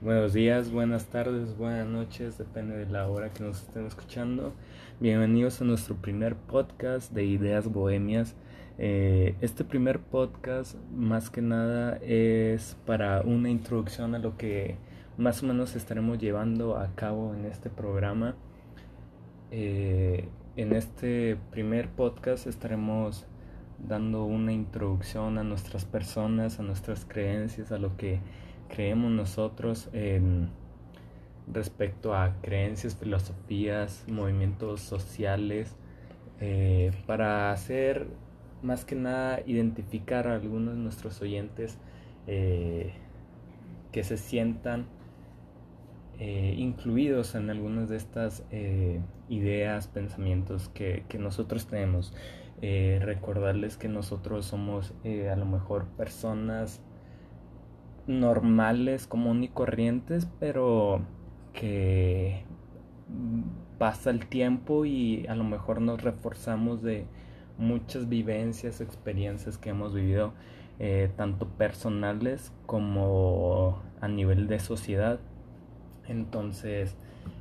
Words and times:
Buenos 0.00 0.32
días, 0.32 0.70
buenas 0.70 1.06
tardes, 1.06 1.56
buenas 1.56 1.88
noches, 1.88 2.38
depende 2.38 2.76
de 2.76 2.86
la 2.86 3.08
hora 3.08 3.32
que 3.32 3.42
nos 3.42 3.62
estén 3.62 3.84
escuchando. 3.84 4.52
Bienvenidos 5.00 5.60
a 5.60 5.64
nuestro 5.64 5.96
primer 5.96 6.36
podcast 6.36 7.12
de 7.12 7.24
Ideas 7.24 7.66
Bohemias. 7.66 8.36
Eh, 8.78 9.34
este 9.40 9.64
primer 9.64 9.98
podcast 9.98 10.76
más 10.94 11.30
que 11.30 11.42
nada 11.42 11.96
es 11.96 12.76
para 12.86 13.22
una 13.22 13.50
introducción 13.50 14.14
a 14.14 14.20
lo 14.20 14.36
que 14.36 14.76
más 15.16 15.42
o 15.42 15.46
menos 15.46 15.74
estaremos 15.74 16.18
llevando 16.18 16.76
a 16.76 16.94
cabo 16.94 17.34
en 17.34 17.46
este 17.46 17.68
programa. 17.68 18.36
Eh, 19.50 20.28
en 20.54 20.76
este 20.76 21.36
primer 21.50 21.88
podcast 21.88 22.46
estaremos 22.46 23.26
dando 23.84 24.26
una 24.26 24.52
introducción 24.52 25.38
a 25.38 25.42
nuestras 25.42 25.84
personas, 25.84 26.60
a 26.60 26.62
nuestras 26.62 27.04
creencias, 27.04 27.72
a 27.72 27.78
lo 27.78 27.96
que 27.96 28.20
creemos 28.68 29.10
nosotros 29.10 29.88
en 29.92 30.50
respecto 31.52 32.14
a 32.14 32.34
creencias, 32.42 32.96
filosofías, 32.96 34.04
movimientos 34.08 34.80
sociales, 34.80 35.74
eh, 36.40 36.92
para 37.06 37.50
hacer 37.52 38.06
más 38.62 38.84
que 38.84 38.94
nada 38.94 39.40
identificar 39.46 40.28
a 40.28 40.34
algunos 40.34 40.74
de 40.74 40.80
nuestros 40.80 41.20
oyentes 41.20 41.78
eh, 42.26 42.92
que 43.92 44.04
se 44.04 44.16
sientan 44.16 44.86
eh, 46.18 46.54
incluidos 46.58 47.34
en 47.34 47.50
algunas 47.50 47.88
de 47.88 47.96
estas 47.96 48.44
ideas, 49.28 49.86
pensamientos 49.88 50.68
que, 50.68 51.04
que 51.08 51.18
nosotros 51.18 51.66
tenemos. 51.66 52.12
recordarles 52.60 53.76
que 53.76 53.88
nosotros 53.88 54.46
somos 54.46 54.92
a 55.04 55.36
lo 55.36 55.44
mejor 55.44 55.86
personas 55.96 56.80
normales, 58.08 59.06
común 59.06 59.44
y 59.44 59.48
corrientes, 59.48 60.26
pero 60.40 61.02
que 61.52 62.42
pasa 63.78 64.10
el 64.10 64.26
tiempo 64.26 64.84
y 64.84 65.26
a 65.28 65.34
lo 65.34 65.44
mejor 65.44 65.80
nos 65.80 66.02
reforzamos 66.02 66.82
de 66.82 67.06
muchas 67.58 68.08
vivencias, 68.08 68.80
experiencias 68.80 69.58
que 69.58 69.70
hemos 69.70 69.94
vivido, 69.94 70.32
eh, 70.78 71.10
tanto 71.16 71.46
personales 71.48 72.52
como 72.66 73.82
a 74.00 74.08
nivel 74.08 74.48
de 74.48 74.58
sociedad. 74.58 75.20
Entonces, 76.06 76.96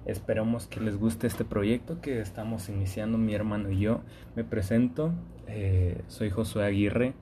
esperamos 0.06 0.67
que 0.67 0.81
les 0.81 0.97
guste 0.97 1.28
este 1.28 1.45
proyecto 1.45 2.02
que 2.02 2.19
estamos 2.19 2.69
iniciando 2.69 3.17
mi 3.17 3.34
hermano 3.34 3.72
y 3.72 3.80
yo. 3.80 4.02
Me 4.36 4.44
presento, 4.44 5.13
eh, 5.47 6.02
soy 6.08 6.30
Josué 6.30 6.66
Aguirre. 6.66 7.13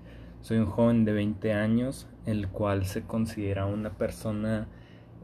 Soy 0.46 0.60
un 0.60 0.68
joven 0.68 1.06
de 1.06 1.12
20 1.12 1.54
años, 1.54 2.08
el 2.26 2.48
cual 2.50 2.86
se 2.86 3.04
considera 3.04 3.66
una 3.66 3.92
persona 3.92 4.68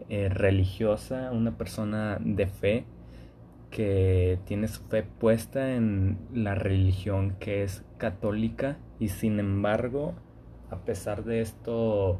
eh, 0.10 0.30
religiosa, 0.30 1.32
una 1.32 1.58
persona 1.58 2.18
de 2.20 2.48
fe, 2.48 2.86
que 3.72 4.38
tiene 4.46 4.68
su 4.68 4.84
fe 4.84 5.04
puesta 5.04 5.74
en 5.74 6.18
la 6.34 6.56
religión 6.56 7.38
que 7.40 7.64
es 7.64 7.84
católica 7.98 8.78
y 9.00 9.08
sin 9.08 9.40
embargo, 9.40 10.14
a 10.70 10.78
pesar 10.80 11.24
de 11.24 11.42
esto, 11.42 12.20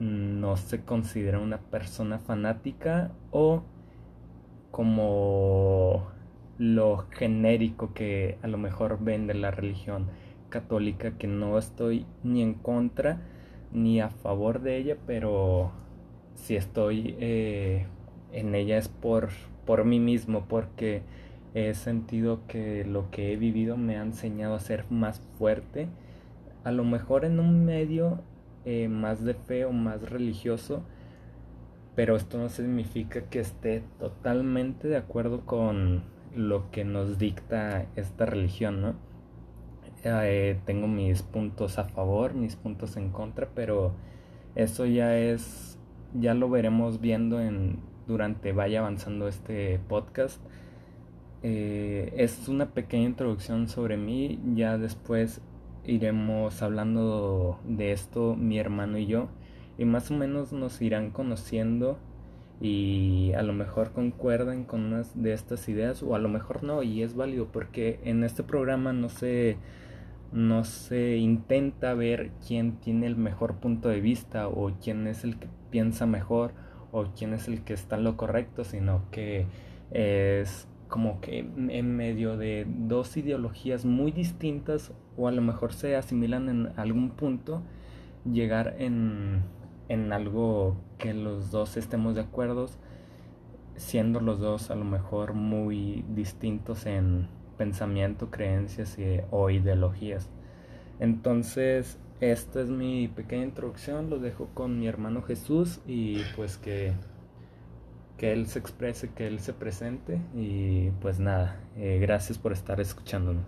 no 0.00 0.56
se 0.56 0.84
considera 0.84 1.38
una 1.38 1.58
persona 1.58 2.18
fanática 2.18 3.12
o 3.30 3.62
como 4.70 6.08
lo 6.58 7.06
genérico 7.10 7.94
que 7.94 8.38
a 8.42 8.48
lo 8.48 8.58
mejor 8.58 8.98
vende 9.02 9.34
la 9.34 9.50
religión 9.50 10.08
católica 10.48 11.16
que 11.16 11.26
no 11.28 11.58
estoy 11.58 12.06
ni 12.22 12.42
en 12.42 12.54
contra 12.54 13.20
ni 13.72 14.00
a 14.00 14.10
favor 14.10 14.60
de 14.60 14.76
ella, 14.76 14.96
pero 15.06 15.72
si 16.34 16.56
estoy 16.56 17.16
eh, 17.18 17.86
en 18.32 18.54
ella 18.54 18.78
es 18.78 18.88
por, 18.88 19.28
por 19.64 19.84
mí 19.84 20.00
mismo, 20.00 20.44
porque 20.48 21.02
he 21.54 21.74
sentido 21.74 22.40
que 22.46 22.84
lo 22.84 23.10
que 23.10 23.32
he 23.32 23.36
vivido 23.36 23.76
me 23.76 23.96
ha 23.96 24.02
enseñado 24.02 24.54
a 24.54 24.60
ser 24.60 24.84
más 24.90 25.20
fuerte, 25.38 25.88
a 26.64 26.72
lo 26.72 26.84
mejor 26.84 27.24
en 27.24 27.40
un 27.40 27.64
medio 27.64 28.20
eh, 28.64 28.88
más 28.88 29.24
de 29.24 29.34
fe 29.34 29.64
o 29.64 29.72
más 29.72 30.10
religioso, 30.10 30.82
pero 31.94 32.16
esto 32.16 32.38
no 32.38 32.48
significa 32.48 33.22
que 33.22 33.40
esté 33.40 33.82
totalmente 33.98 34.86
de 34.86 34.96
acuerdo 34.96 35.46
con 35.46 36.02
lo 36.34 36.70
que 36.70 36.84
nos 36.84 37.18
dicta 37.18 37.86
esta 37.96 38.26
religión, 38.26 38.82
¿no? 38.82 38.94
Eh, 40.04 40.58
tengo 40.64 40.86
mis 40.86 41.22
puntos 41.22 41.78
a 41.78 41.84
favor, 41.84 42.34
mis 42.34 42.56
puntos 42.56 42.96
en 42.96 43.10
contra, 43.10 43.48
pero 43.54 43.92
eso 44.54 44.86
ya 44.86 45.18
es, 45.18 45.78
ya 46.14 46.34
lo 46.34 46.48
veremos 46.48 47.00
viendo 47.00 47.40
en, 47.40 47.80
durante 48.06 48.52
vaya 48.52 48.80
avanzando 48.80 49.28
este 49.28 49.80
podcast. 49.88 50.40
Eh, 51.42 52.12
es 52.16 52.48
una 52.48 52.70
pequeña 52.70 53.04
introducción 53.04 53.68
sobre 53.68 53.96
mí, 53.96 54.40
ya 54.54 54.78
después 54.78 55.40
iremos 55.84 56.62
hablando 56.62 57.60
de 57.64 57.92
esto 57.92 58.34
mi 58.34 58.58
hermano 58.58 58.98
y 58.98 59.06
yo, 59.06 59.28
y 59.78 59.84
más 59.84 60.10
o 60.10 60.14
menos 60.14 60.52
nos 60.52 60.80
irán 60.82 61.10
conociendo 61.10 61.98
y 62.60 63.32
a 63.34 63.42
lo 63.42 63.52
mejor 63.52 63.92
concuerdan 63.92 64.64
con 64.64 64.84
unas 64.84 65.20
de 65.22 65.32
estas 65.34 65.68
ideas 65.68 66.02
o 66.02 66.14
a 66.14 66.18
lo 66.18 66.28
mejor 66.28 66.62
no 66.62 66.82
y 66.82 67.02
es 67.02 67.14
válido 67.14 67.48
porque 67.52 68.00
en 68.04 68.24
este 68.24 68.42
programa 68.42 68.92
no 68.92 69.08
se 69.10 69.58
no 70.36 70.64
se 70.64 71.16
intenta 71.16 71.94
ver 71.94 72.30
quién 72.46 72.76
tiene 72.76 73.06
el 73.06 73.16
mejor 73.16 73.54
punto 73.54 73.88
de 73.88 74.00
vista 74.00 74.48
o 74.48 74.70
quién 74.82 75.06
es 75.06 75.24
el 75.24 75.38
que 75.38 75.48
piensa 75.70 76.04
mejor 76.04 76.52
o 76.92 77.06
quién 77.16 77.32
es 77.32 77.48
el 77.48 77.64
que 77.64 77.72
está 77.72 77.96
en 77.96 78.04
lo 78.04 78.18
correcto, 78.18 78.62
sino 78.62 79.10
que 79.10 79.46
es 79.90 80.68
como 80.88 81.22
que 81.22 81.38
en 81.38 81.96
medio 81.96 82.36
de 82.36 82.66
dos 82.68 83.16
ideologías 83.16 83.86
muy 83.86 84.12
distintas 84.12 84.92
o 85.16 85.26
a 85.26 85.32
lo 85.32 85.40
mejor 85.40 85.72
se 85.72 85.96
asimilan 85.96 86.50
en 86.50 86.72
algún 86.76 87.10
punto, 87.10 87.62
llegar 88.30 88.76
en, 88.78 89.40
en 89.88 90.12
algo 90.12 90.76
que 90.98 91.14
los 91.14 91.50
dos 91.50 91.78
estemos 91.78 92.14
de 92.14 92.20
acuerdo, 92.20 92.66
siendo 93.76 94.20
los 94.20 94.38
dos 94.38 94.70
a 94.70 94.74
lo 94.74 94.84
mejor 94.84 95.32
muy 95.32 96.04
distintos 96.14 96.84
en, 96.84 97.28
pensamiento, 97.56 98.30
creencias 98.30 98.96
o 99.30 99.50
ideologías. 99.50 100.28
Entonces, 101.00 101.98
esta 102.20 102.62
es 102.62 102.70
mi 102.70 103.08
pequeña 103.08 103.44
introducción, 103.44 104.08
lo 104.08 104.18
dejo 104.18 104.48
con 104.54 104.78
mi 104.80 104.86
hermano 104.86 105.22
Jesús 105.22 105.80
y 105.86 106.22
pues 106.34 106.56
que, 106.56 106.92
que 108.16 108.32
él 108.32 108.46
se 108.46 108.58
exprese, 108.58 109.10
que 109.10 109.26
él 109.26 109.40
se 109.40 109.52
presente 109.52 110.18
y 110.34 110.90
pues 111.02 111.20
nada, 111.20 111.60
eh, 111.76 111.98
gracias 112.00 112.38
por 112.38 112.52
estar 112.52 112.80
escuchándonos. 112.80 113.44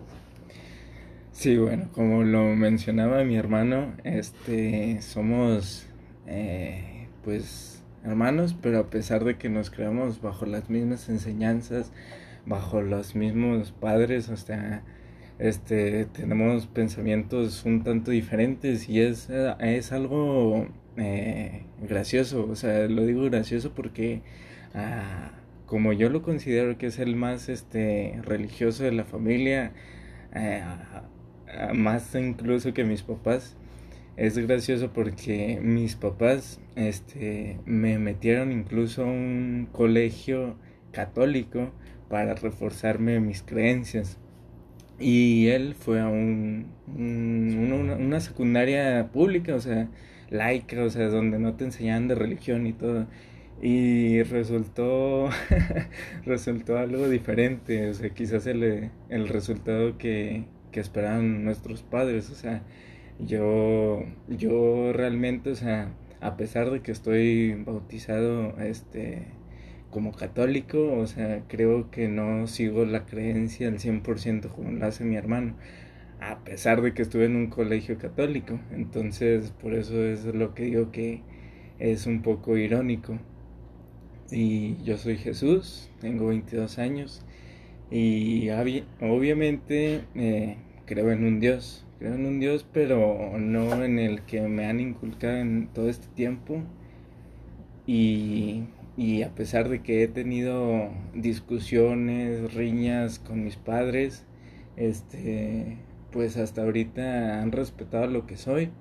Sí, 1.31 1.57
bueno, 1.57 1.89
como 1.93 2.23
lo 2.23 2.43
mencionaba 2.55 3.23
mi 3.23 3.37
hermano, 3.37 3.93
este, 4.03 5.01
somos 5.01 5.87
eh, 6.27 7.07
pues 7.23 7.81
hermanos, 8.03 8.55
pero 8.61 8.79
a 8.79 8.89
pesar 8.89 9.23
de 9.23 9.37
que 9.37 9.49
nos 9.49 9.71
creamos 9.71 10.21
bajo 10.21 10.45
las 10.45 10.69
mismas 10.69 11.09
enseñanzas, 11.09 11.91
bajo 12.45 12.81
los 12.81 13.15
mismos 13.15 13.71
padres, 13.71 14.29
o 14.29 14.37
sea, 14.37 14.83
este, 15.39 16.05
tenemos 16.05 16.67
pensamientos 16.67 17.63
un 17.65 17.83
tanto 17.83 18.11
diferentes 18.11 18.89
y 18.89 19.01
es, 19.01 19.29
es 19.59 19.91
algo 19.91 20.67
eh, 20.97 21.63
gracioso, 21.81 22.47
o 22.49 22.55
sea, 22.55 22.87
lo 22.87 23.05
digo 23.05 23.23
gracioso 23.23 23.73
porque 23.73 24.21
ah, 24.73 25.31
como 25.65 25.93
yo 25.93 26.09
lo 26.09 26.21
considero 26.21 26.77
que 26.77 26.87
es 26.87 26.99
el 26.99 27.15
más 27.15 27.47
este, 27.47 28.19
religioso 28.23 28.83
de 28.83 28.91
la 28.91 29.05
familia, 29.05 29.71
eh, 30.33 30.63
más 31.73 32.13
incluso 32.15 32.73
que 32.73 32.83
mis 32.83 33.03
papás, 33.03 33.55
es 34.17 34.37
gracioso 34.37 34.91
porque 34.91 35.59
mis 35.61 35.95
papás 35.95 36.59
este, 36.75 37.59
me 37.65 37.99
metieron 37.99 38.51
incluso 38.51 39.03
a 39.03 39.07
un 39.07 39.69
colegio 39.71 40.57
católico 40.91 41.71
para 42.09 42.35
reforzarme 42.35 43.19
mis 43.19 43.43
creencias. 43.43 44.17
Y 44.99 45.47
él 45.47 45.75
fue 45.75 46.01
a 46.01 46.07
un, 46.07 46.67
una, 46.87 48.19
secundaria 48.19 49.09
pública, 49.13 49.55
o 49.55 49.61
sea, 49.61 49.87
laica, 50.29 50.83
o 50.83 50.89
sea, 50.89 51.07
donde 51.07 51.39
no 51.39 51.55
te 51.55 51.65
enseñaban 51.65 52.07
de 52.09 52.15
religión 52.15 52.67
y 52.67 52.73
todo. 52.73 53.07
Y 53.61 54.23
resultó, 54.23 55.29
resultó 56.25 56.77
algo 56.77 57.07
diferente, 57.09 57.89
o 57.89 57.93
sea, 57.93 58.09
quizás 58.09 58.45
el, 58.47 58.91
el 59.09 59.27
resultado 59.29 59.97
que, 59.97 60.45
que 60.71 60.79
esperaban 60.79 61.45
nuestros 61.45 61.83
padres, 61.83 62.29
o 62.29 62.35
sea, 62.35 62.63
yo, 63.19 64.03
yo 64.27 64.93
realmente, 64.93 65.51
o 65.51 65.55
sea, 65.55 65.93
a 66.21 66.37
pesar 66.37 66.71
de 66.71 66.81
que 66.81 66.91
estoy 66.91 67.53
bautizado, 67.65 68.57
este, 68.59 69.27
como 69.91 70.11
católico, 70.13 70.93
o 70.93 71.07
sea, 71.07 71.43
creo 71.47 71.89
que 71.91 72.07
no 72.07 72.47
sigo 72.47 72.85
la 72.85 73.05
creencia 73.05 73.67
al 73.67 73.79
100% 73.79 74.49
como 74.49 74.71
lo 74.71 74.85
hace 74.85 75.03
mi 75.03 75.15
hermano, 75.15 75.55
a 76.19 76.43
pesar 76.43 76.81
de 76.81 76.93
que 76.93 77.01
estuve 77.01 77.25
en 77.25 77.35
un 77.35 77.47
colegio 77.47 77.97
católico. 77.97 78.59
Entonces, 78.71 79.51
por 79.51 79.73
eso 79.73 80.03
es 80.03 80.25
lo 80.25 80.53
que 80.53 80.63
digo 80.63 80.91
que 80.91 81.21
es 81.79 82.05
un 82.07 82.21
poco 82.21 82.57
irónico. 82.57 83.17
y 84.31 84.77
yo 84.83 84.97
soy 84.97 85.17
Jesús, 85.17 85.89
tengo 86.01 86.27
22 86.27 86.77
años 86.79 87.25
y 87.91 88.49
obviamente 89.01 90.01
eh, 90.15 90.57
creo 90.85 91.11
en 91.11 91.25
un 91.25 91.39
Dios, 91.39 91.85
creo 91.97 92.13
en 92.13 92.25
un 92.25 92.39
Dios 92.39 92.65
pero 92.71 93.37
no 93.39 93.83
en 93.83 93.97
el 93.97 94.21
que 94.21 94.41
me 94.41 94.65
han 94.65 94.79
inculcado 94.79 95.37
en 95.37 95.67
todo 95.73 95.89
este 95.89 96.07
tiempo 96.09 96.61
y, 97.87 98.65
y 98.99 99.23
a 99.23 99.33
pesar 99.33 99.69
de 99.69 99.81
que 99.81 100.03
he 100.03 100.09
tenido 100.09 100.89
discusiones, 101.13 102.53
riñas 102.53 103.17
con 103.17 103.45
mis 103.45 103.55
padres, 103.55 104.25
este, 104.75 105.77
pues 106.11 106.35
hasta 106.35 106.63
ahorita 106.63 107.41
han 107.41 107.53
respetado 107.53 108.07
lo 108.07 108.27
que 108.27 108.35
soy. 108.35 108.71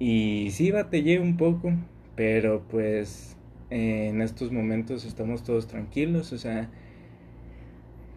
Y 0.00 0.48
sí 0.50 0.72
batallé 0.72 1.20
un 1.20 1.36
poco, 1.36 1.72
pero 2.16 2.64
pues 2.68 3.36
en 3.70 4.20
estos 4.20 4.50
momentos 4.50 5.04
estamos 5.04 5.44
todos 5.44 5.68
tranquilos, 5.68 6.32
o 6.32 6.38
sea, 6.38 6.68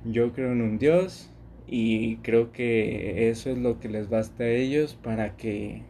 yo 0.06 0.34
creo 0.34 0.52
en 0.54 0.64
un 0.64 0.80
Dios 0.80 1.30
y 1.68 2.16
creo 2.24 2.52
que 2.52 3.30
eso 3.30 3.52
es 3.52 3.60
lo 3.60 3.80
que 3.80 3.88
les 3.88 4.10
basta 4.10 4.46
a 4.46 4.50
ellos 4.50 4.96
para 4.96 5.38
que 5.38 5.84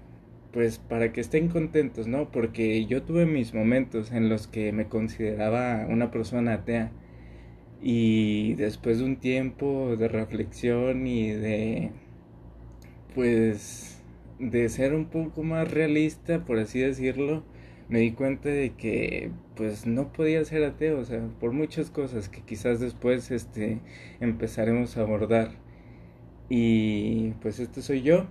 pues 0.53 0.77
para 0.77 1.11
que 1.13 1.21
estén 1.21 1.49
contentos, 1.49 2.07
¿no? 2.07 2.31
Porque 2.31 2.85
yo 2.85 3.03
tuve 3.03 3.25
mis 3.25 3.53
momentos 3.53 4.11
en 4.11 4.29
los 4.29 4.47
que 4.47 4.71
me 4.71 4.87
consideraba 4.87 5.87
una 5.89 6.11
persona 6.11 6.53
atea 6.53 6.91
y 7.81 8.53
después 8.55 8.99
de 8.99 9.05
un 9.05 9.17
tiempo 9.17 9.95
de 9.97 10.07
reflexión 10.07 11.07
y 11.07 11.31
de 11.31 11.91
pues 13.15 14.01
de 14.39 14.69
ser 14.69 14.93
un 14.93 15.05
poco 15.05 15.43
más 15.43 15.71
realista, 15.71 16.45
por 16.45 16.59
así 16.59 16.79
decirlo, 16.79 17.43
me 17.89 17.99
di 17.99 18.11
cuenta 18.11 18.49
de 18.49 18.71
que 18.71 19.31
pues 19.55 19.85
no 19.85 20.13
podía 20.13 20.43
ser 20.45 20.63
ateo, 20.63 20.99
o 20.99 21.05
sea, 21.05 21.21
por 21.39 21.51
muchas 21.53 21.89
cosas 21.91 22.29
que 22.29 22.41
quizás 22.41 22.79
después 22.79 23.31
este 23.31 23.79
empezaremos 24.19 24.97
a 24.97 25.01
abordar. 25.01 25.51
Y 26.49 27.31
pues 27.41 27.59
este 27.59 27.81
soy 27.81 28.01
yo. 28.01 28.27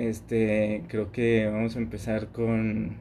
Este, 0.00 0.82
creo 0.88 1.12
que 1.12 1.46
vamos 1.46 1.76
a 1.76 1.78
empezar 1.78 2.28
con 2.28 2.98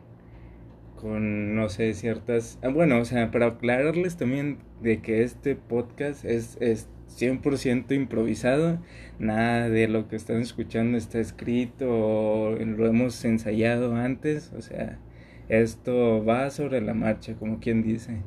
con 0.95 1.55
no 1.55 1.69
sé 1.69 1.93
ciertas, 1.93 2.59
ah, 2.61 2.67
bueno, 2.67 2.99
o 2.99 3.05
sea, 3.05 3.31
para 3.31 3.47
aclararles 3.47 4.17
también 4.17 4.57
de 4.81 5.01
que 5.01 5.23
este 5.23 5.55
podcast 5.55 6.25
es 6.25 6.57
es 6.59 6.89
100% 7.17 7.93
improvisado, 7.95 8.79
nada 9.17 9.69
de 9.69 9.87
lo 9.87 10.09
que 10.09 10.17
están 10.17 10.41
escuchando 10.41 10.97
está 10.97 11.19
escrito 11.19 11.87
o 11.89 12.51
lo 12.55 12.85
hemos 12.87 13.23
ensayado 13.25 13.95
antes, 13.95 14.51
o 14.57 14.61
sea, 14.61 14.99
esto 15.47 16.23
va 16.25 16.49
sobre 16.49 16.81
la 16.81 16.93
marcha, 16.93 17.35
como 17.35 17.59
quien 17.59 17.81
dice. 17.81 18.17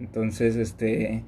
Entonces, 0.00 0.56
este, 0.56 1.24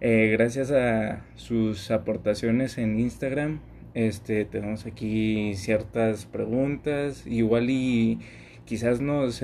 eh, 0.00 0.30
gracias 0.32 0.70
a 0.72 1.24
sus 1.36 1.90
aportaciones 1.90 2.76
en 2.78 2.98
Instagram, 2.98 3.60
este, 3.94 4.44
tenemos 4.44 4.86
aquí 4.86 5.54
ciertas 5.54 6.26
preguntas, 6.26 7.26
igual 7.26 7.70
y 7.70 8.20
quizás 8.64 9.00
nos 9.00 9.42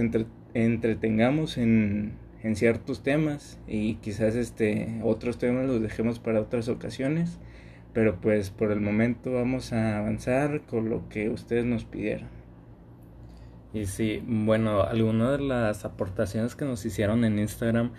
entretengamos 0.54 1.58
en, 1.58 2.14
en 2.43 2.56
ciertos 2.56 3.02
temas 3.02 3.58
y 3.66 3.94
quizás 3.96 4.37
este, 4.37 5.00
otros 5.02 5.38
temas 5.38 5.66
los 5.66 5.82
dejemos 5.82 6.19
para 6.19 6.40
otras 6.40 6.69
ocasiones, 6.69 7.38
pero 7.93 8.20
pues 8.20 8.50
por 8.50 8.70
el 8.70 8.81
momento 8.81 9.32
vamos 9.32 9.72
a 9.72 9.98
avanzar 9.98 10.62
con 10.62 10.88
lo 10.88 11.08
que 11.08 11.28
ustedes 11.28 11.64
nos 11.64 11.84
pidieron. 11.84 12.28
Y 13.72 13.87
sí, 13.87 14.22
bueno, 14.26 14.82
alguna 14.82 15.32
de 15.32 15.40
las 15.40 15.84
aportaciones 15.84 16.54
que 16.54 16.64
nos 16.64 16.87
hicieron 16.87 17.25
en 17.25 17.38
Instagram 17.38 17.93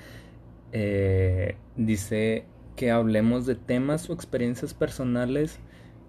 eh, 0.71 1.55
dice 1.75 2.45
que 2.75 2.89
hablemos 2.89 3.45
de 3.45 3.55
temas 3.55 4.09
o 4.09 4.13
experiencias 4.13 4.73
personales, 4.73 5.59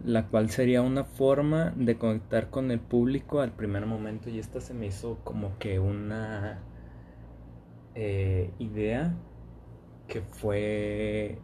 la 0.04 0.26
cual 0.28 0.50
sería 0.50 0.82
una 0.82 1.04
forma 1.04 1.72
de 1.76 1.96
conectar 1.96 2.50
con 2.50 2.70
el 2.70 2.80
público 2.80 3.40
al 3.40 3.52
primer 3.52 3.86
momento. 3.86 4.30
Y 4.30 4.38
esta 4.38 4.60
se 4.60 4.74
me 4.74 4.86
hizo 4.86 5.18
como 5.24 5.58
que 5.58 5.78
una 5.78 6.60
eh, 7.94 8.50
idea 8.58 9.14
que 10.06 10.20
fue 10.22 11.38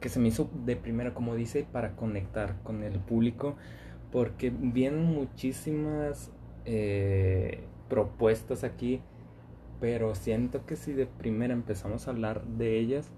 que 0.00 0.08
se 0.08 0.20
me 0.20 0.28
hizo 0.28 0.50
de 0.64 0.76
primera, 0.76 1.14
como 1.14 1.34
dice, 1.34 1.66
para 1.70 1.96
conectar 1.96 2.62
con 2.62 2.82
el 2.82 3.00
público, 3.00 3.56
porque 4.12 4.50
vienen 4.50 5.04
muchísimas 5.04 6.30
eh, 6.64 7.64
propuestas 7.88 8.62
aquí, 8.64 9.00
pero 9.80 10.14
siento 10.14 10.66
que 10.66 10.76
si 10.76 10.92
de 10.92 11.06
primera 11.06 11.54
empezamos 11.54 12.06
a 12.06 12.10
hablar 12.10 12.44
de 12.44 12.78
ellas, 12.78 13.10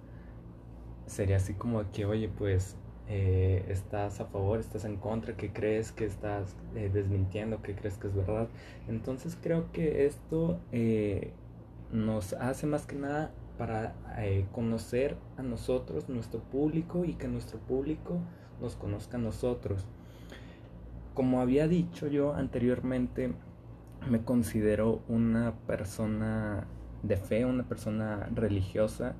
sería 1.07 1.37
así 1.37 1.55
como 1.55 1.91
que, 1.93 2.07
oye, 2.07 2.29
pues 2.29 2.77
eh, 3.09 3.65
estás 3.69 4.21
a 4.21 4.27
favor, 4.27 4.61
estás 4.61 4.85
en 4.85 4.97
contra, 4.97 5.37
¿qué 5.37 5.53
crees 5.53 5.93
que 5.93 6.05
estás 6.05 6.57
eh, 6.75 6.91
desmintiendo, 6.93 7.63
qué 7.63 7.75
crees 7.75 7.99
que 7.99 8.09
es 8.09 8.15
verdad. 8.15 8.49
Entonces 8.89 9.37
creo 9.41 9.73
que 9.73 10.07
esto 10.07 10.61
nos 11.91 12.35
hace 12.35 12.67
más 12.67 12.87
que 12.87 12.97
nada 12.97 13.33
para 13.57 13.95
conocer 14.53 15.17
a 15.37 15.43
nosotros, 15.43 16.09
nuestro 16.09 16.41
público, 16.41 17.05
y 17.05 17.15
que 17.15 17.29
nuestro 17.29 17.59
público 17.59 18.19
nos 18.61 18.77
conozca 18.77 19.17
a 19.17 19.21
nosotros 19.21 19.87
como 21.19 21.41
había 21.41 21.67
dicho 21.67 22.07
yo 22.07 22.33
anteriormente, 22.33 23.33
me 24.09 24.23
considero 24.23 25.03
una 25.09 25.53
persona 25.67 26.69
de 27.03 27.17
fe, 27.17 27.45
una 27.45 27.65
persona 27.65 28.29
religiosa. 28.33 29.17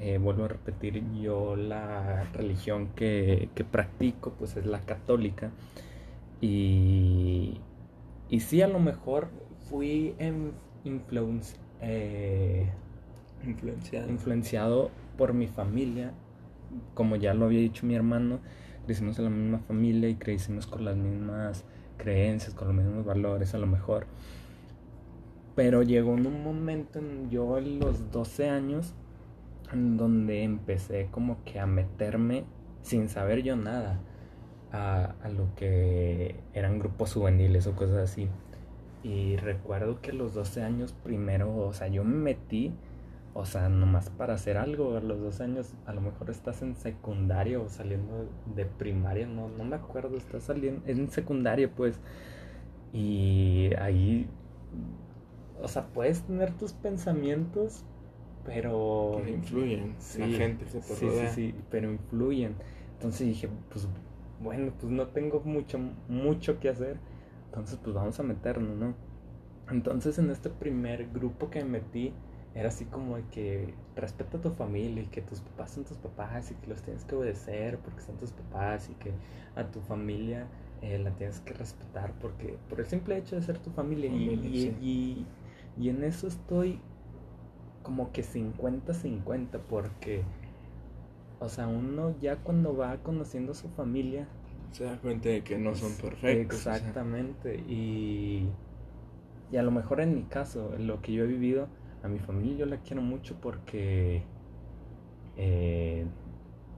Eh, 0.00 0.18
vuelvo 0.18 0.44
a 0.44 0.48
repetir, 0.48 1.02
yo 1.20 1.56
la 1.56 2.24
religión 2.32 2.88
que, 2.94 3.48
practico 3.70 4.32
pues 4.38 4.56
es 4.56 4.66
la 4.66 4.80
católica. 4.80 5.50
Y, 6.40 7.60
y 8.28 8.40
sí, 8.40 8.62
a 8.62 8.68
lo 8.68 8.78
mejor 8.78 9.28
fui 9.68 10.14
en 10.18 10.52
eh, 11.80 12.70
influenciado. 13.44 14.08
influenciado 14.08 14.90
por 15.16 15.34
mi 15.34 15.48
familia, 15.48 16.12
como 16.94 17.16
ya 17.16 17.34
lo 17.34 17.46
había 17.46 17.60
dicho 17.60 17.86
mi 17.86 17.94
hermano 17.94 18.40
crecimos 18.88 19.18
en 19.18 19.24
la 19.24 19.30
misma 19.30 19.58
familia 19.58 20.08
y 20.08 20.14
crecimos 20.14 20.66
con 20.66 20.82
las 20.82 20.96
mismas 20.96 21.62
creencias, 21.98 22.54
con 22.54 22.68
los 22.68 22.76
mismos 22.78 23.04
valores 23.04 23.52
a 23.52 23.58
lo 23.58 23.66
mejor. 23.66 24.06
Pero 25.54 25.82
llegó 25.82 26.14
en 26.14 26.26
un 26.26 26.42
momento, 26.42 26.98
en, 26.98 27.28
yo 27.28 27.56
a 27.56 27.60
los 27.60 28.10
12 28.10 28.48
años, 28.48 28.94
donde 29.74 30.42
empecé 30.42 31.08
como 31.10 31.44
que 31.44 31.60
a 31.60 31.66
meterme 31.66 32.44
sin 32.82 33.08
saber 33.08 33.42
yo 33.42 33.56
nada 33.56 34.00
a, 34.72 35.14
a 35.22 35.28
lo 35.28 35.54
que 35.54 36.40
eran 36.54 36.78
grupos 36.78 37.14
juveniles 37.14 37.66
o 37.66 37.74
cosas 37.74 38.10
así. 38.10 38.28
Y 39.02 39.36
recuerdo 39.36 40.00
que 40.00 40.10
a 40.10 40.14
los 40.14 40.34
12 40.34 40.62
años 40.62 40.92
primero, 40.92 41.56
o 41.56 41.72
sea, 41.72 41.88
yo 41.88 42.04
me 42.04 42.16
metí 42.16 42.74
o 43.34 43.44
sea, 43.44 43.68
nomás 43.68 44.10
para 44.10 44.34
hacer 44.34 44.56
algo, 44.56 44.96
a 44.96 45.00
los 45.00 45.20
dos 45.20 45.40
años, 45.40 45.72
a 45.86 45.92
lo 45.92 46.00
mejor 46.00 46.28
estás 46.28 46.60
en 46.62 46.74
secundaria 46.74 47.60
o 47.60 47.68
saliendo 47.68 48.28
de 48.56 48.66
primaria, 48.66 49.28
no, 49.28 49.48
no 49.48 49.62
me 49.62 49.76
acuerdo, 49.76 50.16
estás 50.16 50.42
saliendo 50.42 50.82
en 50.86 51.08
secundaria, 51.08 51.70
pues. 51.72 52.00
Y 52.92 53.70
ahí, 53.78 54.28
o 55.62 55.68
sea, 55.68 55.86
puedes 55.86 56.22
tener 56.22 56.52
tus 56.54 56.72
pensamientos, 56.72 57.84
pero... 58.48 59.22
influyen, 59.26 59.94
la 60.18 60.26
gente 60.26 60.66
se 60.66 60.80
sí, 60.80 60.94
sí, 60.94 61.26
sí, 61.34 61.54
pero 61.70 61.90
influyen. 61.90 62.54
Entonces 62.94 63.28
dije, 63.28 63.48
pues 63.70 63.86
bueno, 64.40 64.72
pues 64.80 64.90
no 64.90 65.06
tengo 65.08 65.40
mucho, 65.44 65.78
mucho 66.08 66.58
que 66.60 66.68
hacer, 66.68 66.98
entonces 67.46 67.78
pues 67.82 67.94
vamos 67.94 68.18
a 68.18 68.22
meternos, 68.22 68.76
¿no? 68.76 68.94
Entonces 69.70 70.18
en 70.18 70.30
este 70.30 70.48
primer 70.48 71.08
grupo 71.10 71.50
que 71.50 71.62
me 71.64 71.80
metí, 71.80 72.12
era 72.54 72.68
así 72.68 72.86
como 72.86 73.16
de 73.16 73.24
que 73.30 73.74
respeta 73.94 74.38
a 74.38 74.40
tu 74.40 74.50
familia 74.50 75.02
y 75.02 75.06
que 75.06 75.20
tus 75.20 75.40
papás 75.40 75.72
son 75.72 75.84
tus 75.84 75.98
papás 75.98 76.50
y 76.50 76.54
que 76.54 76.66
los 76.66 76.82
tienes 76.82 77.04
que 77.04 77.14
obedecer 77.14 77.78
porque 77.78 78.00
son 78.00 78.16
tus 78.16 78.32
papás 78.32 78.88
y 78.90 78.94
que 78.94 79.12
a 79.54 79.70
tu 79.70 79.80
familia 79.80 80.46
eh, 80.82 80.98
la 80.98 81.10
tienes 81.10 81.40
que 81.40 81.52
respetar 81.54 82.12
porque 82.20 82.56
por 82.68 82.80
el 82.80 82.86
simple 82.86 83.16
hecho 83.18 83.36
de 83.36 83.42
ser 83.42 83.58
tu 83.58 83.70
familia, 83.70 84.10
y, 84.10 85.26
y, 85.76 85.88
en 85.88 86.02
eso 86.02 86.26
estoy 86.26 86.80
como 87.88 88.12
que 88.12 88.22
50-50 88.22 89.60
porque 89.66 90.22
o 91.40 91.48
sea 91.48 91.66
uno 91.68 92.14
ya 92.20 92.36
cuando 92.36 92.76
va 92.76 92.98
conociendo 92.98 93.52
a 93.52 93.54
su 93.54 93.70
familia 93.70 94.28
se 94.72 94.84
da 94.84 94.98
cuenta 94.98 95.30
de 95.30 95.42
que 95.42 95.56
no 95.56 95.74
son 95.74 95.94
perfectos 95.94 96.58
exactamente 96.58 97.56
y 97.66 98.46
y 99.50 99.56
a 99.56 99.62
lo 99.62 99.70
mejor 99.70 100.02
en 100.02 100.14
mi 100.14 100.24
caso 100.24 100.74
lo 100.78 101.00
que 101.00 101.14
yo 101.14 101.24
he 101.24 101.26
vivido 101.26 101.68
a 102.02 102.08
mi 102.08 102.18
familia 102.18 102.58
yo 102.58 102.66
la 102.66 102.76
quiero 102.82 103.00
mucho 103.00 103.36
porque 103.40 104.22
eh, 105.38 106.04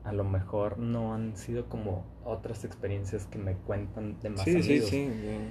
a 0.05 0.13
lo 0.13 0.23
mejor 0.23 0.79
no 0.79 1.13
han 1.13 1.37
sido 1.37 1.69
como 1.69 2.05
otras 2.25 2.65
experiencias 2.65 3.27
que 3.27 3.39
me 3.39 3.55
cuentan 3.55 4.21
de 4.21 4.31
más 4.31 4.45
sí, 4.45 4.63
Sí, 4.63 4.81
sí, 4.81 5.09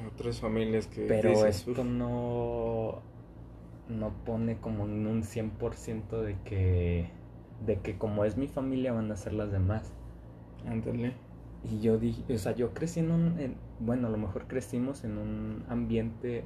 otras 0.08 0.40
familias 0.40 0.88
que... 0.88 1.02
Pero 1.02 1.46
esto 1.46 1.84
no... 1.84 3.02
no 3.90 4.12
pone 4.26 4.58
como 4.60 4.86
en 4.86 5.08
un 5.08 5.24
100% 5.24 6.22
de 6.22 6.38
que, 6.46 7.10
de 7.66 7.80
que 7.82 7.98
como 7.98 8.26
es 8.26 8.38
mi 8.38 8.48
familia 8.48 8.94
van 8.94 9.12
a 9.12 9.16
ser 9.18 9.34
las 9.34 9.52
demás. 9.52 9.92
Ándale. 10.68 11.14
Y 11.70 11.82
yo 11.82 11.98
dije, 11.98 12.24
o 12.34 12.38
sea, 12.38 12.56
yo 12.56 12.74
crecí 12.74 13.00
en 13.02 13.12
un, 13.12 13.40
en- 13.40 13.56
bueno, 13.80 14.08
a 14.08 14.12
lo 14.12 14.18
mejor 14.18 14.48
crecimos 14.48 15.04
en 15.04 15.18
un 15.18 15.64
ambiente 15.70 16.44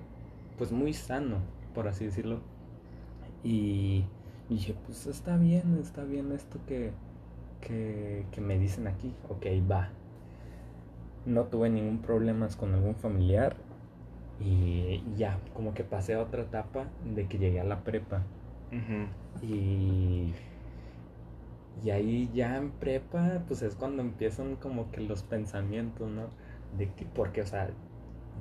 pues 0.58 0.72
muy 0.72 0.94
sano, 0.94 1.38
por 1.76 1.88
así 1.88 2.06
decirlo. 2.06 2.40
Y 3.44 4.06
dije, 4.50 4.76
pues 4.86 5.06
está 5.08 5.38
bien, 5.38 5.78
está 5.82 6.04
bien 6.04 6.32
esto 6.32 6.60
que, 6.68 6.92
que, 7.62 8.26
que 8.32 8.42
me 8.42 8.58
dicen 8.60 8.88
aquí. 8.88 9.14
Ok, 9.30 9.46
va. 9.70 9.90
No 11.26 11.46
tuve 11.46 11.70
ningún 11.70 12.00
problema 12.00 12.48
con 12.58 12.74
algún 12.76 12.96
familiar. 12.96 13.56
Y 14.40 15.04
ya, 15.16 15.40
como 15.54 15.74
que 15.74 15.84
pasé 15.84 16.16
a 16.16 16.22
otra 16.22 16.42
etapa 16.44 16.86
de 17.16 17.28
que 17.28 17.38
llegué 17.38 17.60
a 17.62 17.64
la 17.64 17.84
prepa. 17.84 18.24
Ujú. 18.72 19.46
Y, 19.46 20.34
y 21.84 21.90
ahí 21.92 22.30
ya 22.34 22.58
en 22.58 22.72
prepa, 22.72 23.44
pues 23.48 23.62
es 23.62 23.76
cuando 23.76 24.02
empiezan 24.02 24.56
como 24.56 24.92
que 24.92 25.02
los 25.02 25.24
pensamientos, 25.24 26.10
¿no? 26.10 26.24
De 26.78 26.90
que, 26.92 27.06
porque, 27.06 27.42
o 27.42 27.46
sea, 27.46 27.70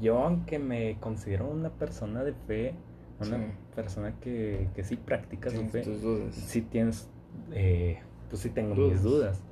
yo 0.00 0.18
aunque 0.18 0.58
me 0.58 0.96
considero 1.00 1.49
una 1.49 1.70
persona 1.70 2.25
de 2.25 2.32
fe, 2.32 2.75
una 3.20 3.37
Sí. 3.38 3.44
persona 3.76 4.14
que, 4.20 4.68
que 4.75 4.84
sí 4.84 4.96
practica 4.96 5.50
su 5.50 5.64
fe, 5.68 5.82
tus 5.82 6.00
dudas. 6.02 6.34
sí 6.34 6.62
tienes, 6.62 7.08
eh, 7.52 8.00
pues 8.28 8.42
sí 8.42 8.50
tengo 8.50 8.75
Dudas. 8.75 8.92
mis 8.92 9.02
dudas. 9.02 9.42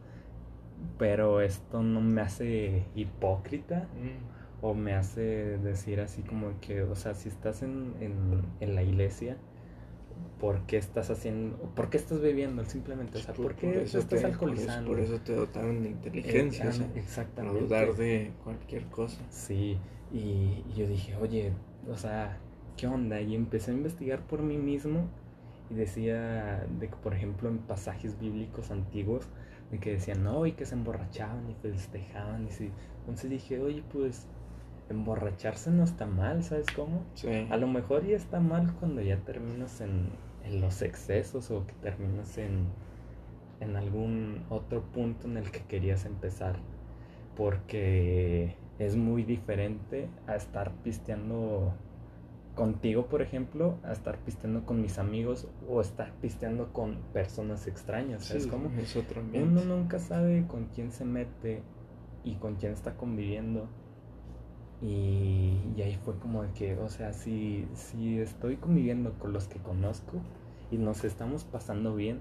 Pero 0.98 1.40
esto 1.42 1.82
no 1.82 2.00
me 2.00 2.22
hace 2.22 2.84
hipócrita 2.94 3.86
Mm. 3.94 4.39
O 4.62 4.74
me 4.74 4.94
hace 4.94 5.58
decir 5.58 6.00
así 6.00 6.22
como 6.22 6.60
que, 6.60 6.82
o 6.82 6.94
sea, 6.94 7.14
si 7.14 7.28
estás 7.28 7.62
en, 7.62 7.94
en, 8.00 8.42
en 8.60 8.74
la 8.74 8.82
iglesia, 8.82 9.36
¿por 10.40 10.66
qué 10.66 10.76
estás 10.78 11.10
haciendo, 11.10 11.56
por 11.74 11.90
qué 11.90 11.96
estás 11.98 12.20
bebiendo 12.20 12.64
simplemente? 12.64 13.18
O 13.18 13.20
sea, 13.20 13.34
¿por, 13.34 13.54
qué 13.56 13.72
te 13.72 13.82
estás 13.82 14.06
te, 14.08 14.16
por 14.16 14.18
eso- 14.18 14.26
alcoholizando? 14.26 14.90
Por 14.90 15.00
eso, 15.00 15.20
te 15.20 15.34
dotaron 15.34 15.82
de 15.82 15.90
inteligencia, 15.90 16.64
Eh, 16.64 16.68
o 16.68 16.72
sea, 16.72 16.86
ah, 16.86 16.98
exactamente. 16.98 17.60
dudar 17.60 17.94
de 17.94 18.32
cualquier 18.44 18.86
cosa. 18.86 19.20
Sí, 19.28 19.78
y, 20.12 20.18
y 20.68 20.74
yo 20.76 20.86
dije, 20.86 21.16
oye, 21.16 21.52
o 21.88 21.96
sea, 21.96 22.38
¿qué 22.76 22.86
onda? 22.86 23.20
Y 23.20 23.34
empecé 23.34 23.70
a 23.70 23.74
investigar 23.74 24.26
por 24.26 24.42
mí 24.42 24.58
mismo 24.58 25.08
y 25.70 25.74
decía 25.74 26.66
de 26.78 26.88
que, 26.88 26.96
por 26.96 27.14
ejemplo, 27.14 27.48
en 27.48 27.58
pasajes 27.58 28.18
bíblicos 28.18 28.70
antiguos, 28.70 29.28
de 29.70 29.78
que 29.78 29.92
decían, 29.92 30.24
no, 30.24 30.46
y 30.46 30.52
que 30.52 30.66
se 30.66 30.74
emborrachaban 30.74 31.48
y 31.50 31.54
festejaban. 31.54 32.46
Y 32.46 32.50
sí. 32.50 32.70
Entonces 33.00 33.30
dije, 33.30 33.60
oye, 33.60 33.84
pues 33.92 34.26
emborracharse 34.90 35.70
no 35.70 35.84
está 35.84 36.06
mal, 36.06 36.42
¿sabes 36.42 36.66
cómo? 36.74 37.02
Sí. 37.14 37.46
A 37.50 37.56
lo 37.56 37.66
mejor 37.66 38.04
ya 38.04 38.16
está 38.16 38.40
mal 38.40 38.74
cuando 38.74 39.00
ya 39.02 39.16
terminas 39.18 39.80
en, 39.80 40.10
en 40.44 40.60
los 40.60 40.82
excesos 40.82 41.50
o 41.50 41.66
que 41.66 41.72
terminas 41.74 42.36
en, 42.38 42.66
en 43.60 43.76
algún 43.76 44.44
otro 44.50 44.82
punto 44.82 45.26
en 45.28 45.36
el 45.36 45.50
que 45.50 45.60
querías 45.62 46.04
empezar. 46.06 46.56
Porque 47.36 48.56
es 48.78 48.96
muy 48.96 49.22
diferente 49.22 50.08
a 50.26 50.36
estar 50.36 50.72
pisteando 50.82 51.72
contigo, 52.54 53.06
por 53.06 53.22
ejemplo, 53.22 53.78
a 53.84 53.92
estar 53.92 54.18
pisteando 54.18 54.66
con 54.66 54.82
mis 54.82 54.98
amigos 54.98 55.48
o 55.68 55.80
estar 55.80 56.12
pisteando 56.20 56.72
con 56.72 56.96
personas 57.12 57.66
extrañas, 57.66 58.24
¿sabes 58.24 58.44
Sí, 58.44 58.48
cómo? 58.50 58.70
Es 58.78 58.96
otro. 58.96 59.22
Uno 59.32 59.64
nunca 59.64 59.98
sabe 59.98 60.46
con 60.46 60.66
quién 60.74 60.92
se 60.92 61.04
mete 61.04 61.62
y 62.24 62.34
con 62.34 62.56
quién 62.56 62.72
está 62.72 62.96
conviviendo. 62.96 63.68
Y, 64.82 65.58
y 65.76 65.82
ahí 65.82 65.96
fue 66.04 66.18
como 66.18 66.42
de 66.42 66.52
que, 66.52 66.76
o 66.78 66.88
sea, 66.88 67.12
si, 67.12 67.68
si 67.74 68.18
estoy 68.18 68.56
conviviendo 68.56 69.12
con 69.18 69.32
los 69.32 69.46
que 69.46 69.58
conozco 69.60 70.18
y 70.70 70.78
nos 70.78 71.04
estamos 71.04 71.44
pasando 71.44 71.94
bien, 71.94 72.20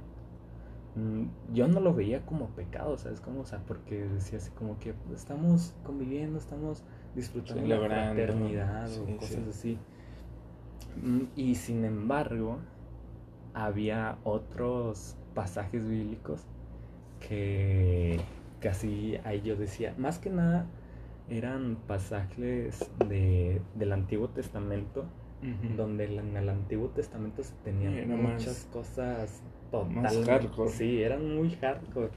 mm, 0.96 1.54
yo 1.54 1.68
no 1.68 1.80
lo 1.80 1.94
veía 1.94 2.26
como 2.26 2.50
pecado, 2.50 2.98
¿sabes? 2.98 3.22
Como, 3.22 3.42
o 3.42 3.46
sea, 3.46 3.60
porque 3.66 4.06
decía 4.08 4.40
así 4.40 4.52
como 4.52 4.80
que 4.80 4.94
pues, 4.94 5.20
estamos 5.22 5.74
conviviendo, 5.84 6.38
estamos 6.40 6.84
disfrutando 7.16 7.68
la 7.68 7.80
Celebrando, 7.80 8.14
fraternidad 8.16 8.88
sí, 8.88 9.02
o 9.02 9.18
cosas 9.18 9.46
sí. 9.46 9.50
así. 9.50 9.80
Mm, 10.96 11.24
Y 11.36 11.56
sin 11.56 11.86
embargo, 11.86 12.60
había 13.54 14.20
otros 14.24 15.18
pasajes 15.34 15.88
bíblicos 15.88 16.48
que 17.20 18.28
casi 18.60 19.18
ahí 19.26 19.42
yo 19.42 19.56
decía, 19.56 19.94
más 19.98 20.20
que 20.20 20.30
nada 20.30 20.68
eran 21.30 21.78
pasajes 21.88 22.90
de, 23.08 23.62
del 23.76 23.92
Antiguo 23.94 24.30
Testamento, 24.30 25.06
donde 25.78 26.06
en 26.18 26.36
el 26.36 26.50
Antiguo 26.50 26.90
Testamento 26.90 27.44
se 27.44 27.54
tenían 27.64 27.94
Era 27.94 28.16
más- 28.18 28.34
muchas 28.34 28.68
cosas 28.74 29.42
más 29.72 29.72
totalmente 29.72 30.32
hardcore. 30.32 30.70
Sí, 30.72 31.02
eran 31.02 31.36
muy 31.36 31.52
hardcore. 31.56 32.10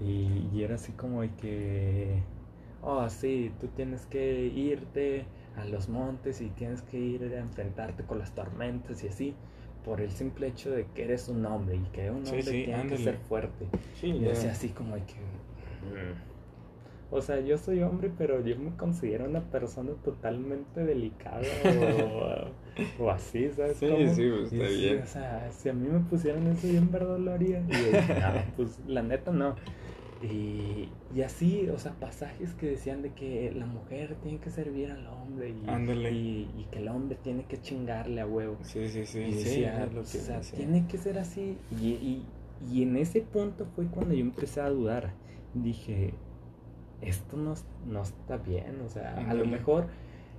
Y, 0.00 0.48
y 0.52 0.62
era 0.62 0.76
así 0.76 0.92
como 0.92 1.20
de 1.22 1.30
que, 1.34 2.22
oh, 2.82 3.08
sí, 3.08 3.52
tú 3.60 3.68
tienes 3.68 4.06
que 4.06 4.46
irte 4.46 5.26
a 5.56 5.64
los 5.66 5.88
montes 5.88 6.40
y 6.40 6.48
tienes 6.48 6.80
que 6.82 6.98
ir 6.98 7.22
a 7.34 7.40
enfrentarte 7.40 8.04
con 8.04 8.18
las 8.18 8.34
tormentas 8.34 9.04
y 9.04 9.08
así, 9.08 9.34
por 9.84 10.00
el 10.00 10.10
simple 10.10 10.46
hecho 10.46 10.70
de 10.70 10.86
que 10.94 11.04
eres 11.04 11.28
un 11.28 11.44
hombre 11.44 11.76
y 11.76 11.82
que 11.92 12.10
un 12.10 12.18
hombre 12.18 12.42
sí, 12.42 12.62
tiene 12.64 12.86
que 12.86 12.96
ser 13.04 13.16
fuerte. 13.28 13.66
Sí, 14.00 14.08
Y 14.08 14.20
decía 14.20 14.52
así 14.52 14.68
como 14.70 14.94
de 14.94 15.02
que... 15.02 15.14
"Mm". 15.14 16.31
O 17.14 17.20
sea, 17.20 17.40
yo 17.40 17.58
soy 17.58 17.82
hombre, 17.82 18.10
pero 18.16 18.42
yo 18.42 18.58
me 18.58 18.74
considero 18.74 19.26
una 19.26 19.42
persona 19.50 19.92
totalmente 20.02 20.82
delicada 20.82 21.42
o, 22.98 23.04
o 23.04 23.10
así, 23.10 23.50
¿sabes? 23.50 23.76
Sí, 23.76 23.86
cómo? 23.86 24.14
sí, 24.14 24.30
pues, 24.30 24.52
está 24.52 24.68
sí, 24.68 24.76
bien. 24.78 25.02
O 25.02 25.06
sea, 25.06 25.52
si 25.52 25.68
a 25.68 25.74
mí 25.74 25.86
me 25.88 26.00
pusieran 26.00 26.46
eso, 26.46 26.66
yo 26.66 26.78
en 26.78 26.90
verdad 26.90 27.18
lo 27.18 27.32
haría. 27.32 27.60
Y 27.68 27.70
yo 27.70 27.92
dije, 27.92 28.14
no, 28.14 28.32
pues 28.56 28.80
la 28.86 29.02
neta 29.02 29.30
no. 29.30 29.56
Y, 30.22 30.88
y 31.14 31.22
así, 31.22 31.68
o 31.68 31.78
sea, 31.78 31.92
pasajes 32.00 32.54
que 32.54 32.66
decían 32.66 33.02
de 33.02 33.12
que 33.12 33.52
la 33.54 33.66
mujer 33.66 34.16
tiene 34.22 34.38
que 34.38 34.50
servir 34.50 34.90
al 34.92 35.06
hombre 35.08 35.50
y, 35.50 35.66
y, 36.08 36.50
y 36.62 36.64
que 36.70 36.78
el 36.78 36.88
hombre 36.88 37.18
tiene 37.22 37.44
que 37.44 37.60
chingarle 37.60 38.20
a 38.22 38.26
huevo. 38.26 38.56
Sí, 38.62 38.88
sí, 38.88 39.04
sí. 39.04 39.20
Y 39.20 39.32
sí, 39.32 39.64
decía, 39.66 39.84
es 39.84 39.92
lo 39.92 40.00
o 40.00 40.04
que 40.04 40.18
sea, 40.18 40.38
decía. 40.38 40.56
tiene 40.56 40.86
que 40.86 40.96
ser 40.96 41.18
así. 41.18 41.58
Y, 41.70 41.88
y, 41.88 42.26
y 42.70 42.82
en 42.84 42.96
ese 42.96 43.20
punto 43.20 43.66
fue 43.74 43.86
cuando 43.86 44.14
yo 44.14 44.20
empecé 44.20 44.60
a 44.60 44.70
dudar. 44.70 45.12
Dije, 45.54 46.14
esto 47.02 47.36
no, 47.36 47.54
no 47.86 48.02
está 48.02 48.38
bien. 48.38 48.80
O 48.84 48.88
sea, 48.88 49.16
a 49.28 49.34
lo 49.34 49.44
mejor 49.44 49.86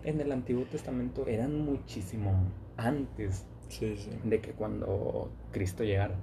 en 0.03 0.19
el 0.19 0.31
Antiguo 0.31 0.63
Testamento 0.65 1.27
eran 1.27 1.63
muchísimo 1.63 2.33
antes 2.77 3.45
Sí, 3.69 3.95
sí. 3.97 4.11
de 4.23 4.39
que 4.41 4.51
cuando 4.51 5.31
Cristo 5.51 5.83
llegara. 5.83 6.15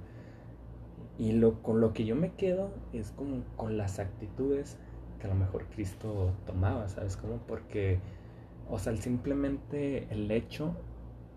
Y 1.17 1.33
lo, 1.33 1.61
con 1.61 1.81
lo 1.81 1.93
que 1.93 2.05
yo 2.05 2.15
me 2.15 2.31
quedo 2.31 2.71
es 2.93 3.11
como 3.11 3.43
con 3.55 3.77
las 3.77 3.99
actitudes 3.99 4.77
que 5.19 5.27
a 5.27 5.29
lo 5.29 5.35
mejor 5.35 5.65
Cristo 5.67 6.31
tomaba, 6.45 6.87
¿sabes? 6.87 7.15
Como 7.17 7.37
porque, 7.37 7.99
o 8.69 8.79
sea, 8.79 8.95
simplemente 8.97 10.07
el 10.09 10.31
hecho, 10.31 10.75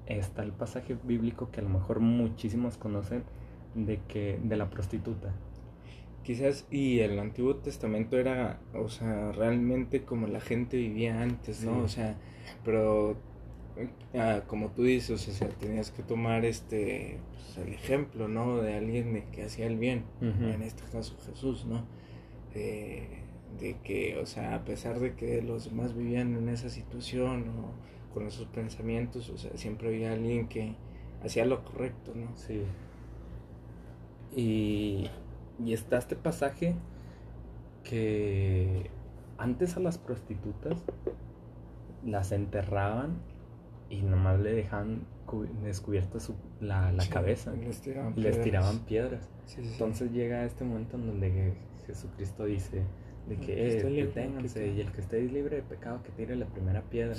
está 0.06 0.42
el 0.42 0.52
pasaje 0.52 0.96
bíblico 1.02 1.50
que 1.50 1.60
a 1.60 1.62
lo 1.62 1.68
mejor 1.68 2.00
muchísimos 2.00 2.78
conocen 2.78 3.24
de 3.74 4.00
que, 4.08 4.40
de 4.42 4.56
la 4.56 4.70
prostituta. 4.70 5.32
Quizás, 6.24 6.66
y 6.70 7.00
el 7.00 7.18
Antiguo 7.18 7.56
Testamento 7.56 8.18
era, 8.18 8.58
o 8.74 8.88
sea, 8.88 9.30
realmente 9.32 10.04
como 10.04 10.26
la 10.26 10.40
gente 10.40 10.78
vivía 10.78 11.20
antes, 11.20 11.62
¿no? 11.64 11.74
Sí. 11.74 11.80
O 11.84 11.88
sea, 11.88 12.16
pero 12.64 13.16
ah, 14.14 14.42
como 14.46 14.70
tú 14.70 14.84
dices, 14.84 15.28
o 15.28 15.32
sea, 15.32 15.48
tenías 15.48 15.90
que 15.90 16.02
tomar 16.02 16.44
este, 16.44 17.18
pues, 17.32 17.66
el 17.66 17.74
ejemplo, 17.74 18.28
¿no? 18.28 18.58
De 18.58 18.74
alguien 18.74 19.12
de 19.12 19.24
que 19.26 19.44
hacía 19.44 19.66
el 19.66 19.76
bien, 19.76 20.04
en 20.20 20.62
este 20.62 20.82
caso 20.90 21.16
Jesús, 21.26 21.66
¿no? 21.66 21.84
Eh, 22.54 23.06
de 23.60 23.76
que, 23.84 24.18
o 24.18 24.26
sea, 24.26 24.54
a 24.54 24.64
pesar 24.64 25.00
de 25.00 25.14
que 25.14 25.42
los 25.42 25.66
demás 25.66 25.94
vivían 25.94 26.36
en 26.36 26.48
esa 26.48 26.68
situación 26.68 27.44
o 27.48 28.14
con 28.14 28.26
esos 28.26 28.46
pensamientos, 28.46 29.28
o 29.28 29.38
sea, 29.38 29.50
siempre 29.56 29.88
había 29.88 30.12
alguien 30.12 30.48
que 30.48 30.74
hacía 31.24 31.44
lo 31.44 31.64
correcto, 31.64 32.12
¿no? 32.14 32.36
Sí. 32.36 32.62
Y, 34.36 35.08
y 35.62 35.72
está 35.72 35.98
este 35.98 36.16
pasaje 36.16 36.74
que 37.82 38.90
antes 39.38 39.76
a 39.76 39.80
las 39.80 39.98
prostitutas 39.98 40.82
las 42.04 42.32
enterraban 42.32 43.18
y 43.90 44.02
nomás 44.02 44.40
le 44.40 44.52
dejaban 44.52 45.02
cu- 45.26 45.46
descubierta 45.62 46.20
su, 46.20 46.34
la, 46.60 46.92
la 46.92 47.02
Sí, 47.02 47.10
cabeza 47.10 47.54
y 47.54 47.64
les 47.64 47.80
tiraban 47.80 48.12
y 48.16 48.20
les 48.20 48.36
piedras. 48.36 48.44
tiraban 48.44 48.78
piedras. 48.80 49.30
Sí, 49.46 49.56
sí, 49.56 49.64
sí. 49.64 49.72
Entonces 49.72 50.12
llega 50.12 50.44
este 50.44 50.64
momento 50.64 50.96
en 50.96 51.06
donde 51.06 51.54
Jesucristo 51.86 52.44
dice 52.46 52.82
de 53.28 53.34
El 53.34 53.40
que 53.40 53.46
que 53.46 53.78
eh, 53.78 53.82
deténganse 54.06 54.60
que 54.60 54.66
te- 54.66 54.72
y 54.74 54.80
el 54.80 54.92
que 54.92 55.00
esté 55.00 55.22
libre 55.22 55.56
de 55.56 55.62
pecado 55.62 56.02
que 56.02 56.10
tire 56.12 56.36
la 56.36 56.46
primera 56.46 56.82
piedra. 56.82 57.14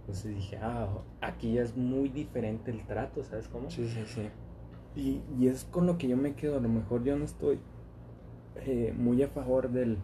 Entonces 0.00 0.34
dije, 0.34 0.58
ah, 0.60 0.88
aquí 1.20 1.54
ya 1.54 1.62
es 1.62 1.76
muy 1.76 2.08
diferente 2.08 2.70
el 2.70 2.84
trato, 2.86 3.22
¿sabes 3.22 3.48
cómo? 3.48 3.70
sí, 3.70 3.86
sí, 3.86 4.02
sí. 4.06 4.28
Y, 4.94 5.22
y 5.38 5.48
es 5.48 5.64
con 5.64 5.86
lo 5.86 5.96
que 5.96 6.08
yo 6.08 6.16
me 6.16 6.34
quedo. 6.34 6.58
A 6.58 6.60
lo 6.60 6.68
mejor 6.68 7.02
yo 7.04 7.16
no 7.16 7.24
estoy 7.24 7.60
eh, 8.56 8.94
muy 8.96 9.22
a 9.22 9.28
favor 9.28 9.70
del 9.70 9.98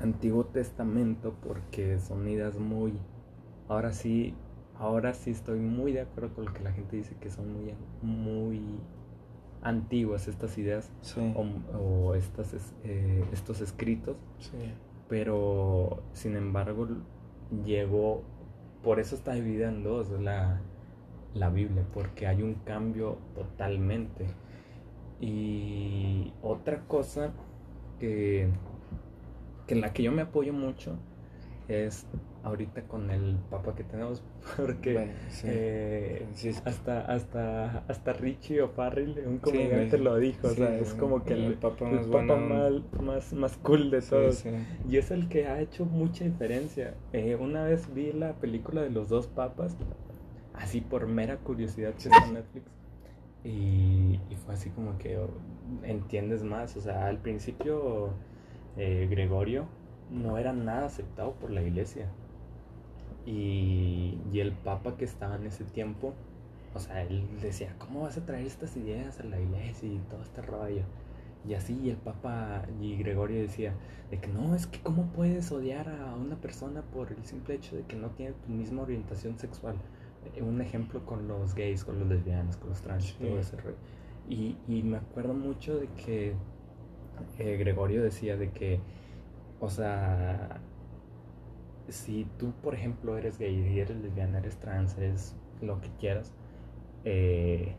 Antiguo 0.00 0.44
Testamento 0.44 1.34
porque 1.46 1.98
son 1.98 2.28
ideas 2.28 2.58
muy, 2.58 2.92
ahora 3.68 3.92
sí, 3.92 4.34
ahora 4.78 5.14
sí 5.14 5.30
estoy 5.30 5.60
muy 5.60 5.92
de 5.92 6.02
acuerdo 6.02 6.34
con 6.34 6.44
lo 6.46 6.52
que 6.52 6.62
la 6.62 6.72
gente 6.72 6.96
dice 6.96 7.14
que 7.20 7.30
son 7.30 7.52
muy, 7.52 7.74
muy 8.02 8.60
antiguas 9.62 10.26
estas 10.28 10.58
ideas 10.58 10.90
o, 11.78 12.14
estas, 12.14 12.74
eh, 12.84 13.24
estos 13.32 13.60
escritos. 13.60 14.16
Pero, 15.08 16.02
sin 16.12 16.36
embargo, 16.36 16.88
llegó, 17.64 18.22
por 18.82 18.98
eso 18.98 19.14
está 19.14 19.34
dividida 19.34 19.68
en 19.68 19.82
dos 19.82 20.10
la, 20.10 20.60
la 21.34 21.50
Biblia, 21.50 21.84
porque 21.92 22.26
hay 22.26 22.42
un 22.42 22.54
cambio 22.54 23.18
totalmente. 23.34 24.26
Y 25.20 26.32
otra 26.42 26.80
cosa 26.86 27.32
que, 28.02 28.48
que 29.68 29.74
en 29.74 29.80
la 29.80 29.92
que 29.92 30.02
yo 30.02 30.10
me 30.10 30.22
apoyo 30.22 30.52
mucho 30.52 30.96
es 31.68 32.04
ahorita 32.42 32.82
con 32.88 33.12
el 33.12 33.36
papa 33.48 33.76
que 33.76 33.84
tenemos 33.84 34.24
porque 34.56 35.12
eh, 35.44 36.26
hasta 36.64 37.02
hasta 37.02 37.84
hasta 37.86 38.12
Richie 38.14 38.60
o 38.60 38.70
Farrell 38.70 39.22
un 39.24 39.38
comediante 39.38 39.98
lo 39.98 40.16
dijo 40.16 40.48
o 40.48 40.50
sea 40.50 40.76
es 40.76 40.94
como 40.94 41.22
que 41.22 41.34
el, 41.34 41.54
papa, 41.54 41.86
más, 43.00 43.32
más, 43.32 43.56
cool 43.58 43.92
de 43.92 44.02
todos. 44.02 44.44
y 44.88 44.96
es 44.96 45.12
el 45.12 45.28
que 45.28 45.46
ha 45.46 45.60
hecho 45.60 45.84
mucha 45.84 46.24
diferencia. 46.24 46.94
Eh, 47.12 47.36
una 47.36 47.62
vez 47.62 47.94
vi 47.94 48.12
la 48.12 48.32
película 48.32 48.82
de 48.82 48.90
los 48.90 49.08
dos 49.08 49.28
papas 49.28 49.76
así 50.54 50.80
por 50.80 51.06
mera 51.06 51.36
curiosidad 51.36 51.92
que 51.92 52.08
está 52.08 52.26
en 52.26 52.34
Netflix 52.34 52.66
y, 53.44 54.01
fue 54.52 54.70
así 54.70 54.70
como 54.70 54.98
que 54.98 55.18
oh, 55.18 55.30
entiendes 55.82 56.42
más 56.42 56.76
o 56.76 56.80
sea 56.80 57.06
al 57.06 57.18
principio 57.18 58.10
eh, 58.76 59.06
Gregorio 59.10 59.66
no 60.10 60.38
era 60.38 60.52
nada 60.52 60.86
aceptado 60.86 61.32
por 61.32 61.50
la 61.50 61.62
iglesia 61.62 62.08
y, 63.26 64.18
y, 64.32 64.40
el 64.40 64.52
papa 64.52 64.96
que 64.96 65.04
estaba 65.04 65.36
en 65.36 65.46
ese 65.46 65.64
tiempo, 65.64 66.12
o 66.74 66.80
sea, 66.80 67.02
él 67.02 67.24
decía, 67.40 67.74
¿cómo 67.78 68.02
vas 68.02 68.16
a 68.16 68.26
traer 68.26 68.46
estas 68.46 68.76
ideas 68.76 69.20
a 69.20 69.24
la 69.24 69.40
iglesia 69.40 69.88
y 69.88 69.98
todo 70.10 70.22
este 70.22 70.42
rollo? 70.42 70.82
Y 71.48 71.54
así 71.54 71.90
el 71.90 71.96
papa 71.96 72.64
y 72.80 72.96
Gregorio 72.96 73.40
decía, 73.40 73.74
de 74.10 74.18
que 74.18 74.28
no, 74.28 74.54
es 74.54 74.66
que 74.66 74.80
cómo 74.80 75.06
puedes 75.06 75.50
odiar 75.52 75.88
a 75.88 76.14
una 76.14 76.36
persona 76.36 76.82
por 76.82 77.12
el 77.12 77.24
simple 77.24 77.54
hecho 77.54 77.76
de 77.76 77.82
que 77.82 77.96
no 77.96 78.10
tiene 78.10 78.32
tu 78.44 78.50
misma 78.50 78.82
orientación 78.82 79.38
sexual. 79.38 79.76
Un 80.40 80.60
ejemplo 80.60 81.04
con 81.04 81.26
los 81.26 81.54
gays, 81.54 81.84
con 81.84 81.98
los 81.98 82.08
lesbianos, 82.08 82.56
con 82.56 82.70
los 82.70 82.80
trans, 82.80 83.14
todo 83.14 83.38
ese 83.38 83.56
rollo. 83.56 83.76
Y, 84.28 84.56
y, 84.68 84.82
me 84.82 84.98
acuerdo 84.98 85.34
mucho 85.34 85.76
de 85.76 85.88
que 85.88 86.34
eh, 87.38 87.56
Gregorio 87.56 88.02
decía 88.02 88.36
de 88.36 88.50
que, 88.50 88.80
o 89.60 89.68
sea, 89.68 90.60
si 91.88 92.26
tú, 92.38 92.52
por 92.62 92.74
ejemplo, 92.74 93.18
eres 93.18 93.38
gay, 93.38 93.54
y 93.54 93.80
eres 93.80 93.96
lesbiana, 93.98 94.38
eres 94.38 94.56
trans, 94.56 94.96
eres 94.96 95.36
lo 95.60 95.80
que 95.80 95.88
quieras, 95.98 96.32
eh, 97.04 97.74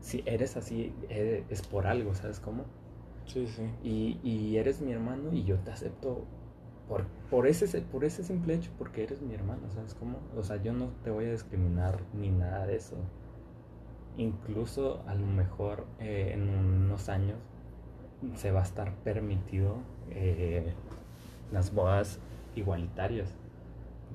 si 0.00 0.22
eres 0.26 0.56
así, 0.56 0.92
eh, 1.08 1.44
es 1.48 1.62
por 1.62 1.86
algo, 1.86 2.14
¿sabes 2.14 2.40
cómo? 2.40 2.64
Sí, 3.26 3.46
sí. 3.46 3.62
Y, 3.82 4.20
y 4.22 4.56
eres 4.56 4.80
mi 4.80 4.92
hermano 4.92 5.32
y 5.32 5.44
yo 5.44 5.58
te 5.58 5.70
acepto 5.70 6.24
por, 6.88 7.06
por, 7.30 7.46
ese, 7.46 7.80
por 7.80 8.04
ese 8.04 8.22
simple 8.22 8.54
hecho, 8.54 8.70
porque 8.78 9.02
eres 9.02 9.20
mi 9.20 9.34
hermano, 9.34 9.68
¿sabes 9.70 9.94
cómo? 9.94 10.18
O 10.36 10.42
sea, 10.42 10.62
yo 10.62 10.72
no 10.72 10.90
te 11.02 11.10
voy 11.10 11.24
a 11.26 11.32
discriminar 11.32 12.00
ni 12.14 12.30
nada 12.30 12.66
de 12.66 12.76
eso. 12.76 12.96
Incluso 14.16 15.02
a 15.06 15.14
lo 15.14 15.26
mejor 15.26 15.86
eh, 16.00 16.30
en 16.32 16.48
unos 16.48 17.08
años 17.08 17.36
se 18.34 18.50
va 18.50 18.60
a 18.60 18.64
estar 18.64 18.94
permitido 18.96 19.76
las 21.52 21.74
bodas 21.74 22.18
igualitarias 22.54 23.34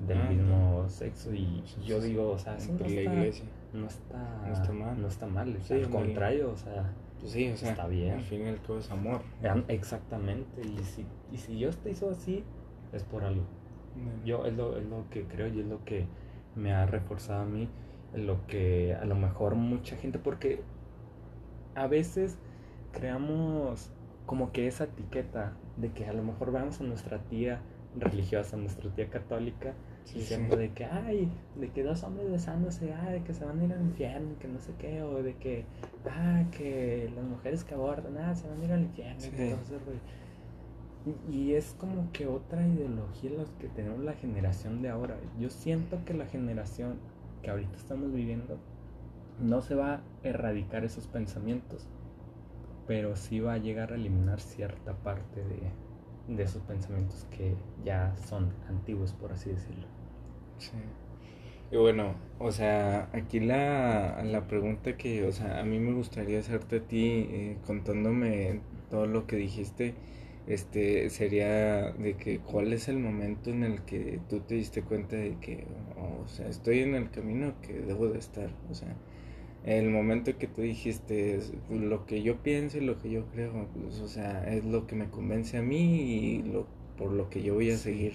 del 0.06 0.20
ah, 0.20 0.30
mismo 0.30 0.88
sexo 0.88 1.32
y 1.32 1.62
yo 1.84 2.00
digo, 2.00 2.30
o 2.30 2.38
sea, 2.38 2.54
no, 2.54 2.58
está, 2.58 2.88
iglesia. 2.88 3.44
no 3.72 3.86
está 3.86 4.42
no 4.46 4.52
está 4.52 4.72
mal, 4.72 5.00
no 5.00 5.08
está 5.08 5.26
mal, 5.26 5.56
al 5.70 5.90
contrario, 5.90 6.50
o 6.50 6.56
sea, 6.56 6.92
pues 7.20 7.32
sí, 7.32 7.48
o 7.50 7.56
sea, 7.56 7.70
está 7.70 7.86
bien. 7.86 8.14
Al 8.14 8.22
fin 8.22 8.42
y 8.42 8.48
al 8.48 8.60
cabo 8.62 8.78
es 8.78 8.90
amor. 8.90 9.20
Exactamente, 9.68 10.62
y 10.62 10.82
si, 10.82 11.06
y 11.30 11.36
si 11.36 11.54
Dios 11.54 11.76
te 11.78 11.90
hizo 11.90 12.10
así, 12.10 12.42
es 12.92 13.04
por 13.04 13.24
algo. 13.24 13.44
Yo 14.24 14.46
es 14.46 14.54
lo, 14.54 14.76
es 14.78 14.86
lo 14.86 15.08
que 15.10 15.24
creo 15.24 15.46
y 15.46 15.60
es 15.60 15.66
lo 15.66 15.84
que 15.84 16.06
me 16.56 16.72
ha 16.72 16.86
reforzado 16.86 17.42
a 17.42 17.44
mí, 17.44 17.68
lo 18.14 18.46
que 18.46 18.94
a 18.94 19.04
lo 19.04 19.14
mejor 19.14 19.54
mucha 19.54 19.96
gente, 19.96 20.18
porque 20.18 20.62
a 21.74 21.86
veces 21.86 22.36
creamos 22.92 23.90
como 24.26 24.52
que 24.52 24.66
esa 24.66 24.84
etiqueta 24.84 25.56
de 25.76 25.90
que 25.90 26.06
a 26.06 26.12
lo 26.12 26.22
mejor 26.22 26.52
vamos 26.52 26.80
a 26.80 26.84
nuestra 26.84 27.18
tía 27.18 27.60
religiosa, 27.96 28.56
a 28.56 28.58
nuestra 28.58 28.90
tía 28.90 29.08
católica, 29.08 29.74
diciendo 30.14 30.56
de 30.56 30.70
que, 30.70 30.84
ay, 30.84 31.30
de 31.56 31.70
que 31.70 31.82
dos 31.82 32.02
hombres 32.02 32.30
besándose, 32.30 32.92
ay, 32.92 33.14
de 33.14 33.24
que 33.24 33.34
se 33.34 33.44
van 33.44 33.60
a 33.60 33.64
ir 33.64 33.72
al 33.72 33.82
infierno, 33.82 34.38
que 34.38 34.48
no 34.48 34.60
sé 34.60 34.72
qué, 34.78 35.02
o 35.02 35.22
de 35.22 35.36
que, 35.36 35.64
ah, 36.08 36.44
que 36.50 37.10
las 37.14 37.24
mujeres 37.24 37.64
que 37.64 37.74
abordan, 37.74 38.16
ah, 38.18 38.34
se 38.34 38.48
van 38.48 38.60
a 38.60 38.64
ir 38.64 38.72
al 38.72 38.82
infierno, 38.82 39.20
y, 41.04 41.34
y 41.36 41.54
es 41.54 41.74
como 41.78 42.12
que 42.12 42.26
otra 42.26 42.66
ideología 42.66 43.30
los 43.30 43.50
que 43.52 43.68
tenemos 43.68 44.00
la 44.00 44.12
generación 44.12 44.82
de 44.82 44.88
ahora. 44.88 45.18
Yo 45.38 45.50
siento 45.50 46.04
que 46.04 46.14
la 46.14 46.26
generación 46.26 46.98
que 47.42 47.50
ahorita 47.50 47.76
estamos 47.76 48.12
viviendo 48.12 48.58
no 49.40 49.60
se 49.62 49.74
va 49.74 49.94
a 49.94 50.00
erradicar 50.22 50.84
esos 50.84 51.06
pensamientos 51.06 51.88
pero 52.86 53.16
sí 53.16 53.40
va 53.40 53.54
a 53.54 53.58
llegar 53.58 53.92
a 53.92 53.94
eliminar 53.94 54.40
cierta 54.40 54.92
parte 54.94 55.42
de, 56.28 56.42
esos 56.42 56.62
pensamientos 56.62 57.26
que 57.30 57.54
ya 57.84 58.14
son 58.28 58.52
antiguos, 58.68 59.12
por 59.12 59.32
así 59.32 59.50
decirlo. 59.50 59.86
Sí. 60.58 60.72
Y 61.70 61.76
bueno, 61.76 62.14
o 62.38 62.52
sea, 62.52 63.08
aquí 63.12 63.40
la, 63.40 64.22
la 64.24 64.46
pregunta 64.46 64.96
que, 64.96 65.26
o 65.26 65.32
sea, 65.32 65.60
a 65.60 65.64
mí 65.64 65.78
me 65.78 65.92
gustaría 65.92 66.38
hacerte 66.38 66.76
a 66.76 66.80
ti, 66.80 67.26
eh, 67.30 67.58
contándome 67.66 68.60
todo 68.90 69.06
lo 69.06 69.26
que 69.26 69.36
dijiste, 69.36 69.94
este, 70.46 71.08
sería 71.10 71.92
de 71.92 72.16
que 72.16 72.40
cuál 72.40 72.72
es 72.72 72.88
el 72.88 72.98
momento 72.98 73.50
en 73.50 73.62
el 73.64 73.82
que 73.82 74.20
tú 74.28 74.40
te 74.40 74.56
diste 74.56 74.82
cuenta 74.82 75.16
de 75.16 75.36
que, 75.38 75.66
o 75.96 76.26
sea, 76.28 76.48
estoy 76.48 76.80
en 76.80 76.94
el 76.94 77.10
camino 77.10 77.54
que 77.62 77.74
debo 77.74 78.08
de 78.08 78.18
estar, 78.18 78.50
o 78.70 78.74
sea, 78.74 78.96
el 79.64 79.90
momento 79.90 80.36
que 80.38 80.48
tú 80.48 80.62
dijiste 80.62 81.38
lo 81.70 82.04
que 82.06 82.22
yo 82.22 82.42
pienso 82.42 82.78
y 82.78 82.80
lo 82.80 83.00
que 83.00 83.10
yo 83.10 83.26
creo, 83.26 83.68
pues, 83.74 84.00
o 84.00 84.08
sea, 84.08 84.52
es 84.52 84.64
lo 84.64 84.86
que 84.86 84.96
me 84.96 85.08
convence 85.08 85.58
a 85.58 85.62
mí 85.62 86.00
y 86.00 86.42
lo, 86.42 86.66
por 86.98 87.12
lo 87.12 87.30
que 87.30 87.42
yo 87.42 87.54
voy 87.54 87.70
a 87.70 87.76
seguir. 87.78 88.14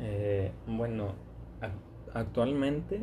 Eh, 0.00 0.50
bueno, 0.66 1.14
actualmente 2.12 3.00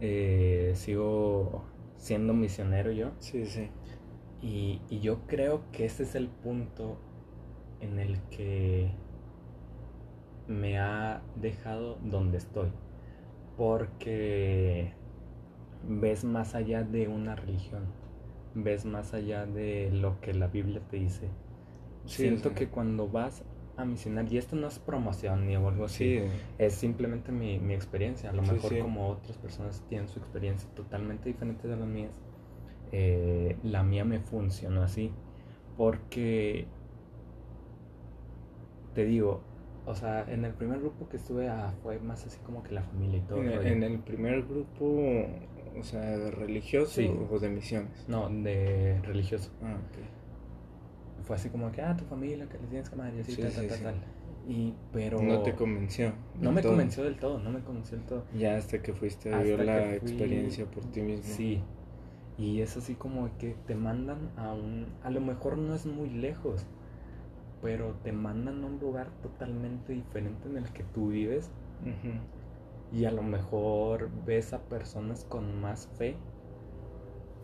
eh, 0.00 0.72
sigo 0.74 1.64
siendo 1.96 2.32
misionero 2.32 2.92
yo. 2.92 3.10
Sí, 3.18 3.44
sí. 3.46 3.68
Y, 4.42 4.80
y 4.88 5.00
yo 5.00 5.20
creo 5.26 5.62
que 5.72 5.84
ese 5.86 6.02
es 6.04 6.14
el 6.14 6.28
punto 6.28 6.98
en 7.84 7.98
el 7.98 8.20
que 8.30 8.90
me 10.48 10.78
ha 10.78 11.22
dejado 11.36 11.98
donde 12.02 12.38
estoy. 12.38 12.70
Porque 13.56 14.92
ves 15.88 16.24
más 16.24 16.54
allá 16.54 16.82
de 16.82 17.08
una 17.08 17.36
religión, 17.36 17.84
ves 18.54 18.84
más 18.84 19.14
allá 19.14 19.46
de 19.46 19.90
lo 19.92 20.20
que 20.20 20.34
la 20.34 20.48
Biblia 20.48 20.80
te 20.90 20.96
dice. 20.96 21.28
Siento 22.06 22.54
que 22.54 22.68
cuando 22.68 23.08
vas 23.08 23.44
a 23.76 23.84
misionar, 23.84 24.30
y 24.32 24.38
esto 24.38 24.56
no 24.56 24.68
es 24.68 24.78
promoción 24.78 25.46
ni 25.46 25.54
algo 25.54 25.84
así, 25.84 26.20
es 26.58 26.74
simplemente 26.74 27.32
mi, 27.32 27.56
experiencia. 27.72 28.30
A 28.30 28.32
lo 28.32 28.42
mejor 28.42 28.78
como 28.78 29.08
otras 29.08 29.38
personas 29.38 29.82
tienen 29.88 30.08
su 30.08 30.18
experiencia 30.18 30.68
totalmente 30.74 31.28
diferente 31.28 31.66
de 31.66 31.76
las 31.76 31.88
mías, 31.88 32.20
eh, 32.92 33.56
la 33.62 33.82
mía 33.82 34.04
me 34.04 34.20
funcionó 34.20 34.82
así. 34.82 35.12
Porque, 35.76 36.68
te 38.94 39.04
digo, 39.04 39.42
o 39.86 39.94
sea, 39.94 40.24
en 40.28 40.44
el 40.44 40.52
primer 40.52 40.80
grupo 40.80 41.08
que 41.08 41.18
estuve 41.18 41.48
ah, 41.48 41.74
fue 41.82 41.98
más 41.98 42.26
así 42.26 42.38
como 42.44 42.62
que 42.62 42.72
la 42.72 42.82
familia 42.82 43.18
y 43.18 43.22
todo. 43.22 43.42
En, 43.42 43.82
el 43.82 43.98
primer 43.98 44.42
grupo 44.42 45.26
o 45.78 45.82
sea, 45.82 46.30
religioso 46.30 47.02
o 47.30 47.38
de 47.38 47.48
misiones? 47.48 48.04
No, 48.08 48.28
de 48.28 49.00
religioso. 49.02 49.50
Ah, 49.62 49.74
ok. 49.74 51.24
Fue 51.26 51.36
así 51.36 51.48
como 51.48 51.72
que, 51.72 51.82
ah, 51.82 51.96
tu 51.96 52.04
familia, 52.04 52.46
que 52.48 52.58
les 52.58 52.68
tienes 52.68 52.88
que 52.88 52.96
y 52.96 53.20
así, 53.20 53.36
tal, 53.36 53.68
tal, 53.68 53.80
tal, 53.80 53.94
Y, 54.46 54.74
pero... 54.92 55.22
No 55.22 55.42
te 55.42 55.54
convenció. 55.54 56.12
No 56.40 56.52
me 56.52 56.62
convenció 56.62 57.04
del 57.04 57.16
todo, 57.16 57.38
no 57.38 57.50
me 57.50 57.60
convenció 57.60 57.96
del 57.96 58.06
todo. 58.06 58.24
Ya 58.34 58.56
hasta 58.56 58.82
que 58.82 58.92
fuiste 58.92 59.32
a 59.32 59.38
vivir 59.38 59.60
la 59.60 59.94
experiencia 59.94 60.66
por 60.66 60.84
ti 60.84 61.00
mismo. 61.00 61.24
Sí. 61.24 61.62
Y 62.36 62.60
es 62.60 62.76
así 62.76 62.94
como 62.94 63.30
que 63.38 63.56
te 63.66 63.74
mandan 63.74 64.30
a 64.36 64.52
un... 64.52 64.86
A 65.02 65.10
lo 65.10 65.20
mejor 65.20 65.56
no 65.56 65.74
es 65.74 65.86
muy 65.86 66.10
lejos, 66.10 66.66
pero 67.64 67.94
te 68.02 68.12
mandan 68.12 68.62
a 68.62 68.66
un 68.66 68.78
lugar 68.78 69.08
totalmente 69.22 69.94
diferente 69.94 70.50
en 70.50 70.58
el 70.58 70.70
que 70.74 70.84
tú 70.84 71.08
vives 71.08 71.50
y 72.92 73.06
a 73.06 73.10
lo 73.10 73.22
mejor 73.22 74.10
ves 74.26 74.52
a 74.52 74.58
personas 74.58 75.24
con 75.24 75.62
más 75.62 75.88
fe 75.96 76.14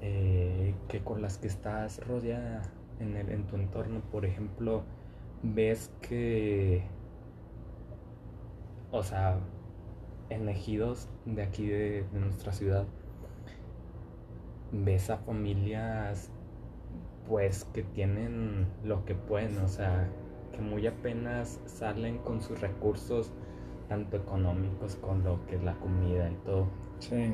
eh, 0.03 0.75
que 0.89 1.03
con 1.03 1.23
las 1.23 1.39
que 1.39 1.47
estás 1.47 2.07
rodeada 2.07 2.61
en, 2.99 3.17
el, 3.17 3.31
en 3.31 3.47
tu 3.47 3.57
entorno. 3.57 4.03
Por 4.13 4.27
ejemplo, 4.27 4.83
ves 5.43 5.91
que, 6.03 6.83
o 8.91 9.03
sea, 9.03 9.39
en 10.29 10.51
ejidos 10.51 11.09
de 11.25 11.43
aquí 11.43 11.67
de, 11.67 12.05
de 12.13 12.21
nuestra 12.21 12.53
ciudad 12.53 12.85
ves 14.71 15.09
a 15.09 15.17
familias 15.17 16.31
pues 17.31 17.65
que 17.73 17.85
tienen 17.85 18.67
lo 18.83 19.05
que 19.05 19.15
pueden, 19.15 19.57
o 19.59 19.69
sea, 19.69 20.11
que 20.53 20.61
muy 20.61 20.85
apenas 20.89 21.61
salen 21.65 22.19
con 22.19 22.43
sus 22.43 22.61
recursos 22.61 23.33
tanto 23.89 24.17
económicos 24.17 24.97
con 24.97 25.23
lo 25.23 25.47
que 25.47 25.55
es 25.55 25.63
la 25.63 25.75
comida 25.75 26.29
y 26.29 26.35
todo. 26.45 26.67
Sí. 26.99 27.33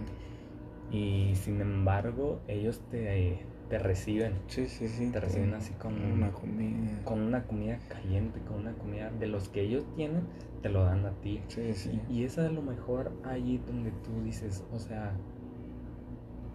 Y 0.90 1.34
sin 1.36 1.62
embargo, 1.62 2.40
ellos 2.46 2.82
te, 2.90 3.42
te 3.70 3.78
reciben. 3.78 4.34
Sí, 4.48 4.68
sí, 4.68 4.86
sí. 4.86 5.10
Te 5.10 5.18
reciben 5.18 5.54
así 5.54 5.72
con 5.72 5.94
una 5.98 6.30
comida. 6.30 7.02
Con 7.04 7.22
una 7.22 7.44
comida 7.44 7.78
caliente, 7.88 8.40
con 8.40 8.60
una 8.60 8.74
comida 8.74 9.10
de 9.10 9.26
los 9.26 9.48
que 9.48 9.62
ellos 9.62 9.86
tienen, 9.96 10.24
te 10.60 10.68
lo 10.68 10.84
dan 10.84 11.06
a 11.06 11.12
ti. 11.22 11.40
Sí, 11.48 11.72
sí. 11.72 12.02
Y, 12.10 12.18
y 12.18 12.24
es 12.24 12.36
a 12.38 12.50
lo 12.50 12.60
mejor 12.60 13.12
allí 13.24 13.62
donde 13.66 13.92
tú 14.04 14.22
dices, 14.22 14.62
o 14.74 14.78
sea, 14.78 15.14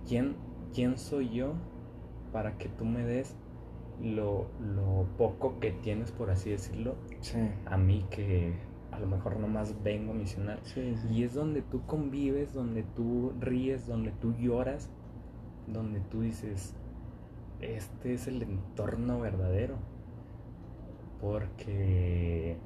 ¿quién, 0.07 0.35
quién 0.73 0.99
soy 0.99 1.29
yo 1.29 1.55
para 2.31 2.57
que 2.57 2.69
tú 2.69 2.85
me 2.85 3.03
des 3.03 3.35
lo, 4.01 4.47
lo 4.59 5.05
poco 5.17 5.59
que 5.59 5.71
tienes, 5.71 6.11
por 6.11 6.29
así 6.31 6.49
decirlo, 6.49 6.95
Sí. 7.19 7.37
a 7.65 7.77
mí 7.77 8.05
que 8.09 8.53
a 8.91 8.99
lo 8.99 9.07
mejor 9.07 9.39
nomás 9.39 9.81
vengo 9.83 10.11
a 10.11 10.15
misionar? 10.15 10.59
Sí, 10.63 10.95
sí. 10.95 11.07
Y 11.09 11.23
es 11.23 11.33
donde 11.33 11.61
tú 11.61 11.85
convives, 11.85 12.53
donde 12.53 12.83
tú 12.83 13.33
ríes, 13.39 13.87
donde 13.87 14.11
tú 14.11 14.33
lloras, 14.37 14.89
donde 15.67 15.99
tú 16.01 16.21
dices, 16.21 16.75
este 17.61 18.13
es 18.13 18.27
el 18.27 18.41
entorno 18.41 19.19
verdadero. 19.19 19.75
Porque 21.21 22.57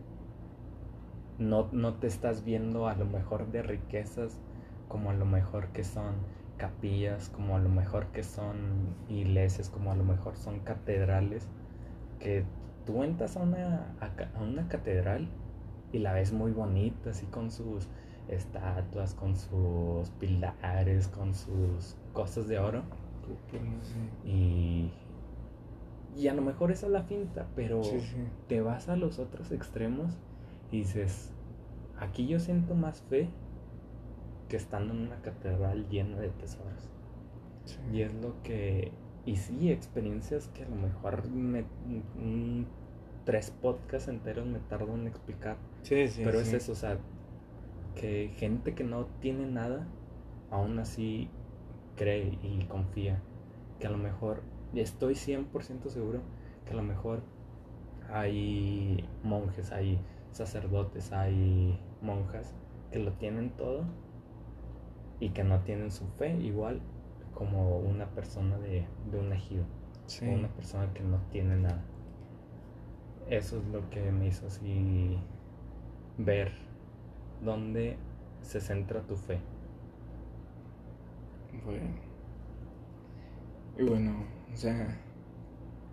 no, 1.37 1.67
no 1.73 1.95
te 1.95 2.07
estás 2.07 2.43
viendo 2.45 2.87
a 2.87 2.95
lo 2.95 3.05
mejor 3.05 3.51
de 3.51 3.61
riquezas 3.61 4.39
como 4.87 5.09
a 5.09 5.13
lo 5.13 5.25
mejor 5.25 5.67
que 5.69 5.83
son 5.83 6.15
capillas, 6.57 7.29
como 7.29 7.55
a 7.55 7.59
lo 7.59 7.69
mejor 7.69 8.07
que 8.07 8.23
son 8.23 8.95
iglesias, 9.09 9.69
como 9.69 9.91
a 9.91 9.95
lo 9.95 10.03
mejor 10.03 10.37
son 10.37 10.59
catedrales, 10.59 11.47
que 12.19 12.43
tú 12.85 13.03
entras 13.03 13.37
a 13.37 13.41
una, 13.41 13.95
a 14.35 14.41
una 14.41 14.67
catedral 14.67 15.27
y 15.91 15.99
la 15.99 16.13
ves 16.13 16.33
muy 16.33 16.51
bonita, 16.51 17.11
así 17.11 17.25
con 17.27 17.51
sus 17.51 17.87
estatuas, 18.29 19.13
con 19.13 19.35
sus 19.35 20.09
pilares, 20.19 21.07
con 21.07 21.33
sus 21.35 21.95
cosas 22.13 22.47
de 22.47 22.59
oro. 22.59 22.83
Y, 24.25 24.91
y 26.17 26.27
a 26.27 26.33
lo 26.33 26.41
mejor 26.41 26.71
esa 26.71 26.85
es 26.87 26.91
la 26.91 27.03
finta, 27.03 27.45
pero 27.55 27.83
Sí, 27.83 27.99
sí. 27.99 28.17
te 28.47 28.61
vas 28.61 28.89
a 28.89 28.95
los 28.95 29.19
otros 29.19 29.51
extremos 29.51 30.11
y 30.71 30.79
dices, 30.79 31.31
aquí 31.99 32.27
yo 32.27 32.39
siento 32.39 32.75
más 32.75 33.01
fe 33.01 33.29
que 34.49 34.57
estando 34.57 34.93
en 34.93 35.01
una 35.01 35.21
catedral 35.21 35.87
llena 35.89 36.17
de 36.19 36.29
tesoros. 36.29 36.89
Sí. 37.65 37.77
Y 37.93 38.01
es 38.01 38.13
lo 38.15 38.41
que... 38.43 38.91
Y 39.25 39.37
sí, 39.37 39.71
experiencias 39.71 40.49
que 40.49 40.63
a 40.63 40.69
lo 40.69 40.75
mejor 40.75 41.27
me, 41.29 41.65
un- 42.15 42.67
tres 43.25 43.49
podcasts 43.49 44.07
enteros 44.07 44.45
me 44.45 44.59
tardo 44.59 44.93
en 44.93 45.07
explicar. 45.07 45.57
Sí, 45.81 46.07
sí, 46.07 46.23
Pero 46.23 46.39
es 46.39 46.53
eso, 46.53 46.73
o 46.73 46.75
sea, 46.75 46.97
que 47.95 48.31
gente 48.37 48.75
que 48.75 48.83
no 48.83 49.05
tiene 49.19 49.47
nada, 49.47 49.87
aún 50.51 50.77
así 50.79 51.29
cree 51.95 52.37
y 52.43 52.65
confía. 52.65 53.21
Que 53.79 53.87
a 53.87 53.89
lo 53.89 53.97
mejor, 53.97 54.41
estoy 54.75 55.15
100% 55.15 55.89
seguro 55.89 56.19
que 56.65 56.73
a 56.73 56.75
lo 56.75 56.83
mejor 56.83 57.21
hay 58.11 59.03
monjes, 59.23 59.71
hay 59.71 59.99
sacerdotes, 60.31 61.11
hay 61.11 61.79
monjas 62.01 62.53
que 62.91 62.99
lo 62.99 63.11
tienen 63.13 63.49
todo 63.51 63.85
y 65.19 65.29
que 65.29 65.43
no 65.43 65.59
tienen 65.61 65.91
su 65.91 66.07
fe 66.07 66.35
igual 66.41 66.81
como 67.33 67.77
una 67.79 68.07
persona 68.11 68.57
de, 68.59 68.85
de 69.11 69.19
un 69.19 69.33
ejido 69.33 69.65
Sí. 70.07 70.25
una 70.25 70.47
persona 70.49 70.93
que 70.93 71.03
no 71.03 71.19
tiene 71.31 71.55
nada. 71.57 71.83
Eso 73.29 73.57
es 73.59 73.65
lo 73.67 73.89
que 73.89 74.11
me 74.11 74.27
hizo 74.27 74.47
así 74.47 75.17
ver 76.17 76.51
dónde 77.43 77.97
se 78.41 78.61
centra 78.61 79.01
tu 79.01 79.15
fe. 79.17 79.39
Bueno. 81.65 81.95
Y 83.77 83.83
bueno, 83.83 84.25
o 84.53 84.55
sea, 84.57 84.97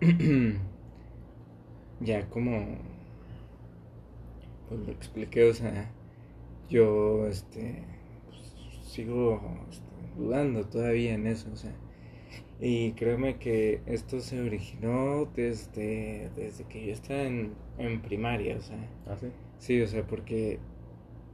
ya 2.01 2.29
como 2.29 2.77
pues 4.67 4.79
lo 4.81 4.91
expliqué, 4.91 5.49
o 5.49 5.53
sea, 5.53 5.91
yo 6.69 7.27
este 7.27 7.83
sigo 8.93 9.41
este, 9.69 9.85
dudando 10.17 10.65
todavía 10.67 11.13
en 11.15 11.27
eso, 11.27 11.49
o 11.51 11.55
sea, 11.55 11.73
y 12.59 12.93
créeme 12.93 13.37
que 13.39 13.81
esto 13.85 14.19
se 14.21 14.41
originó 14.41 15.25
desde, 15.35 16.29
desde 16.35 16.65
que 16.65 16.85
yo 16.87 16.93
estaba 16.93 17.23
en, 17.23 17.53
en 17.77 18.01
primaria, 18.01 18.57
o 18.57 18.61
sea, 18.61 18.77
¿Ah, 19.07 19.17
sí? 19.19 19.27
sí, 19.57 19.81
o 19.81 19.87
sea, 19.87 20.05
porque 20.07 20.59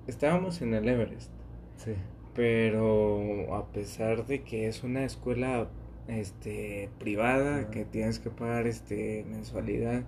estábamos 0.07 0.61
en 0.61 0.73
el 0.73 0.87
Everest. 0.87 1.31
Sí. 1.77 1.93
Pero 2.33 3.55
a 3.55 3.71
pesar 3.71 4.25
de 4.27 4.43
que 4.43 4.67
es 4.67 4.83
una 4.83 5.03
escuela 5.05 5.69
este 6.07 6.89
privada 6.99 7.67
Ah. 7.67 7.69
que 7.71 7.85
tienes 7.85 8.19
que 8.19 8.29
pagar 8.31 8.67
este 8.67 9.25
mensualidad, 9.29 10.03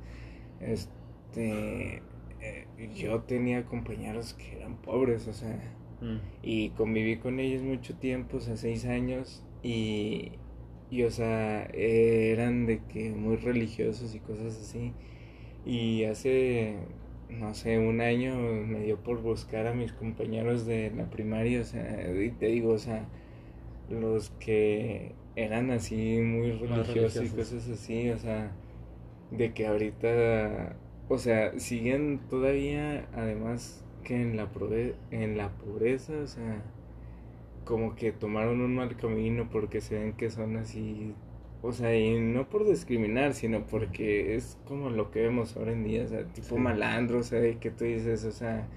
este 0.60 2.04
eh, 2.42 2.68
yo 2.96 3.22
tenía 3.24 3.66
compañeros 3.66 4.34
que 4.34 4.58
eran 4.58 4.78
pobres, 4.82 5.28
o 5.28 5.34
sea, 5.34 5.60
Mm. 6.02 6.18
y 6.44 6.70
conviví 6.72 7.18
con 7.18 7.40
ellos 7.40 7.62
mucho 7.62 7.96
tiempo, 7.96 8.38
o 8.38 8.40
sea, 8.42 8.58
seis 8.58 8.86
años, 8.86 9.44
y, 9.64 10.34
y 10.90 11.04
o 11.04 11.12
sea, 11.12 11.66
eran 11.74 12.66
de 12.66 12.82
que 12.86 13.12
muy 13.12 13.38
religiosos 13.38 14.16
y 14.16 14.20
cosas 14.20 14.58
así. 14.60 14.94
Y 15.66 16.06
hace, 16.06 16.76
no 17.30 17.54
sé, 17.54 17.78
un 17.80 18.02
año 18.02 18.36
me 18.36 18.82
dio 18.82 18.98
por 19.04 19.22
buscar 19.22 19.68
a 19.68 19.74
mis 19.74 19.94
compañeros 19.94 20.66
de 20.66 20.92
la 20.92 21.10
primaria, 21.10 21.62
o 21.62 21.64
sea, 21.66 22.12
y 22.14 22.32
te 22.32 22.48
digo, 22.48 22.74
o 22.74 22.80
sea, 22.80 23.08
los 23.90 24.32
que 24.40 25.14
eran 25.36 25.72
así 25.72 26.20
muy 26.20 26.54
Más 26.68 26.88
religiosos 26.88 27.22
y 27.22 27.30
religiosos. 27.30 27.32
cosas 27.32 27.70
así, 27.70 28.10
o 28.10 28.18
sea, 28.20 28.52
de 29.32 29.54
que 29.54 29.68
ahorita, 29.68 30.76
o 31.10 31.18
sea, 31.18 31.60
siguen 31.60 32.22
todavía, 32.30 33.08
además 33.14 33.86
que 34.04 34.22
en 34.22 34.38
la, 34.38 34.52
prove- 34.54 34.96
en 35.12 35.38
la 35.38 35.50
pobreza, 35.58 36.14
o 36.24 36.28
sea, 36.28 36.64
como 37.66 37.96
que 37.96 38.12
tomaron 38.12 38.62
un 38.62 38.76
mal 38.76 38.96
camino 38.98 39.50
porque 39.52 39.82
se 39.82 39.96
ven 40.00 40.14
que 40.14 40.30
son 40.30 40.58
así, 40.58 41.14
o 41.62 41.72
sea, 41.74 41.96
y 41.98 42.20
no 42.20 42.50
por 42.50 42.66
discriminar, 42.68 43.34
sino 43.34 43.66
porque 43.68 44.36
es 44.36 44.58
como 44.66 44.90
lo 44.90 45.12
que 45.12 45.22
vemos 45.22 45.56
ahora 45.58 45.72
en 45.74 45.84
día, 45.84 46.04
o 46.04 46.08
sea, 46.08 46.26
tipo 46.34 46.56
Sí. 46.56 46.62
malandro, 46.62 47.20
o 47.20 47.24
sea, 47.24 47.60
que 47.60 47.72
tú 47.72 47.86
dices, 47.86 48.26
o 48.26 48.32
sea, 48.32 48.68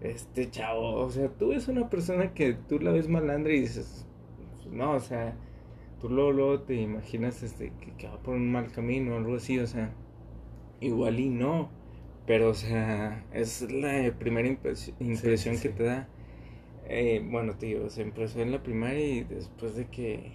este 0.00 0.50
chavo, 0.50 0.96
o 0.96 1.10
sea, 1.10 1.28
tú 1.30 1.48
ves 1.50 1.68
una 1.68 1.88
persona 1.90 2.34
que 2.34 2.54
tú 2.54 2.78
la 2.80 2.92
ves 2.92 3.08
malandra 3.08 3.52
y 3.54 3.60
dices, 3.60 4.06
no, 4.72 4.92
o 4.92 5.00
sea, 5.00 5.36
tú 6.00 6.08
luego, 6.10 6.32
luego 6.32 6.60
te 6.62 6.74
imaginas 6.76 7.42
este, 7.42 7.72
que, 7.80 7.92
que 7.98 8.08
va 8.08 8.18
por 8.22 8.34
un 8.36 8.50
mal 8.52 8.70
camino 8.72 9.14
o 9.14 9.18
algo 9.18 9.36
así, 9.36 9.58
o 9.58 9.66
sea, 9.66 9.92
igual 10.80 11.20
y 11.20 11.28
no, 11.30 11.70
pero, 12.26 12.50
o 12.50 12.54
sea, 12.54 13.24
es 13.32 13.62
la 13.70 14.12
primera 14.18 14.48
impres- 14.48 14.94
impresión 15.00 15.56
sí, 15.56 15.60
que 15.60 15.68
sí. 15.68 15.74
te 15.74 15.84
da. 15.84 16.08
Eh, 16.88 17.22
bueno, 17.30 17.54
digo, 17.54 17.90
se 17.90 18.02
empezó 18.02 18.40
en 18.40 18.52
la 18.52 18.62
primaria 18.62 19.06
y 19.06 19.24
después 19.24 19.76
de 19.76 19.86
que 19.86 20.32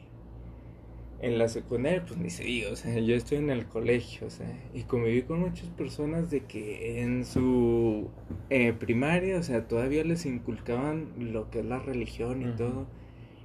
en 1.22 1.38
la 1.38 1.50
secundaria, 1.50 2.06
pues 2.06 2.18
ni 2.18 2.30
se 2.30 2.44
diga, 2.44 2.72
o 2.72 2.76
sea, 2.78 2.98
yo 3.00 3.14
estoy 3.16 3.40
en 3.40 3.50
el 3.50 3.66
colegio, 3.68 4.28
o 4.28 4.30
sea, 4.30 4.48
y 4.74 4.84
conviví 4.84 5.24
con 5.24 5.40
muchas 5.42 5.68
personas 5.70 6.32
de 6.32 6.42
que 6.46 7.02
en 7.02 7.26
su 7.26 8.08
eh, 8.50 8.72
primaria, 8.74 9.38
o 9.38 9.44
sea, 9.44 9.68
todavía 9.68 10.04
les 10.06 10.26
inculcaban 10.26 11.10
lo 11.34 11.50
que 11.52 11.60
es 11.60 11.66
la 11.66 11.80
religión 11.80 12.42
y 12.42 12.56
todo, 12.56 12.88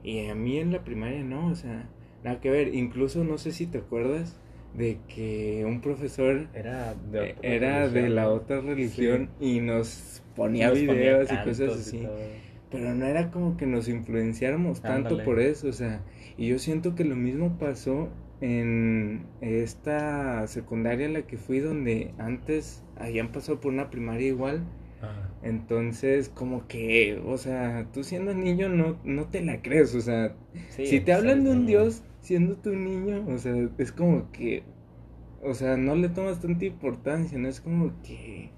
y 0.04 0.28
a 0.28 0.36
mí 0.36 0.58
en 0.58 0.70
la 0.72 0.84
primaria 0.84 1.24
no, 1.24 1.48
o 1.48 1.54
sea, 1.56 1.88
nada 2.22 2.40
que 2.40 2.50
ver, 2.50 2.74
incluso 2.74 3.24
no 3.24 3.38
sé 3.38 3.50
si 3.52 3.66
te 3.66 3.78
acuerdas 3.78 4.40
de 4.76 4.98
que 5.08 5.64
un 5.66 5.80
profesor 5.80 6.48
Era 6.54 6.94
de 6.94 7.36
eh, 7.42 7.60
de 7.92 8.08
la 8.08 8.28
otra 8.30 8.60
religión 8.60 9.30
y 9.40 9.60
nos 9.60 10.22
ponía 10.34 10.68
Nos 10.68 10.78
ponía 10.80 10.94
videos 10.94 11.32
y 11.32 11.36
cosas 11.38 11.72
así. 11.78 12.06
Pero 12.70 12.94
no 12.94 13.06
era 13.06 13.30
como 13.30 13.56
que 13.56 13.66
nos 13.66 13.88
influenciáramos 13.88 14.82
tanto 14.82 15.10
Ándale. 15.10 15.24
por 15.24 15.40
eso, 15.40 15.68
o 15.68 15.72
sea, 15.72 16.02
y 16.36 16.48
yo 16.48 16.58
siento 16.58 16.94
que 16.94 17.04
lo 17.04 17.14
mismo 17.14 17.56
pasó 17.58 18.08
en 18.40 19.26
esta 19.40 20.46
secundaria 20.48 21.06
a 21.06 21.10
la 21.10 21.22
que 21.22 21.36
fui 21.38 21.60
donde 21.60 22.12
antes 22.18 22.82
habían 22.96 23.30
pasado 23.32 23.60
por 23.60 23.72
una 23.72 23.90
primaria 23.90 24.26
igual, 24.28 24.64
Ajá. 25.00 25.30
entonces 25.42 26.28
como 26.28 26.66
que, 26.66 27.22
o 27.24 27.38
sea, 27.38 27.86
tú 27.92 28.02
siendo 28.04 28.34
niño 28.34 28.68
no, 28.68 28.98
no 29.04 29.28
te 29.28 29.40
la 29.42 29.62
crees, 29.62 29.94
o 29.94 30.00
sea, 30.00 30.34
Sí, 30.68 30.86
si 30.86 31.00
te 31.00 31.12
hablan 31.12 31.44
de 31.44 31.50
un 31.50 31.66
dios 31.66 32.02
siendo 32.24 32.56
tu 32.56 32.74
niño, 32.74 33.26
o 33.28 33.36
sea, 33.36 33.54
es 33.76 33.92
como 33.92 34.32
que, 34.32 34.62
o 35.42 35.52
sea, 35.52 35.76
no 35.76 35.94
le 35.94 36.08
tomas 36.08 36.40
tanta 36.40 36.64
importancia, 36.64 37.38
no 37.38 37.48
es 37.48 37.60
como 37.60 37.92
que, 38.02 38.50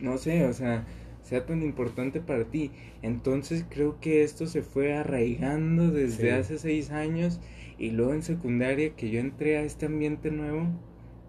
no 0.00 0.18
sé, 0.18 0.44
o 0.44 0.52
sea, 0.52 0.84
sea 1.22 1.46
tan 1.46 1.62
importante 1.62 2.20
para 2.20 2.44
ti. 2.44 2.72
Entonces 3.02 3.64
creo 3.70 4.00
que 4.00 4.24
esto 4.24 4.46
se 4.46 4.62
fue 4.62 4.96
arraigando 4.96 5.92
desde 5.92 6.32
hace 6.32 6.58
seis 6.58 6.90
años 6.90 7.40
y 7.78 7.90
luego 7.90 8.12
en 8.12 8.22
secundaria 8.22 8.96
que 8.96 9.08
yo 9.10 9.20
entré 9.20 9.56
a 9.58 9.62
este 9.62 9.86
ambiente 9.86 10.32
nuevo, 10.32 10.66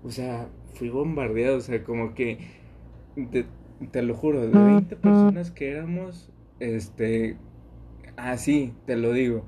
o 0.03 0.09
sea, 0.09 0.49
fui 0.73 0.89
bombardeado, 0.89 1.57
o 1.57 1.61
sea, 1.61 1.83
como 1.83 2.15
que, 2.15 2.39
te, 3.91 4.01
lo 4.01 4.15
juro, 4.15 4.41
de 4.41 4.47
20 4.47 4.95
personas 4.95 5.51
que 5.51 5.69
éramos, 5.69 6.31
este, 6.59 7.37
así, 8.17 8.73
te 8.87 8.97
lo 8.97 9.13
digo, 9.13 9.45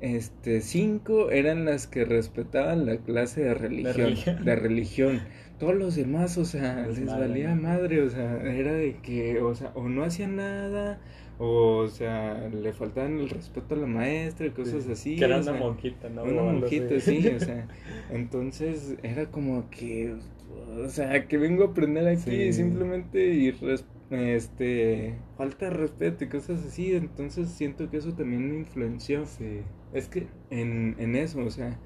este, 0.00 0.62
cinco 0.62 1.30
eran 1.30 1.66
las 1.66 1.86
que 1.86 2.04
respetaban 2.04 2.86
la 2.86 2.96
clase 2.96 3.42
de 3.42 3.54
religión, 3.54 4.14
de 4.44 4.56
religión. 4.56 5.20
Todos 5.58 5.74
los 5.74 5.94
demás, 5.94 6.38
o 6.38 6.46
sea, 6.46 6.86
les, 6.86 7.04
valía 7.04 7.54
madre, 7.54 8.00
o 8.00 8.08
sea, 8.08 8.42
era 8.42 8.72
de 8.72 8.96
que, 9.02 9.42
o 9.42 9.54
sea, 9.54 9.72
o 9.74 9.90
no 9.90 10.02
hacían 10.04 10.36
nada, 10.36 11.00
o, 11.38 11.86
sea, 11.88 12.48
le 12.48 12.72
faltaban 12.72 13.18
el 13.18 13.28
respeto 13.28 13.74
a 13.74 13.78
la 13.78 13.86
maestra 13.86 14.46
y 14.46 14.50
cosas 14.50 14.88
así. 14.88 15.16
Que 15.16 15.24
era 15.26 15.38
una 15.38 15.52
monjita, 15.52 16.08
¿no? 16.08 16.22
Una 16.24 16.42
monjita, 16.44 16.98
sí, 16.98 17.28
o 17.28 17.40
sea, 17.40 17.68
entonces 18.10 18.96
era 19.02 19.26
como 19.30 19.68
que, 19.68 20.14
o 20.82 20.88
sea, 20.88 21.28
que 21.28 21.36
vengo 21.36 21.64
a 21.64 21.66
aprender 21.68 22.08
aquí 22.08 22.54
simplemente 22.54 23.34
y 23.34 23.54
este 24.10 25.14
falta 25.36 25.66
de 25.66 25.70
respeto 25.72 26.24
y 26.24 26.28
cosas 26.28 26.64
así, 26.64 26.94
entonces 26.94 27.50
siento 27.50 27.90
que 27.90 27.98
eso 27.98 28.14
también 28.14 28.50
me 28.50 28.56
influenció. 28.56 29.26
Sí. 29.26 29.60
Es 29.92 30.08
que 30.08 30.28
en, 30.50 30.96
en 30.98 31.16
eso, 31.16 31.40
o 31.44 31.50
sea, 31.50 31.78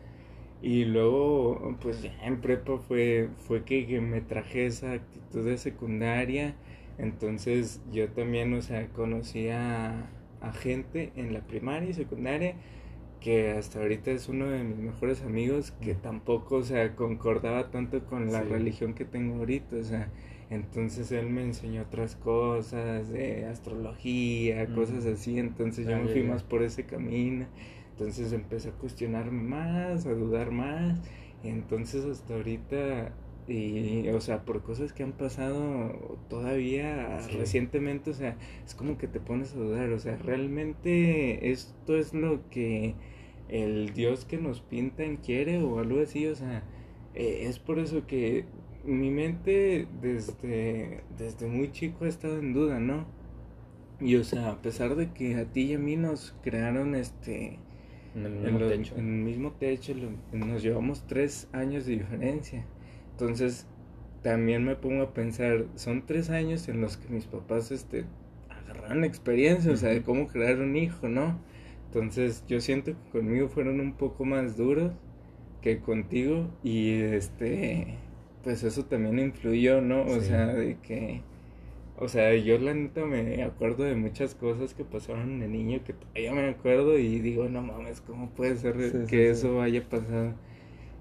y 0.65 0.87
luego, 0.87 1.77
pues 1.83 2.01
ya 2.01 2.17
en 2.23 2.41
prepa 2.41 2.79
fue, 2.79 3.29
fue 3.47 3.65
que, 3.65 4.01
me 4.01 4.23
traje 4.23 4.65
esa 4.65 4.93
actitud 4.93 5.45
de 5.45 5.59
secundaria. 5.59 6.55
Entonces 6.97 7.83
yo 7.93 8.09
también, 8.09 8.55
o 8.55 8.63
sea, 8.63 8.89
conocí 8.89 9.51
a, 9.51 10.11
gente 10.55 11.13
en 11.17 11.35
la 11.35 11.41
primaria 11.41 11.91
y 11.91 11.95
secundaria 11.95 12.55
que 13.21 13.53
hasta 13.53 13.81
ahorita 13.81 14.11
es 14.11 14.29
uno 14.29 14.47
de 14.47 14.63
mis 14.63 14.77
mejores 14.77 15.23
amigos 15.23 15.73
que 15.83 15.95
tampoco, 15.95 16.57
o 16.57 16.63
sea, 16.63 16.97
concordaba 16.97 17.71
tanto 17.71 18.05
con 18.07 18.33
la 18.33 18.43
religión 18.43 18.95
que 18.95 19.05
tengo 19.05 19.37
ahorita, 19.37 19.77
o 19.77 19.83
sea, 19.83 20.11
entonces 20.51 21.13
él 21.13 21.31
me 21.31 21.43
enseñó 21.43 21.83
otras 21.83 22.17
cosas, 22.17 23.09
de 23.09 23.47
astrología, 23.47 24.67
cosas 24.75 25.07
así, 25.07 25.39
entonces 25.39 25.87
yo 25.87 25.99
me 25.99 26.09
fui 26.09 26.23
más 26.23 26.43
por 26.43 26.63
ese 26.63 26.85
camino. 26.85 27.47
Entonces 27.95 28.33
empecé 28.33 28.71
a 28.71 28.73
cuestionarme 28.73 29.43
más, 29.43 30.05
a 30.05 30.15
dudar 30.15 30.51
más. 30.51 30.99
Y 31.45 31.49
entonces 31.49 32.05
hasta 32.05 32.35
ahorita, 32.35 33.13
y, 33.47 34.09
o 34.09 34.21
sea, 34.21 34.45
por 34.45 34.63
cosas 34.63 34.93
que 34.93 35.05
han 35.05 35.13
pasado 35.13 36.19
todavía 36.29 37.19
recientemente, 37.33 38.11
o 38.11 38.15
sea, 38.15 38.37
es 38.67 38.75
como 38.75 38.99
que 38.99 39.07
te 39.07 39.21
pones 39.21 39.53
a 39.55 39.59
dudar. 39.59 39.91
O 39.93 40.01
sea, 40.01 40.17
realmente 40.17 41.53
esto 41.53 41.97
es 41.97 42.15
lo 42.15 42.49
que 42.51 42.97
el 43.49 43.95
Dios 43.95 44.25
que 44.25 44.39
nos 44.39 44.61
pintan 44.61 45.19
quiere 45.19 45.63
o 45.63 45.79
algo 45.79 46.01
así. 46.01 46.27
O 46.27 46.35
sea, 46.35 46.65
eh, 47.15 47.45
es 47.47 47.61
por 47.61 47.79
eso 47.79 48.09
que 48.09 48.45
mi 48.85 49.11
mente 49.11 49.87
desde, 50.03 51.05
desde 51.17 51.47
muy 51.47 51.71
chico 51.71 52.07
ha 52.07 52.09
estado 52.09 52.39
en 52.39 52.53
duda, 52.55 52.81
¿no? 52.81 53.07
Y 54.01 54.17
o 54.17 54.25
sea, 54.25 54.51
a 54.51 54.63
pesar 54.63 54.97
de 54.97 55.13
que 55.13 55.37
a 55.37 55.45
ti 55.45 55.63
y 55.63 55.75
a 55.75 55.79
mí 55.79 55.97
nos 55.97 56.35
crearon 56.43 56.97
este 56.97 57.61
en 58.15 58.27
el 58.27 58.33
mismo 58.33 58.59
techo. 58.67 58.95
En 58.97 59.07
el 59.07 59.25
mismo 59.25 59.53
techo 59.53 59.95
nos 60.33 60.63
llevamos 60.63 61.07
tres 61.07 61.49
años 61.53 61.87
de 61.87 61.93
diferencia. 61.93 62.65
Entonces, 63.13 63.67
también 64.23 64.65
me 64.65 64.77
pongo 64.77 65.03
a 65.03 65.15
pensar, 65.15 65.67
son 65.75 66.07
tres 66.07 66.31
años 66.31 66.69
en 66.69 66.81
los 66.81 66.97
que 66.97 67.09
mis 67.09 67.27
papás 67.27 67.71
este, 67.71 68.07
agarraron 68.49 69.05
experiencia, 69.05 69.71
o 69.73 69.77
sea, 69.77 69.91
de 69.91 70.03
cómo 70.03 70.29
crear 70.29 70.61
un 70.61 70.77
hijo, 70.77 71.09
¿no? 71.09 71.39
Entonces, 71.87 72.45
yo 72.49 72.61
siento 72.61 72.93
que 72.93 73.11
conmigo 73.11 73.49
fueron 73.49 73.81
un 73.81 73.93
poco 73.93 74.25
más 74.25 74.57
duros 74.57 74.93
que 75.61 75.79
contigo 75.79 76.51
y 76.63 77.01
este, 77.01 77.99
pues 78.43 78.65
eso 78.65 78.85
también 78.85 79.19
influyó, 79.19 79.81
¿no? 79.81 80.03
O 80.03 80.21
sea, 80.21 80.47
de 80.47 80.77
que 80.79 81.23
o 81.97 82.09
sea, 82.09 82.35
yo 82.37 82.59
la 82.59 82.75
neta 82.75 83.05
me 83.07 83.43
acuerdo 83.45 83.85
de 83.85 83.95
muchas 83.95 84.35
cosas 84.35 84.75
que 84.75 84.85
pasaron 84.85 85.39
de 85.41 85.49
niño 85.49 85.83
que 85.85 85.93
todavía 85.93 86.33
me 86.33 86.49
acuerdo 86.49 86.99
y 86.99 87.21
digo, 87.21 87.49
no 87.49 87.63
mames, 87.63 88.01
¿cómo 88.01 88.31
puede 88.31 88.57
ser 88.57 89.07
que 89.07 89.31
eso 89.31 89.61
haya 89.63 89.89
pasado? 89.89 90.35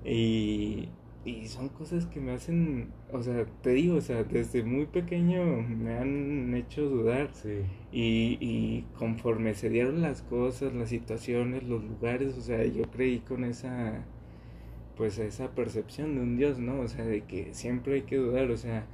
Y, 0.05 0.89
y 1.25 1.47
son 1.47 1.69
cosas 1.69 2.05
que 2.05 2.19
me 2.19 2.33
hacen, 2.33 2.89
o 3.11 3.23
sea, 3.23 3.45
te 3.61 3.71
digo, 3.71 3.97
o 3.97 4.01
sea, 4.01 4.23
desde 4.23 4.63
muy 4.63 4.85
pequeño 4.85 5.43
me 5.63 5.97
han 5.97 6.53
hecho 6.55 6.83
dudar. 6.89 7.31
Y, 7.91 8.37
y 8.41 8.85
conforme 8.97 9.53
se 9.55 9.69
dieron 9.69 10.01
las 10.01 10.21
cosas, 10.23 10.73
las 10.73 10.89
situaciones, 10.89 11.63
los 11.63 11.83
lugares, 11.83 12.37
o 12.37 12.41
sea, 12.41 12.65
yo 12.65 12.83
creí 12.91 13.19
con 13.19 13.43
esa, 13.45 14.05
pues 14.97 15.17
esa 15.19 15.49
percepción 15.55 16.15
de 16.15 16.21
un 16.21 16.37
Dios, 16.37 16.59
¿no? 16.59 16.81
O 16.81 16.87
sea, 16.87 17.05
de 17.05 17.21
que 17.23 17.53
siempre 17.53 17.95
hay 17.95 18.01
que 18.03 18.17
dudar, 18.17 18.51
o 18.51 18.57
sea 18.57 18.85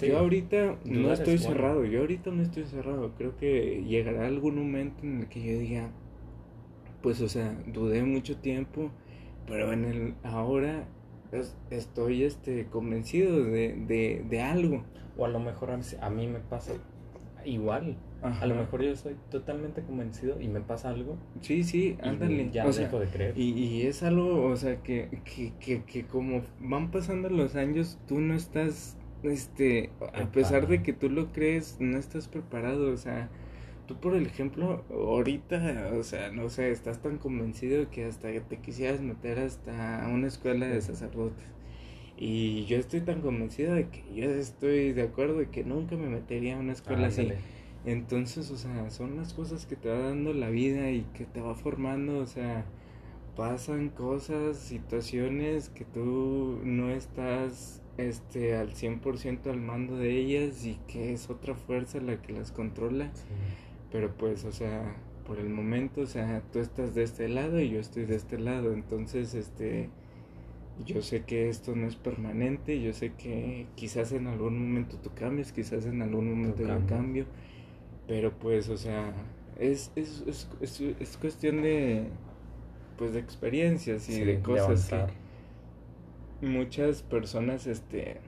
yo 0.00 0.18
ahorita 0.18 0.78
no 0.84 1.12
estoy 1.12 1.38
cerrado, 1.38 1.84
yo 1.84 2.00
ahorita 2.00 2.30
no 2.30 2.42
estoy 2.42 2.64
cerrado. 2.64 3.12
Creo 3.16 3.36
que 3.36 3.84
llegará 3.84 4.26
algún 4.26 4.56
momento 4.56 5.02
en 5.02 5.20
el 5.20 5.28
que 5.28 5.40
yo 5.40 5.58
diga, 5.58 5.90
pues 7.02 7.20
o 7.20 7.28
sea, 7.28 7.56
dudé 7.66 8.02
mucho 8.02 8.36
tiempo, 8.38 8.90
pero 9.46 9.72
en 9.72 9.84
el 9.84 10.14
ahora 10.22 10.88
estoy 11.70 12.24
este 12.24 12.66
convencido 12.66 13.44
de, 13.44 13.74
de, 13.74 14.24
de 14.28 14.42
algo. 14.42 14.84
O 15.16 15.24
a 15.24 15.28
lo 15.28 15.40
mejor 15.40 15.70
a 15.70 16.10
mí 16.10 16.26
me 16.26 16.40
pasa 16.40 16.72
igual. 17.44 17.96
A 18.22 18.46
lo 18.46 18.54
mejor 18.54 18.80
yo 18.82 18.90
estoy 18.90 19.16
totalmente 19.30 19.82
convencido 19.82 20.40
y 20.40 20.48
me 20.48 20.62
pasa 20.62 20.88
algo. 20.88 21.18
Sí, 21.42 21.62
sí, 21.62 21.98
ándale. 22.00 22.50
Ya 22.50 22.64
dejo 22.64 22.98
de 22.98 23.06
creer. 23.08 23.36
Y, 23.36 23.50
y, 23.50 23.82
es 23.82 24.02
algo, 24.02 24.46
o 24.46 24.56
sea, 24.56 24.82
que, 24.82 25.20
que, 25.26 25.52
que, 25.60 25.82
que 25.84 26.06
como 26.06 26.40
van 26.58 26.90
pasando 26.90 27.28
los 27.28 27.54
años, 27.54 27.98
tú 28.08 28.20
no 28.20 28.32
estás 28.32 28.96
este, 29.24 29.90
a 30.14 30.30
pesar 30.30 30.66
de 30.68 30.82
que 30.82 30.92
tú 30.92 31.10
lo 31.10 31.32
crees, 31.32 31.76
no 31.80 31.98
estás 31.98 32.28
preparado, 32.28 32.92
o 32.92 32.96
sea, 32.96 33.30
tú 33.86 33.96
por 33.96 34.14
el 34.14 34.26
ejemplo, 34.26 34.84
ahorita, 34.90 35.92
o 35.98 36.02
sea, 36.02 36.30
no 36.30 36.48
sé, 36.48 36.70
estás 36.70 37.00
tan 37.02 37.18
convencido 37.18 37.90
que 37.90 38.04
hasta 38.04 38.28
te 38.28 38.58
quisieras 38.58 39.00
meter 39.00 39.38
hasta 39.38 40.08
una 40.12 40.26
escuela 40.26 40.66
de 40.66 40.80
sacerdotes. 40.80 41.44
Y 42.16 42.64
yo 42.66 42.78
estoy 42.78 43.00
tan 43.00 43.20
convencido 43.20 43.74
de 43.74 43.88
que 43.88 44.04
yo 44.14 44.30
estoy 44.30 44.92
de 44.92 45.02
acuerdo 45.02 45.38
de 45.38 45.48
que 45.48 45.64
nunca 45.64 45.96
me 45.96 46.08
metería 46.08 46.56
a 46.56 46.60
una 46.60 46.72
escuela 46.72 47.08
así. 47.08 47.32
Entonces, 47.84 48.50
o 48.50 48.56
sea, 48.56 48.90
son 48.90 49.16
las 49.16 49.34
cosas 49.34 49.66
que 49.66 49.76
te 49.76 49.90
va 49.90 49.98
dando 49.98 50.32
la 50.32 50.48
vida 50.48 50.90
y 50.90 51.02
que 51.14 51.24
te 51.24 51.40
va 51.40 51.54
formando, 51.54 52.18
o 52.18 52.26
sea, 52.26 52.64
pasan 53.36 53.90
cosas, 53.90 54.56
situaciones 54.56 55.68
que 55.68 55.84
tú 55.84 56.60
no 56.62 56.90
estás 56.90 57.82
este 57.96 58.56
al 58.56 58.74
100% 58.74 59.46
al 59.46 59.60
mando 59.60 59.96
de 59.96 60.16
ellas 60.16 60.64
y 60.64 60.78
que 60.88 61.12
es 61.12 61.30
otra 61.30 61.54
fuerza 61.54 62.00
la 62.00 62.20
que 62.20 62.32
las 62.32 62.52
controla. 62.52 63.10
Pero 63.92 64.14
pues, 64.16 64.44
o 64.44 64.52
sea, 64.52 64.96
por 65.26 65.38
el 65.38 65.48
momento, 65.48 66.02
o 66.02 66.06
sea, 66.06 66.42
tú 66.52 66.58
estás 66.58 66.94
de 66.94 67.04
este 67.04 67.28
lado 67.28 67.60
y 67.60 67.70
yo 67.70 67.80
estoy 67.80 68.04
de 68.04 68.16
este 68.16 68.38
lado, 68.38 68.72
entonces 68.72 69.34
este 69.34 69.90
yo 70.84 71.02
sé 71.02 71.22
que 71.22 71.48
esto 71.48 71.76
no 71.76 71.86
es 71.86 71.94
permanente, 71.94 72.80
yo 72.80 72.92
sé 72.92 73.12
que 73.12 73.66
quizás 73.76 74.10
en 74.12 74.26
algún 74.26 74.58
momento 74.58 74.96
tú 74.96 75.10
cambies, 75.14 75.52
quizás 75.52 75.86
en 75.86 76.02
algún 76.02 76.28
momento 76.28 76.66
yo 76.66 76.86
cambio, 76.86 77.26
pero 78.08 78.32
pues, 78.32 78.68
o 78.68 78.76
sea, 78.76 79.12
es, 79.58 79.92
es, 79.94 80.24
es, 80.26 80.80
es, 80.80 81.16
cuestión 81.16 81.62
de, 81.62 82.08
pues, 82.98 83.12
de 83.12 83.20
experiencias 83.20 84.08
y 84.08 84.24
de 84.24 84.40
cosas 84.40 84.88
que 84.88 85.23
muchas 86.40 87.02
personas 87.02 87.66
este 87.66 88.20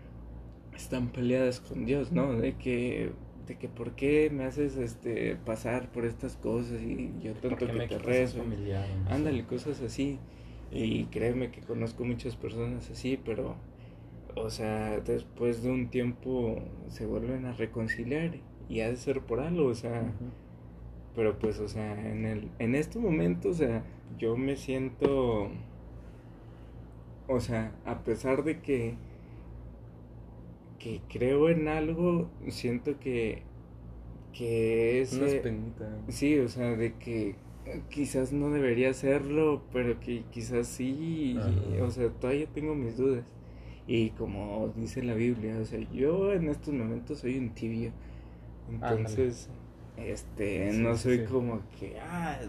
están 0.75 1.09
peleadas 1.09 1.61
con 1.61 1.85
Dios, 1.85 2.13
¿no? 2.13 2.35
De 2.35 2.55
que 2.55 3.13
de 3.47 3.57
que 3.57 3.69
por 3.69 3.93
qué 3.93 4.29
me 4.31 4.45
haces 4.45 4.77
este 4.77 5.37
pasar 5.37 5.91
por 5.93 6.05
estas 6.05 6.37
cosas 6.37 6.83
y 6.83 7.13
yo 7.23 7.33
tanto 7.35 7.67
que 7.67 7.87
te 7.87 7.99
rezo. 7.99 8.43
Ándale, 9.09 9.45
cosas 9.45 9.81
así. 9.83 10.19
Y 10.73 11.05
créeme 11.05 11.53
que 11.53 11.61
conozco 11.61 12.05
muchas 12.05 12.35
personas 12.35 12.91
así, 12.91 13.19
pero 13.25 13.55
o 14.35 14.51
sea, 14.51 15.01
después 15.01 15.63
de 15.63 15.71
un 15.71 15.89
tiempo 15.89 16.61
se 16.89 17.07
vuelven 17.07 17.47
a 17.47 17.53
reconciliar 17.53 18.33
y 18.69 18.81
ha 18.81 18.89
de 18.89 18.97
ser 18.97 19.23
por 19.23 19.41
algo, 19.41 19.69
o 19.69 19.75
sea, 19.75 20.13
pero 21.15 21.39
pues 21.39 21.61
o 21.61 21.69
sea, 21.69 22.11
en 22.11 22.27
el 22.27 22.51
en 22.59 22.75
este 22.75 22.99
momento, 22.99 23.51
o 23.51 23.55
sea, 23.55 23.85
yo 24.19 24.37
me 24.37 24.57
siento 24.57 25.51
o 27.29 27.41
sea, 27.41 27.73
a 27.85 28.03
pesar 28.05 28.45
de 28.45 28.61
que, 28.61 28.97
que 30.79 31.01
creo 31.09 31.49
en 31.49 31.69
algo, 31.69 32.31
siento 32.49 32.99
que, 32.99 33.43
que 34.33 35.01
es... 35.03 35.21
Sí, 36.09 36.39
o 36.39 36.49
sea, 36.49 36.77
de 36.77 36.95
que 36.95 37.37
quizás 37.91 38.33
no 38.33 38.51
debería 38.51 38.91
hacerlo, 38.91 39.65
pero 39.73 39.99
que 40.01 40.25
quizás 40.31 40.69
sí, 40.69 41.37
o 41.81 41.91
sea, 41.91 42.11
todavía 42.11 42.47
tengo 42.47 42.75
mis 42.75 42.97
dudas. 42.97 43.25
Y 43.87 44.11
como 44.11 44.73
dice 44.77 45.03
la 45.03 45.15
Biblia, 45.15 45.59
o 45.61 45.65
sea, 45.65 45.81
yo 45.93 46.33
en 46.33 46.49
estos 46.49 46.75
momentos 46.75 47.21
soy 47.21 47.39
un 47.39 47.55
tibio, 47.55 47.93
Entonces, 48.71 49.51
este, 49.97 50.73
no 50.73 50.97
soy 50.97 51.21
como 51.21 51.63
que, 51.79 51.99
ah, 52.01 52.41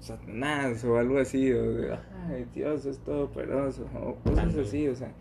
Satanás 0.00 0.84
o 0.84 0.96
algo 0.96 1.18
así, 1.18 1.52
o 1.52 1.72
de, 1.72 1.98
ay, 2.28 2.46
Dios 2.54 2.86
es 2.86 2.98
todopoderoso, 2.98 3.86
o 3.94 4.14
cosas 4.16 4.54
así, 4.56 4.88
o 4.88 4.94
sea, 4.94 5.12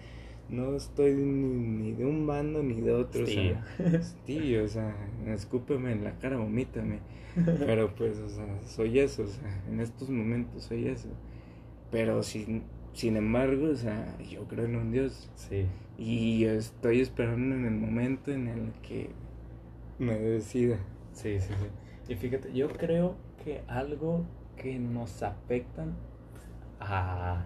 no 0.50 0.76
estoy 0.76 1.13
ni, 1.16 1.94
de 1.94 2.06
un 2.06 2.26
bando 2.26 2.63
ni 2.63 2.80
de 2.82 2.94
otro, 2.94 3.24
o 3.24 3.28
sea, 3.28 3.63
tío, 4.26 4.63
o 4.66 4.68
sea, 4.68 4.96
escúpeme 5.28 5.92
en 5.92 6.04
la 6.04 6.18
cara, 6.20 6.38
vomítame, 6.38 7.00
pero 7.60 7.94
pues, 7.96 8.18
o 8.20 8.30
sea, 8.30 8.48
soy 8.66 9.00
eso, 9.00 9.24
o 9.24 9.28
sea, 9.28 9.63
en 9.68 9.80
estos 9.80 10.10
momentos 10.10 10.63
soy 10.63 10.88
eso, 10.88 11.10
pero 11.92 12.24
sin, 12.24 12.63
sin 12.94 13.18
embargo, 13.18 13.70
o 13.72 13.76
sea, 13.76 14.18
yo 14.20 14.48
creo 14.48 14.66
en 14.66 14.76
un 14.76 14.92
Dios, 14.92 15.30
sí. 15.36 15.66
y 15.98 16.46
estoy 16.46 17.02
esperando 17.02 17.56
en 17.56 17.66
el 17.66 17.76
momento 17.76 18.32
en 18.32 18.48
el 18.48 18.72
que 18.82 19.10
me 20.00 20.18
decida. 20.20 20.78
Sí, 21.12 21.40
sí, 21.40 21.52
sí. 21.60 22.13
Y 22.13 22.16
fíjate, 22.16 22.54
yo 22.54 22.70
creo 22.70 23.16
que 23.44 23.63
algo 23.68 24.24
que 24.58 24.78
nos 24.80 25.24
afectan 25.24 25.96
a, 26.80 27.46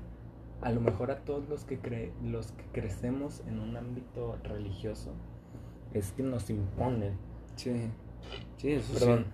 a 0.62 0.71
lo 0.71 0.82
mejor 0.82 1.12
a 1.12 1.19
todos 1.19 1.47
los 1.47 1.65
que, 1.65 1.78
cre 1.78 2.12
los 2.24 2.52
que 2.52 2.63
crecemos 2.71 3.43
en 3.47 3.60
un 3.60 3.78
ámbito 3.78 4.38
religioso 4.43 5.12
es 5.93 6.12
que 6.13 6.24
nos 6.24 6.50
imponen. 6.50 7.17
Sí, 7.56 7.74
sí, 8.58 8.71
eso 8.71 8.93
Perdón. 8.93 9.26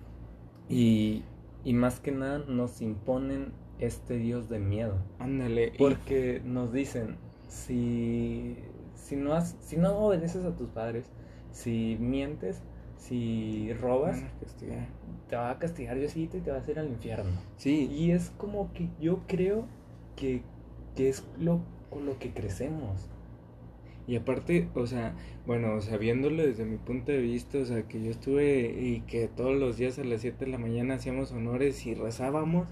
Y, 0.68 1.22
y 1.64 1.72
más 1.72 2.00
que 2.00 2.12
nada 2.12 2.40
nos 2.46 2.80
imponen 2.82 3.52
este 3.78 4.18
Dios 4.18 4.48
de 4.48 4.58
miedo. 4.58 4.98
Ándale. 5.18 5.72
Porque 5.78 6.42
nos 6.44 6.72
dicen, 6.72 7.16
si, 7.46 8.56
si, 8.94 9.16
no 9.16 9.34
has, 9.34 9.56
si 9.60 9.76
no 9.76 9.96
obedeces 9.98 10.44
a 10.44 10.56
tus 10.56 10.68
padres, 10.68 11.06
si 11.52 11.96
mientes, 12.00 12.62
si 12.98 13.72
robas, 13.74 14.22
te 15.28 15.36
va 15.36 15.50
a 15.50 15.58
castigar 15.58 15.98
Diosito 15.98 16.36
y 16.36 16.40
te 16.40 16.50
va 16.50 16.56
a 16.56 16.60
hacer 16.60 16.78
al 16.78 16.88
infierno. 16.88 17.30
Sí. 17.56 17.88
Y 17.92 18.10
es 18.10 18.30
como 18.36 18.72
que 18.72 18.88
yo 19.00 19.20
creo 19.26 19.66
que, 20.16 20.42
que 20.96 21.08
es 21.08 21.24
lo, 21.38 21.60
con 21.90 22.06
lo 22.06 22.18
que 22.18 22.30
crecemos. 22.30 23.08
Y 24.08 24.16
aparte, 24.16 24.68
o 24.74 24.86
sea, 24.86 25.14
bueno, 25.46 25.74
o 25.74 25.82
sea, 25.82 25.98
viéndolo 25.98 26.42
desde 26.42 26.64
mi 26.64 26.78
punto 26.78 27.12
de 27.12 27.18
vista, 27.18 27.58
o 27.58 27.64
sea, 27.66 27.82
que 27.82 28.02
yo 28.02 28.10
estuve 28.10 28.74
y 28.80 29.00
que 29.06 29.28
todos 29.28 29.54
los 29.54 29.76
días 29.76 29.98
a 29.98 30.04
las 30.04 30.22
7 30.22 30.46
de 30.46 30.50
la 30.50 30.56
mañana 30.56 30.94
hacíamos 30.94 31.30
honores 31.32 31.86
y 31.86 31.94
rezábamos, 31.94 32.68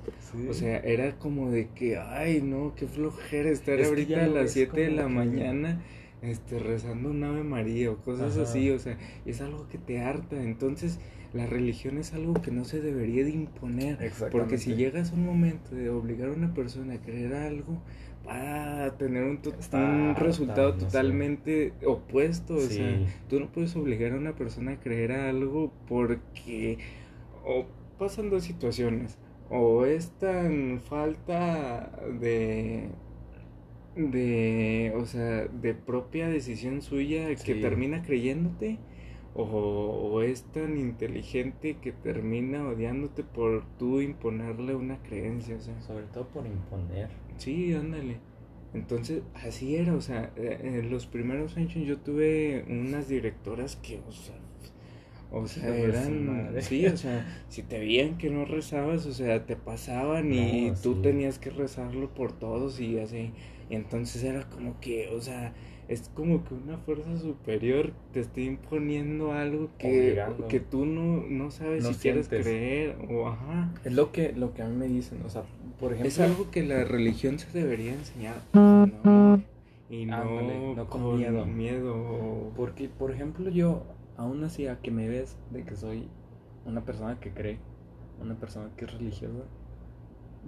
o 0.48 0.54
sea, 0.54 0.78
era 0.78 1.18
como 1.18 1.50
de 1.50 1.68
que, 1.68 1.98
ay, 1.98 2.40
no, 2.40 2.74
qué 2.74 2.86
flojera 2.86 3.50
estar 3.50 3.78
ahorita 3.82 4.24
a 4.24 4.28
las 4.28 4.52
7 4.52 4.80
de 4.80 4.90
la 4.90 5.08
mañana 5.08 5.82
este, 6.22 6.58
rezando 6.58 7.10
un 7.10 7.22
Ave 7.24 7.44
María 7.44 7.90
o 7.90 7.98
cosas 7.98 8.36
así, 8.36 8.70
o 8.70 8.78
sea, 8.78 8.98
es 9.24 9.40
algo 9.40 9.68
que 9.68 9.78
te 9.78 10.00
harta. 10.00 10.42
Entonces, 10.42 10.98
la 11.32 11.46
religión 11.46 11.98
es 11.98 12.14
algo 12.14 12.34
que 12.34 12.50
no 12.50 12.64
se 12.64 12.80
debería 12.80 13.24
de 13.24 13.30
imponer. 13.30 14.12
Porque 14.30 14.58
si 14.58 14.74
llegas 14.74 15.12
a 15.12 15.14
un 15.14 15.26
momento 15.26 15.74
de 15.74 15.90
obligar 15.90 16.28
a 16.28 16.32
una 16.32 16.54
persona 16.54 16.94
a 16.94 17.00
creer 17.00 17.34
algo, 17.34 17.82
va 18.26 18.86
a 18.86 18.96
tener 18.96 19.24
un, 19.24 19.40
un 19.72 20.16
resultado 20.16 20.74
totalmente 20.74 21.72
opuesto. 21.84 22.56
O 22.56 22.60
sea, 22.60 22.98
tú 23.28 23.40
no 23.40 23.52
puedes 23.52 23.76
obligar 23.76 24.12
a 24.12 24.16
una 24.16 24.34
persona 24.34 24.72
a 24.72 24.80
creer 24.80 25.12
algo 25.12 25.72
porque 25.88 26.78
o 27.44 27.66
pasan 27.98 28.30
dos 28.30 28.44
situaciones. 28.44 29.18
O 29.48 29.84
es 29.84 30.10
tan 30.18 30.80
falta 30.80 31.92
de 32.20 32.88
de, 33.96 34.92
o 34.96 35.06
sea, 35.06 35.46
de 35.46 35.74
propia 35.74 36.28
decisión 36.28 36.82
suya 36.82 37.34
que 37.34 37.54
termina 37.54 38.02
creyéndote 38.02 38.78
o, 39.34 40.22
es 40.22 40.44
tan 40.44 40.78
inteligente 40.78 41.76
que 41.82 41.92
termina 41.92 42.66
odiándote 42.66 43.22
por 43.22 43.64
tú 43.78 44.00
imponerle 44.00 44.74
una 44.74 45.02
creencia, 45.02 45.56
o 45.56 45.60
sea. 45.60 45.78
Sobre 45.82 46.04
todo 46.06 46.26
por 46.28 46.46
imponer. 46.46 47.10
Sí, 47.36 47.74
ándale. 47.74 48.16
Entonces, 48.72 49.22
así 49.34 49.76
era, 49.76 49.94
o 49.94 50.00
sea, 50.00 50.32
eh, 50.36 50.60
en 50.62 50.90
los 50.90 51.06
primeros 51.06 51.56
años 51.56 51.74
yo 51.74 51.98
tuve 51.98 52.64
unas 52.68 53.08
directoras 53.08 53.76
que, 53.76 54.00
o 54.06 54.12
sea, 54.12 54.36
o 55.30 55.46
sea, 55.46 55.76
eran, 55.76 56.54
sí, 56.60 56.86
o 56.86 56.96
sea, 56.96 57.26
si 57.48 57.62
te 57.62 57.78
veían 57.78 58.16
que 58.16 58.30
no 58.30 58.44
rezabas, 58.44 59.06
o 59.06 59.12
sea, 59.12 59.44
te 59.44 59.56
pasaban 59.56 60.32
y 60.32 60.72
tú 60.82 61.02
tenías 61.02 61.38
que 61.38 61.50
rezarlo 61.50 62.14
por 62.14 62.32
todos 62.32 62.80
y 62.80 62.98
así. 62.98 63.32
Y 63.68 63.74
entonces 63.74 64.22
era 64.22 64.48
como 64.48 64.78
que, 64.80 65.08
o 65.08 65.20
sea, 65.20 65.52
es 65.88 66.10
como 66.14 66.44
que 66.44 66.54
una 66.54 66.78
fuerza 66.78 67.16
superior 67.18 67.92
te 68.12 68.20
está 68.20 68.40
imponiendo 68.40 69.32
algo 69.32 69.70
que, 69.78 70.20
que 70.48 70.60
tú 70.60 70.84
no, 70.84 71.24
no 71.28 71.50
sabes 71.50 71.86
si 71.86 71.94
quieres 71.94 72.28
creer 72.28 72.96
o 73.08 73.28
ajá. 73.28 73.72
Es 73.84 73.92
lo 73.92 74.12
que, 74.12 74.32
lo 74.32 74.52
que 74.52 74.62
a 74.62 74.68
mí 74.68 74.76
me 74.76 74.88
dicen, 74.88 75.22
o 75.24 75.30
sea, 75.30 75.42
por 75.78 75.92
ejemplo... 75.92 76.08
Es 76.08 76.20
algo 76.20 76.50
que 76.50 76.64
la 76.64 76.84
religión 76.84 77.38
se 77.38 77.50
debería 77.56 77.92
enseñar 77.92 78.36
no, 78.52 79.42
y 79.88 80.06
no, 80.06 80.74
no 80.74 80.86
con, 80.88 81.16
miedo. 81.16 81.46
miedo. 81.46 82.52
Porque, 82.56 82.88
por 82.88 83.12
ejemplo, 83.12 83.50
yo, 83.50 83.84
aún 84.16 84.42
así, 84.42 84.66
a 84.66 84.80
que 84.80 84.90
me 84.90 85.08
ves 85.08 85.36
de 85.50 85.64
que 85.64 85.76
soy 85.76 86.08
una 86.64 86.84
persona 86.84 87.20
que 87.20 87.30
cree, 87.30 87.58
una 88.20 88.34
persona 88.34 88.70
que 88.76 88.86
es 88.86 88.92
religiosa, 88.92 89.44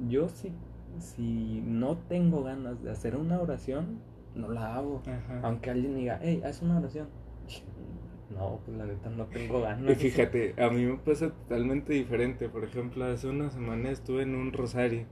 yo 0.08 0.28
sí 0.28 0.52
si 1.00 1.62
no 1.64 1.96
tengo 1.96 2.42
ganas 2.42 2.82
de 2.82 2.90
hacer 2.90 3.16
una 3.16 3.40
oración, 3.40 4.00
no 4.34 4.50
la 4.50 4.76
hago. 4.76 5.02
Aunque 5.42 5.70
alguien 5.70 5.94
diga, 5.96 6.18
hey, 6.22 6.42
haz 6.44 6.62
una 6.62 6.78
oración. 6.78 7.08
No, 8.30 8.60
pues 8.64 8.76
la 8.76 8.84
neta 8.84 9.08
no 9.10 9.26
tengo 9.26 9.60
ganas. 9.62 9.90
Y 9.90 9.94
fíjate, 9.94 10.54
a 10.62 10.70
mí 10.70 10.84
me 10.84 10.96
pasa 10.98 11.30
totalmente 11.30 11.92
diferente. 11.94 12.48
Por 12.48 12.64
ejemplo, 12.64 13.04
hace 13.04 13.28
una 13.28 13.50
semana 13.50 13.90
estuve 13.90 14.22
en 14.22 14.34
un 14.34 14.52
rosario. 14.52 15.06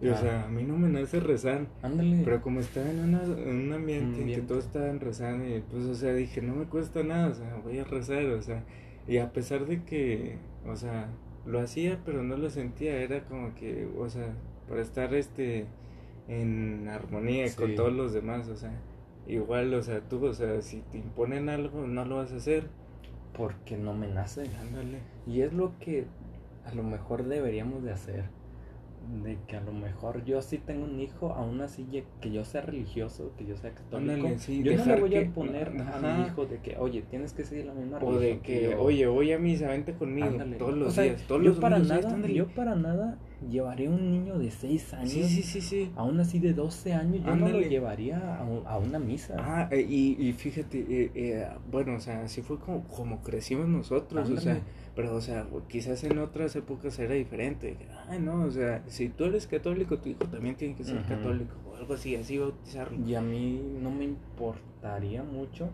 Y, 0.00 0.08
o 0.08 0.16
sea, 0.16 0.44
a 0.44 0.48
mí 0.48 0.64
no 0.64 0.76
me 0.76 0.88
nace 0.88 1.20
rezar. 1.20 1.66
Ándale. 1.82 2.22
Pero 2.24 2.42
como 2.42 2.60
estaba 2.60 2.90
en, 2.90 3.00
una, 3.00 3.20
un 3.22 3.72
ambiente 3.72 4.22
en 4.22 4.26
que 4.26 4.42
todos 4.42 4.64
estaban 4.64 5.00
rezando, 5.00 5.46
y 5.46 5.62
pues, 5.70 5.84
o 5.84 5.94
sea, 5.94 6.12
dije, 6.12 6.42
no 6.42 6.54
me 6.54 6.66
cuesta 6.66 7.02
nada, 7.02 7.28
o 7.28 7.34
sea, 7.34 7.60
voy 7.62 7.78
a 7.78 7.84
rezar, 7.84 8.24
o 8.26 8.42
sea. 8.42 8.64
Y 9.06 9.18
a 9.18 9.32
pesar 9.32 9.66
de 9.66 9.84
que, 9.84 10.38
o 10.66 10.76
sea, 10.76 11.08
lo 11.46 11.60
hacía, 11.60 12.00
pero 12.04 12.22
no 12.22 12.36
lo 12.36 12.50
sentía, 12.50 12.96
era 12.96 13.24
como 13.24 13.54
que, 13.54 13.88
o 13.98 14.08
sea, 14.08 14.34
para 14.68 14.82
estar 14.82 15.14
este 15.14 15.66
en 16.28 16.88
armonía 16.88 17.54
con 17.54 17.74
todos 17.74 17.92
los 17.92 18.12
demás, 18.12 18.48
o 18.48 18.56
sea, 18.56 18.72
igual, 19.26 19.74
o 19.74 19.82
sea, 19.82 20.00
tú, 20.00 20.24
o 20.24 20.32
sea, 20.32 20.60
si 20.62 20.80
te 20.90 20.98
imponen 20.98 21.48
algo, 21.48 21.86
no 21.86 22.04
lo 22.04 22.16
vas 22.16 22.32
a 22.32 22.36
hacer. 22.36 22.68
Porque 23.36 23.76
no 23.76 23.94
me 23.94 24.06
nace. 24.06 24.42
Ándale. 24.60 24.98
Y 25.26 25.40
es 25.40 25.52
lo 25.52 25.78
que 25.80 26.06
a 26.64 26.74
lo 26.74 26.82
mejor 26.82 27.24
deberíamos 27.24 27.82
de 27.82 27.92
hacer 27.92 28.24
de 29.22 29.38
que 29.46 29.56
a 29.56 29.60
lo 29.60 29.72
mejor 29.72 30.24
yo 30.24 30.40
sí 30.42 30.58
tengo 30.58 30.84
un 30.84 31.00
hijo, 31.00 31.32
aún 31.32 31.60
así 31.60 31.86
que 32.20 32.30
yo 32.30 32.44
sea 32.44 32.62
religioso, 32.62 33.32
que 33.36 33.44
yo 33.44 33.56
sea 33.56 33.72
católico, 33.72 34.28
yo 34.48 34.76
no 34.76 34.86
me 34.86 35.00
voy 35.00 35.16
a 35.16 35.30
poner 35.30 35.68
a 35.68 36.00
mi 36.00 36.26
hijo 36.26 36.46
de 36.46 36.58
que, 36.58 36.76
oye, 36.78 37.02
tienes 37.02 37.32
que 37.32 37.44
seguir 37.44 37.66
la 37.66 37.74
misma 37.74 37.98
religión. 37.98 38.16
O 38.16 38.20
de 38.20 38.38
que, 38.40 38.74
oye, 38.74 39.06
voy 39.06 39.32
a 39.32 39.38
misa, 39.38 39.68
vente 39.68 39.94
conmigo 39.94 40.28
todos 40.58 40.76
los 40.76 40.96
días, 40.96 41.22
todos 41.26 41.42
yo 41.42 41.60
para 41.60 41.78
nada, 41.78 42.16
Yo 42.26 42.48
para 42.48 42.74
nada 42.74 43.18
llevaré 43.50 43.88
un 43.88 44.10
niño 44.10 44.38
de 44.38 44.50
6 44.50 44.94
años, 44.94 45.10
sí, 45.10 45.24
sí, 45.24 45.42
sí, 45.42 45.60
sí. 45.60 45.92
aún 45.96 46.18
así 46.20 46.38
de 46.38 46.52
12 46.52 46.92
años, 46.92 47.24
yo 47.24 47.36
no 47.36 47.48
lo 47.48 47.60
llevaría 47.60 48.38
a, 48.38 48.78
una 48.78 48.98
misa. 48.98 49.36
Ah, 49.38 49.68
eh, 49.70 49.86
y, 49.88 50.28
y 50.28 50.32
fíjate, 50.32 50.78
eh, 50.78 51.10
eh, 51.14 51.48
bueno, 51.70 51.96
o 51.96 52.00
sea, 52.00 52.22
así 52.22 52.42
fue 52.42 52.58
como, 52.58 52.84
como 52.84 53.22
crecimos 53.22 53.68
nosotros, 53.68 54.30
o 54.30 54.40
sea 54.40 54.60
pero, 54.94 55.14
o 55.16 55.20
sea, 55.20 55.46
quizás 55.68 56.04
en 56.04 56.18
otras 56.18 56.54
épocas 56.54 56.98
era 57.00 57.14
diferente. 57.14 57.76
Ay, 58.08 58.20
no, 58.20 58.44
o 58.44 58.50
sea, 58.50 58.84
si 58.86 59.08
tú 59.08 59.24
eres 59.24 59.46
católico, 59.48 59.98
tu 59.98 60.10
hijo 60.10 60.24
también 60.26 60.54
tiene 60.54 60.76
que 60.76 60.84
ser 60.84 61.02
católico 61.02 61.56
o 61.68 61.76
algo 61.76 61.94
así, 61.94 62.14
así 62.14 62.38
bautizarlo. 62.38 63.04
Y 63.04 63.14
a 63.16 63.20
mí 63.20 63.60
no 63.80 63.90
me 63.90 64.04
importaría 64.04 65.24
mucho 65.24 65.70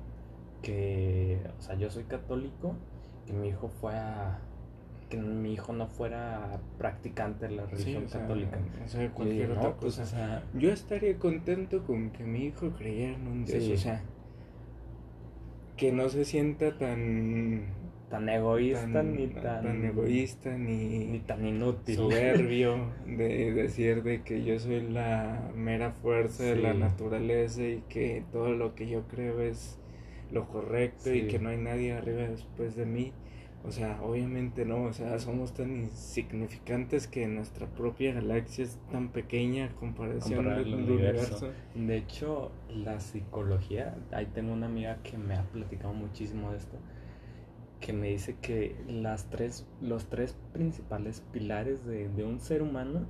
que, 0.62 1.38
o 1.58 1.60
sea, 1.60 1.74
yo 1.76 1.90
soy 1.90 2.04
católico, 2.04 2.76
que 3.26 3.34
mi 3.34 3.48
hijo 3.48 3.68
fuera 3.68 4.40
que 5.10 5.18
mi 5.18 5.52
hijo 5.52 5.72
no 5.72 5.88
fuera 5.88 6.60
practicante 6.78 7.48
de 7.48 7.56
la 7.56 7.66
religión 7.66 8.06
católica. 8.06 8.58
O 8.84 8.88
sea, 8.88 9.10
cualquier 9.10 9.50
otra 9.50 9.74
pues, 9.74 9.96
cosa. 9.96 10.02
o 10.04 10.06
sea, 10.06 10.44
yo 10.54 10.70
estaría 10.70 11.18
contento 11.18 11.82
con 11.84 12.10
que 12.10 12.24
mi 12.24 12.46
hijo 12.46 12.70
creyera 12.70 13.14
en 13.14 13.26
un 13.26 13.44
Dios, 13.44 13.68
o 13.68 13.76
sea, 13.76 14.02
que 15.76 15.92
no 15.92 16.08
se 16.08 16.24
sienta 16.24 16.78
tan 16.78 17.80
tan 18.08 18.28
egoísta 18.28 19.04
ni 19.04 19.28
tan, 19.28 19.84
egoísta 19.84 20.58
ni, 20.58 21.20
tan 21.26 21.46
inútil. 21.46 21.96
soberbio 21.96 22.92
de 23.06 23.52
decir 23.52 24.02
de 24.02 24.22
que 24.22 24.42
yo 24.42 24.58
soy 24.58 24.80
la 24.80 25.50
mera 25.54 25.92
fuerza 25.92 26.42
de 26.42 26.56
la 26.56 26.74
naturaleza 26.74 27.62
y 27.62 27.84
que 27.88 28.24
todo 28.32 28.50
lo 28.50 28.74
que 28.74 28.88
yo 28.88 29.06
creo 29.06 29.40
es 29.40 29.78
lo 30.32 30.48
correcto 30.48 31.14
y 31.14 31.28
que 31.28 31.38
no 31.38 31.50
hay 31.50 31.58
nadie 31.58 31.92
arriba 31.92 32.22
después 32.22 32.74
de 32.74 32.86
mí 32.86 33.12
o 33.66 33.70
sea 33.72 34.00
obviamente 34.02 34.64
no 34.64 34.84
o 34.84 34.92
sea 34.92 35.18
somos 35.18 35.52
tan 35.52 35.70
insignificantes 35.76 37.06
que 37.06 37.26
nuestra 37.26 37.66
propia 37.66 38.12
galaxia 38.14 38.64
es 38.64 38.78
tan 38.90 39.10
pequeña 39.10 39.68
comparación 39.76 40.44
del 40.56 40.74
universo. 40.74 41.52
de 41.74 41.96
hecho 41.96 42.52
la 42.68 43.00
psicología 43.00 43.96
ahí 44.12 44.26
tengo 44.26 44.52
una 44.52 44.66
amiga 44.66 44.98
que 45.02 45.18
me 45.18 45.34
ha 45.34 45.42
platicado 45.42 45.92
muchísimo 45.92 46.52
de 46.52 46.58
esto 46.58 46.76
que 47.80 47.92
me 47.92 48.08
dice 48.08 48.36
que 48.40 48.76
las 48.88 49.30
tres, 49.30 49.66
los 49.80 50.06
tres 50.06 50.36
principales 50.52 51.22
pilares 51.32 51.84
de, 51.86 52.08
de 52.08 52.24
un 52.24 52.40
ser 52.40 52.62
humano 52.62 53.06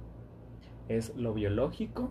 es 0.88 1.14
lo 1.16 1.34
biológico, 1.34 2.10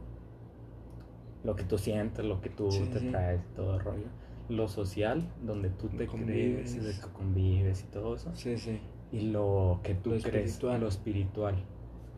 lo 1.44 1.56
que 1.56 1.64
tú 1.64 1.78
sientes, 1.78 2.26
lo 2.26 2.42
que 2.42 2.50
tú 2.50 2.70
Sí, 2.72 2.84
te 2.92 3.00
sí. 3.00 3.10
traes 3.10 3.42
y 3.42 3.56
todo 3.56 3.76
el 3.76 3.80
rollo. 3.82 4.08
Lo 4.50 4.68
social, 4.68 5.32
donde 5.44 5.70
tú 5.70 5.88
te 5.90 6.08
Convives. 6.08 6.72
crees 6.72 6.76
y 6.76 6.80
de 6.80 6.94
que 6.94 7.14
convives 7.14 7.84
y 7.84 7.92
todo 7.92 8.16
eso. 8.16 8.32
Sí, 8.36 8.58
sí. 8.58 8.80
Y 9.12 9.22
lo 9.32 9.80
que 9.84 9.94
tú 9.96 10.10
Lo 10.12 10.20
crees, 10.22 10.46
espiritual. 10.52 10.82
lo 10.82 10.88
espiritual. 10.88 11.56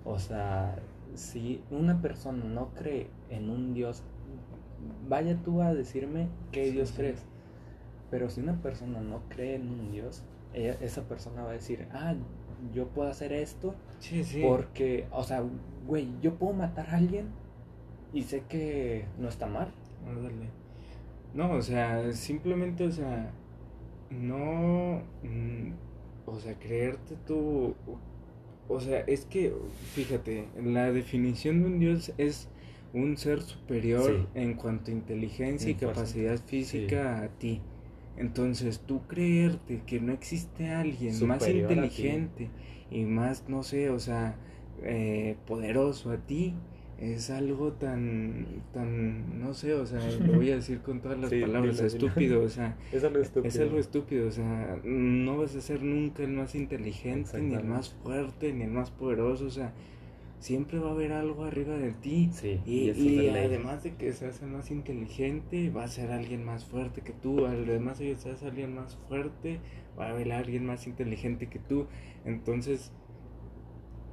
O 0.06 0.18
sea, 0.18 0.78
si 1.14 1.62
una 1.70 2.02
persona 2.02 2.44
no 2.46 2.70
cree 2.74 3.08
en 3.30 3.50
un 3.50 3.74
Dios, 3.74 4.04
vaya 5.10 5.36
tú 5.44 5.62
a 5.62 5.74
decirme 5.74 6.30
qué 6.52 6.66
Sí, 6.68 6.72
Dios 6.72 6.90
sí. 6.90 6.96
crees. 6.98 7.26
Pero 8.10 8.30
si 8.30 8.42
una 8.42 8.62
persona 8.62 9.02
no 9.02 9.22
cree 9.30 9.56
en 9.56 9.70
un 9.70 9.92
Dios, 9.92 10.24
ella- 10.54 10.78
esa 10.82 11.04
persona 11.04 11.44
va 11.44 11.50
a 11.52 11.54
decir, 11.54 11.88
ah, 11.94 12.16
yo 12.74 12.88
puedo 12.88 13.10
hacer 13.10 13.32
esto 13.34 13.74
Sí, 14.00 14.24
sí. 14.24 14.42
porque, 14.46 15.08
o 15.12 15.24
sea, 15.24 15.44
güey, 15.88 16.08
yo 16.22 16.36
puedo 16.36 16.54
matar 16.54 16.90
a 16.90 16.98
alguien 16.98 17.28
y 18.14 18.24
sé 18.24 18.44
que 18.48 19.06
no 19.20 19.28
está 19.30 19.48
mal. 19.48 19.72
Ándale. 20.08 20.50
No, 21.34 21.52
o 21.54 21.62
sea, 21.62 22.12
simplemente, 22.14 22.84
o 22.86 22.92
sea, 22.92 23.32
no, 24.10 25.02
mm, 25.24 25.72
o 26.26 26.40
sea, 26.40 26.56
creerte 26.60 27.16
tú, 27.26 27.74
o 28.68 28.80
sea, 28.80 29.00
es 29.02 29.26
que, 29.26 29.54
fíjate, 29.94 30.48
la 30.64 30.92
definición 30.92 31.62
de 31.62 31.68
un 31.68 31.80
dios 31.80 32.14
es 32.18 32.50
un 32.94 33.16
ser 33.18 33.42
superior 33.42 34.28
Sí. 34.34 34.40
en 34.40 34.54
cuanto 34.56 34.92
a 34.92 34.94
inteligencia 34.94 35.70
y 35.70 35.74
fuerza. 35.76 35.94
capacidad 36.02 36.38
física 36.46 37.22
a 37.22 37.30
ti. 37.30 37.62
Entonces, 38.18 38.82
tú 38.86 39.02
creerte 39.08 39.82
que 39.86 40.02
no 40.02 40.12
existe 40.12 40.70
alguien 40.70 41.12
más 41.28 41.40
Superior 41.40 41.72
inteligente 41.72 42.50
y 42.92 43.06
más, 43.06 43.46
no 43.48 43.64
sé, 43.64 43.90
o 43.90 44.00
sea, 44.00 44.36
eh, 44.84 45.38
poderoso 45.48 46.12
a 46.12 46.18
ti, 46.18 46.54
es 47.02 47.30
algo 47.32 47.74
tan, 47.74 48.64
tan, 48.74 49.40
no 49.42 49.54
sé, 49.54 49.74
o 49.74 49.86
sea, 49.86 50.00
lo 50.20 50.34
voy 50.34 50.52
a 50.52 50.56
decir 50.56 50.82
con 50.82 51.02
todas 51.02 51.20
las 51.20 51.30
Sí, 51.30 51.42
palabras, 51.42 51.82
dilo, 51.82 51.90
dilo. 51.90 52.16
estúpido, 52.16 52.44
o 52.44 52.50
sea, 52.50 52.78
Es 52.92 53.04
algo 53.04 53.20
estúpido. 53.22 53.48
es 53.48 53.60
algo 53.60 53.80
estúpido, 53.80 54.28
o 54.28 54.32
sea, 54.32 54.80
no 54.84 55.38
vas 55.38 55.56
a 55.56 55.62
ser 55.62 55.84
nunca 55.84 56.24
el 56.24 56.32
más 56.32 56.56
inteligente, 56.56 57.42
ni 57.42 57.56
el 57.56 57.64
más 57.66 57.90
fuerte, 58.04 58.54
ni 58.54 58.64
el 58.66 58.72
más 58.72 58.92
poderoso, 58.92 59.46
o 59.46 59.50
sea, 59.52 59.74
siempre 60.40 60.80
va 60.80 60.90
a 60.90 60.92
haber 60.94 61.12
algo 61.14 61.44
arriba 61.46 61.76
de 61.78 61.92
ti. 61.94 62.32
Sí, 62.32 62.60
Y, 62.66 62.92
y 62.92 63.30
además 63.30 63.84
de 63.84 63.96
que 63.96 64.12
seas 64.14 64.42
el 64.42 64.50
más 64.50 64.72
inteligente, 64.72 65.70
va 65.70 65.84
a 65.84 65.88
ser 65.88 66.12
alguien 66.12 66.44
más 66.44 66.66
fuerte 66.66 67.02
que 67.02 67.14
tú. 67.14 67.46
Además 67.46 68.00
de 68.00 68.10
que 68.10 68.16
seas 68.16 68.44
alguien 68.44 68.74
más 68.74 68.98
fuerte, 69.08 69.60
va 70.00 70.08
a 70.08 70.10
haber 70.12 70.32
alguien 70.32 70.66
más 70.66 70.88
inteligente 70.88 71.48
que 71.48 71.60
tú. 71.60 71.88
Entonces, 72.26 72.92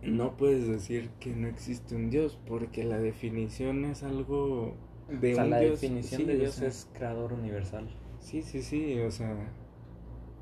no 0.02 0.36
puedes 0.36 0.66
decir 0.68 1.10
que 1.20 1.34
no 1.34 1.48
existe 1.48 1.94
un 1.96 2.10
Dios, 2.10 2.38
porque 2.46 2.84
la 2.84 2.98
definición 2.98 3.84
es 3.84 4.02
algo 4.02 4.76
de 5.08 5.32
o 5.32 5.34
sea, 5.34 5.44
un 5.44 5.50
la 5.50 5.60
Dios. 5.60 5.80
definición 5.80 6.22
sí, 6.22 6.26
de 6.26 6.36
o 6.36 6.38
Dios 6.38 6.54
sea, 6.54 6.68
es 6.68 6.88
creador 6.92 7.32
universal. 7.32 7.88
Sí, 8.20 8.42
sí, 8.42 8.62
sí, 8.62 8.98
o 9.00 9.10
sea. 9.10 9.54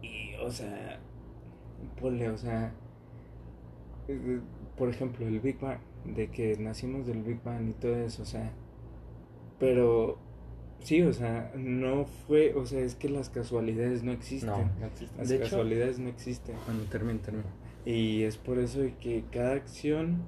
Y, 0.03 0.35
o 0.37 0.51
sea. 0.51 1.01
Ponle, 2.01 2.29
o 2.31 2.39
sea. 2.39 2.73
Por 4.77 4.89
ejemplo, 4.91 5.27
el 5.27 5.41
Big 5.41 5.59
Bang, 5.59 5.81
de 6.05 6.31
que 6.31 6.57
nacimos 6.59 7.07
del 7.07 7.23
Big 7.23 7.43
Bang 7.43 7.69
y 7.69 7.73
todo 7.73 7.97
eso, 7.97 8.23
o 8.23 8.27
sea. 8.27 8.53
Pero. 9.59 10.19
Sí, 10.81 11.03
o 11.03 11.13
sea, 11.13 11.53
no 11.57 12.05
fue. 12.05 12.55
O 12.55 12.67
sea, 12.67 12.81
es 12.81 12.95
que 12.95 13.09
las 13.09 13.31
casualidades 13.31 14.03
no 14.03 14.13
existen. 14.13 14.51
No, 14.51 14.71
no 14.79 14.87
existe. 14.87 15.17
Las 15.17 15.29
De 15.29 15.37
hecho, 15.37 15.45
casualidades 15.45 15.99
no 15.99 16.09
existen. 16.09 16.57
bueno, 16.67 16.85
termino, 16.91 17.21
termino. 17.21 17.49
Y 17.87 18.25
es 18.25 18.37
por 18.37 18.59
eso 18.59 18.81
de 18.81 18.95
que 18.97 19.25
cada 19.33 19.55
acción 19.55 20.25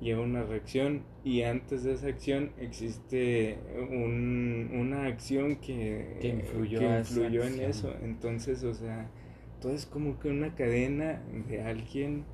lleva 0.00 0.22
una 0.22 0.42
reacción 0.44 1.02
y 1.24 1.42
antes 1.42 1.82
de 1.84 1.92
esa 1.94 2.06
acción 2.08 2.52
existe 2.58 3.58
un, 3.90 4.70
una 4.74 5.06
acción 5.06 5.56
que, 5.56 6.18
Que 6.20 6.28
influyó 6.28 6.78
que 6.78 6.86
en 6.86 6.92
acción. 6.92 7.60
eso. 7.60 7.94
Entonces, 8.02 8.62
o 8.64 8.74
sea, 8.74 9.10
todo 9.60 9.72
es 9.72 9.86
como 9.86 10.18
que 10.20 10.28
una 10.28 10.54
cadena 10.54 11.22
de 11.48 11.62
alguien 11.62 12.24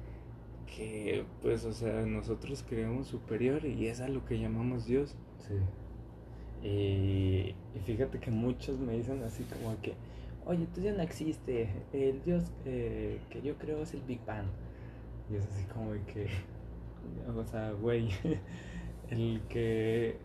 que, 0.77 1.25
pues, 1.43 1.65
o 1.65 1.73
sea, 1.73 2.05
nosotros 2.07 2.65
creamos 2.69 3.09
superior 3.09 3.65
y 3.65 3.87
es 3.87 4.01
a 4.01 4.09
lo 4.09 4.25
que 4.25 4.39
llamamos 4.39 4.87
Dios. 4.87 5.17
Sí. 5.39 5.55
Y, 6.63 7.55
y 7.75 7.81
fíjate 7.87 8.19
que 8.21 8.31
muchos 8.31 8.79
me 8.79 8.95
dicen 8.97 9.23
así 9.23 9.45
como 9.45 9.81
que, 9.81 9.95
oye, 10.51 10.67
tú 10.75 10.81
ya 10.81 10.93
no 10.93 11.03
existe, 11.03 11.69
el 11.93 12.23
Dios 12.25 12.45
eh, 12.65 13.21
que 13.31 13.41
yo 13.43 13.57
creo 13.57 13.83
es 13.83 13.95
el 13.95 14.03
Big 14.03 14.21
Bang. 14.27 14.47
Y 15.31 15.37
es 15.37 15.47
así 15.47 15.65
como 15.73 15.93
de 15.93 16.01
que, 16.03 16.27
o 17.37 17.45
sea, 17.45 17.71
güey, 17.73 18.09
el 19.11 19.43
que 19.49 20.17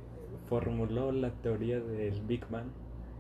formuló 0.48 1.12
la 1.12 1.30
teoría 1.32 1.80
del 1.80 2.22
Big 2.24 2.48
Bang 2.50 2.68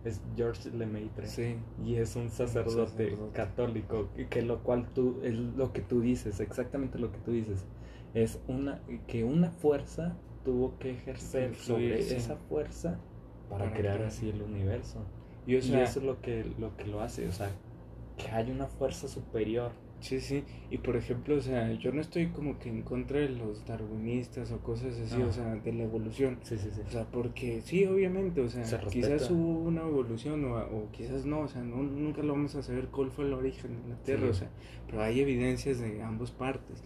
es 0.03 0.21
George 0.35 0.69
Lemaitre. 0.71 1.27
Sí. 1.27 1.55
Y 1.83 1.95
es 1.95 2.15
un 2.15 2.29
sacerdote, 2.29 2.87
sacerdote. 3.09 3.31
católico, 3.33 4.09
que- 4.15 4.27
que 4.27 4.41
lo 4.41 4.63
cual 4.63 4.87
tú, 4.93 5.19
es 5.23 5.35
lo 5.35 5.73
que 5.73 5.81
tú 5.81 6.01
dices, 6.01 6.39
exactamente 6.39 6.99
lo 6.99 7.11
que 7.11 7.17
tú 7.19 7.31
dices. 7.31 7.65
Es 8.13 8.39
una, 8.47 8.81
que 9.07 9.23
una 9.23 9.51
fuerza 9.51 10.15
tuvo 10.43 10.77
que 10.79 10.91
ejercer 10.91 11.49
Influir, 11.49 11.89
sobre 11.93 12.03
sí. 12.03 12.15
esa 12.15 12.35
fuerza 12.37 12.99
para, 13.49 13.65
Para 13.65 13.77
crear 13.77 13.95
crear. 13.95 14.07
así 14.07 14.29
el 14.29 14.41
universo. 14.41 14.99
Y, 15.47 15.55
o 15.55 15.59
y 15.59 15.61
sea, 15.61 15.83
eso 15.83 15.99
es 15.99 16.05
lo 16.05 16.21
que, 16.21 16.45
lo 16.59 16.75
que 16.77 16.85
lo 16.85 17.01
hace, 17.01 17.27
o 17.27 17.31
sea, 17.31 17.51
que 18.17 18.29
hay 18.31 18.51
una 18.51 18.67
fuerza 18.67 19.07
superior. 19.07 19.71
Sí, 20.01 20.19
sí, 20.19 20.43
y 20.69 20.77
por 20.79 20.97
ejemplo, 20.97 21.35
o 21.35 21.41
sea, 21.41 21.71
yo 21.73 21.91
no 21.91 22.01
estoy 22.01 22.27
como 22.27 22.59
que 22.59 22.69
en 22.69 22.83
contra 22.83 23.19
de 23.19 23.29
los 23.29 23.65
darwinistas 23.65 24.51
o 24.51 24.59
cosas 24.59 24.99
así, 24.99 25.21
o 25.21 25.31
sea, 25.31 25.55
de 25.55 25.73
la 25.73 25.83
evolución. 25.83 26.37
Sí, 26.43 26.57
sí, 26.57 26.69
sí. 26.73 26.81
O 26.85 26.91
sea, 26.91 27.05
porque 27.05 27.61
sí, 27.61 27.85
obviamente, 27.85 28.41
o 28.41 28.49
sea, 28.49 28.65
Se 28.65 28.77
quizás 28.89 29.31
hubo 29.31 29.59
una 29.59 29.81
evolución 29.81 30.45
o, 30.45 30.57
o 30.57 30.91
quizás 30.91 31.25
no, 31.25 31.39
o 31.41 31.47
sea, 31.47 31.63
no, 31.63 31.77
nunca 31.81 32.21
lo 32.21 32.33
vamos 32.33 32.53
a 32.55 32.61
saber 32.61 32.89
cuál 32.89 33.09
fue 33.09 33.25
el 33.25 33.33
origen 33.33 33.81
de 33.83 33.89
la 33.89 33.95
Tierra, 34.03 34.23
Sí. 34.25 34.29
o 34.29 34.33
sea, 34.33 34.49
pero 34.87 35.01
hay 35.01 35.21
evidencias 35.21 35.79
de 35.79 36.01
ambas 36.03 36.31
partes. 36.31 36.83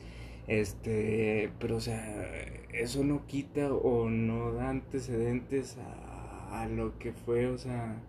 Este, 0.48 1.52
pero 1.60 1.76
o 1.78 1.82
sea, 1.82 2.26
eso 2.74 3.04
no 3.04 3.26
quita 3.28 3.74
o 3.74 4.10
no 4.10 4.54
da 4.54 4.70
antecedentes 4.70 5.78
a, 5.78 6.62
a 6.64 6.68
lo 6.68 6.98
que 7.00 7.12
fue, 7.14 7.48
o 7.48 7.58
sea, 7.58 8.02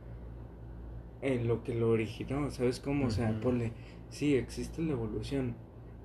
en 1.22 1.46
lo 1.48 1.62
que 1.64 1.74
lo 1.74 1.90
originó, 1.90 2.50
¿sabes 2.50 2.80
cómo? 2.80 3.06
O 3.06 3.10
sea, 3.10 3.40
ponle, 3.40 3.72
sí, 4.08 4.34
existe 4.36 4.82
la 4.82 4.92
evolución, 4.92 5.54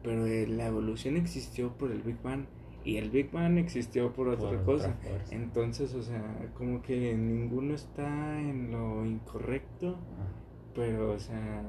pero 0.03 0.25
eh, 0.25 0.47
la 0.47 0.67
evolución 0.67 1.17
existió 1.17 1.77
por 1.77 1.91
el 1.91 2.01
Big 2.01 2.21
Bang 2.21 2.45
y 2.83 2.97
el 2.97 3.09
Big 3.09 3.31
Bang 3.31 3.57
existió 3.57 4.13
por 4.13 4.27
otra 4.27 4.49
Por 4.51 4.63
cosa. 4.63 4.97
otra. 4.99 5.25
Entonces, 5.31 5.93
o 5.95 6.03
sea, 6.03 6.51
como 6.55 6.81
que 6.81 7.15
ninguno 7.15 7.73
está 7.73 8.39
en 8.39 8.71
lo 8.71 9.05
incorrecto, 9.05 9.97
Ah, 10.19 10.27
pero, 10.75 11.11
o 11.13 11.19
sea, 11.19 11.63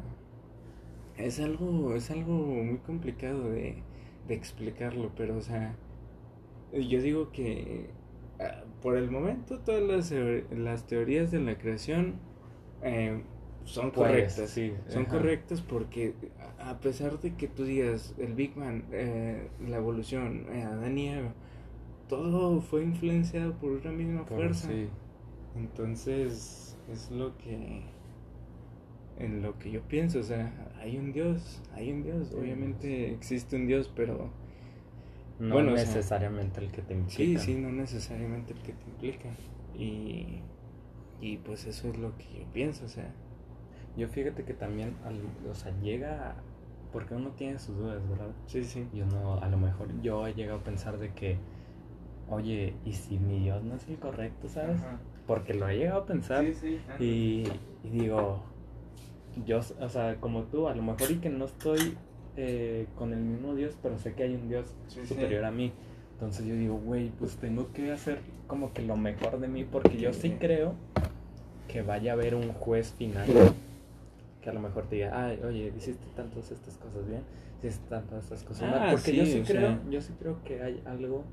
es 1.16 1.40
algo, 1.40 1.94
es 1.94 2.10
algo 2.10 2.32
muy 2.32 2.78
complicado 2.78 3.50
de, 3.50 3.82
de 4.28 4.34
explicarlo, 4.34 5.12
pero, 5.16 5.36
o 5.36 5.40
sea, 5.40 5.76
yo 6.72 7.00
digo 7.00 7.30
que 7.32 7.88
ah, 8.40 8.64
por 8.82 8.96
el 8.96 9.10
momento 9.10 9.60
todas 9.60 9.82
las, 9.82 10.12
las 10.50 10.86
teorías 10.86 11.30
de 11.30 11.40
la 11.40 11.56
creación 11.56 12.16
eh, 12.82 13.22
son 13.66 13.92
Pues, 13.92 13.92
correctas. 13.92 14.50
sí, 14.50 14.72
Son 14.88 15.04
ajá. 15.04 15.10
correctas 15.10 15.60
porque 15.62 16.14
a 16.58 16.78
pesar 16.80 17.20
de 17.20 17.34
que 17.36 17.48
tú 17.48 17.64
digas 17.64 18.14
el 18.18 18.34
Big 18.34 18.54
Bang, 18.54 18.84
eh, 18.92 19.48
la 19.68 19.78
evolución, 19.78 20.46
eh, 20.52 20.62
Adán 20.62 20.98
y 20.98 21.08
Eva, 21.10 21.34
todo 22.08 22.60
fue 22.62 22.82
influenciado 22.84 23.54
por 23.54 23.72
una 23.72 23.92
misma 23.92 24.24
fuerza. 24.24 24.68
sí. 24.68 24.88
Entonces, 25.56 26.76
es 26.92 27.10
lo 27.10 27.36
que 27.38 27.82
en 29.18 29.42
lo 29.42 29.58
que 29.58 29.70
yo 29.70 29.80
pienso, 29.82 30.20
o 30.20 30.22
sea, 30.22 30.52
hay 30.78 30.96
un 30.98 31.12
Dios, 31.12 31.62
hay 31.74 31.90
un 31.92 32.02
Dios, 32.02 32.28
Sí. 32.30 32.36
obviamente 32.38 33.12
existe 33.12 33.56
un 33.56 33.66
Dios, 33.66 33.90
pero 33.94 34.30
No 35.38 35.54
Bueno, 35.54 35.72
o 35.74 35.78
sea, 35.78 35.84
necesariamente 35.94 36.60
el 36.60 36.70
que 36.70 36.82
te 36.82 36.94
sí, 37.08 37.36
implica. 37.36 37.38
sí, 37.38 37.54
no 37.56 37.70
necesariamente 37.72 38.52
el 38.52 38.60
que 38.62 38.72
te 38.72 38.84
implica. 38.90 39.28
Y, 39.74 40.40
y 41.20 41.38
pues 41.38 41.66
eso 41.66 41.88
es 41.90 41.98
lo 41.98 42.16
que 42.18 42.24
yo 42.40 42.46
pienso, 42.52 42.86
o 42.86 42.88
sea, 42.88 43.14
Yo 43.96 44.08
fíjate 44.08 44.44
que 44.44 44.52
también, 44.54 44.94
al- 45.04 45.50
o 45.50 45.54
sea, 45.54 45.72
llega, 45.80 46.30
a- 46.30 46.34
porque 46.92 47.14
uno 47.14 47.30
tiene 47.30 47.58
sus 47.58 47.76
dudas, 47.76 48.00
¿verdad? 48.08 48.28
sí, 48.46 48.64
sí. 48.64 48.86
Y 48.92 49.00
uno, 49.00 49.38
a 49.42 49.48
lo 49.48 49.56
mejor, 49.56 49.88
yo 50.02 50.26
he 50.26 50.34
llegado 50.34 50.58
a 50.60 50.62
pensar 50.62 50.98
de 50.98 51.12
que, 51.12 51.36
oye, 52.28 52.74
¿y 52.84 52.92
si 52.92 53.18
mi 53.18 53.40
Dios 53.40 53.62
no 53.62 53.74
es 53.76 53.88
el 53.88 53.96
correcto, 53.98 54.48
sabes? 54.48 54.80
Ajá. 54.80 54.98
Porque 55.26 55.54
lo 55.54 55.68
he 55.68 55.76
llegado 55.78 56.02
a 56.02 56.06
pensar 56.06 56.44
Sí, 56.44 56.54
sí. 56.54 56.78
y, 57.00 57.44
y 57.86 57.90
digo, 57.90 58.40
yo, 59.44 59.60
o 59.80 59.88
sea, 59.88 60.16
como 60.20 60.44
tú, 60.44 60.68
a 60.68 60.74
lo 60.74 60.82
mejor 60.82 61.10
y 61.10 61.16
que 61.16 61.28
no 61.30 61.46
estoy 61.46 61.96
eh, 62.36 62.86
con 62.96 63.12
el 63.12 63.20
mismo 63.20 63.54
Dios, 63.54 63.76
pero 63.82 63.98
sé 63.98 64.12
que 64.14 64.22
hay 64.24 64.34
un 64.34 64.48
Dios 64.48 64.66
Sí, 64.88 65.00
sí. 65.02 65.06
superior 65.08 65.44
a 65.44 65.50
mí. 65.50 65.72
Entonces 66.12 66.46
yo 66.46 66.54
digo, 66.54 66.76
güey, 66.76 67.10
pues 67.18 67.36
tengo 67.36 67.72
que 67.72 67.92
hacer 67.92 68.20
como 68.46 68.72
que 68.72 68.82
lo 68.82 68.96
mejor 68.96 69.38
de 69.40 69.48
mí, 69.48 69.64
porque 69.64 69.96
yo 69.98 70.12
sí 70.12 70.28
Sí. 70.30 70.36
creo 70.38 70.74
que 71.68 71.82
vaya 71.82 72.12
a 72.12 72.14
haber 72.14 72.34
un 72.34 72.52
juez 72.52 72.92
final 72.92 73.26
que 74.46 74.50
a 74.50 74.52
lo 74.52 74.60
mejor 74.60 74.84
te 74.86 74.94
diga, 74.94 75.10
ay, 75.26 75.40
oye, 75.42 75.72
hiciste 75.76 76.06
tantas 76.14 76.52
estas 76.52 76.76
cosas 76.76 77.04
bien, 77.08 77.22
hiciste 77.58 77.84
tantas 77.88 78.22
estas 78.22 78.44
cosas 78.44 78.70
Ah, 78.72 78.78
mal. 78.78 78.90
Porque 78.92 79.10
sí, 79.10 79.16
yo 79.16 79.24
sí 79.26 79.42
creo, 79.44 79.60
sea. 79.60 79.80
yo 79.90 80.00
sí 80.00 80.12
creo 80.20 80.36
que 80.44 80.62
hay 80.62 80.80
algo 80.86 81.24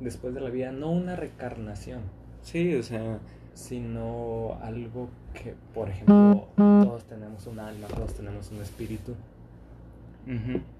después 0.00 0.32
de 0.34 0.40
la 0.40 0.48
vida, 0.48 0.72
no 0.72 0.90
una 0.90 1.14
recarnación, 1.14 2.00
Sí, 2.40 2.74
o 2.74 2.82
sea, 2.82 3.18
sino 3.52 4.58
algo 4.62 5.10
que, 5.34 5.54
por 5.74 5.90
ejemplo, 5.90 6.48
todos 6.56 7.04
tenemos 7.04 7.46
un 7.46 7.58
alma, 7.58 7.86
todos 7.88 8.14
tenemos 8.14 8.50
un 8.50 8.62
espíritu, 8.62 9.14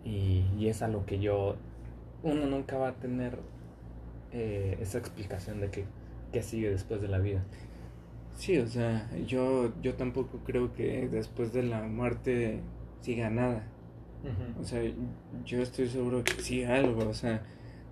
y, 0.06 0.44
y 0.58 0.68
es 0.68 0.80
a 0.80 0.88
lo 0.88 1.04
que 1.04 1.18
yo, 1.18 1.56
uno 2.22 2.46
nunca 2.46 2.78
va 2.78 2.88
a 2.88 2.92
tener 2.94 3.38
eh, 4.32 4.78
esa 4.80 4.96
explicación 4.98 5.60
de 5.60 5.70
que, 5.70 5.84
qué 6.32 6.42
sigue 6.42 6.70
después 6.70 7.02
de 7.02 7.08
la 7.08 7.18
vida. 7.18 7.42
Sí, 8.34 8.58
o 8.58 8.66
sea, 8.66 9.08
yo, 9.26 9.72
yo 9.82 9.94
tampoco 9.94 10.38
creo 10.44 10.72
que 10.74 11.08
después 11.08 11.52
de 11.52 11.62
la 11.62 11.82
muerte 11.82 12.60
siga 13.00 13.30
nada. 13.30 13.64
O 14.60 14.64
sea, 14.64 14.82
yo 15.44 15.62
estoy 15.62 15.88
seguro 15.88 16.24
que 16.24 16.34
sí 16.42 16.64
algo, 16.64 17.08
o 17.08 17.14
sea, 17.14 17.42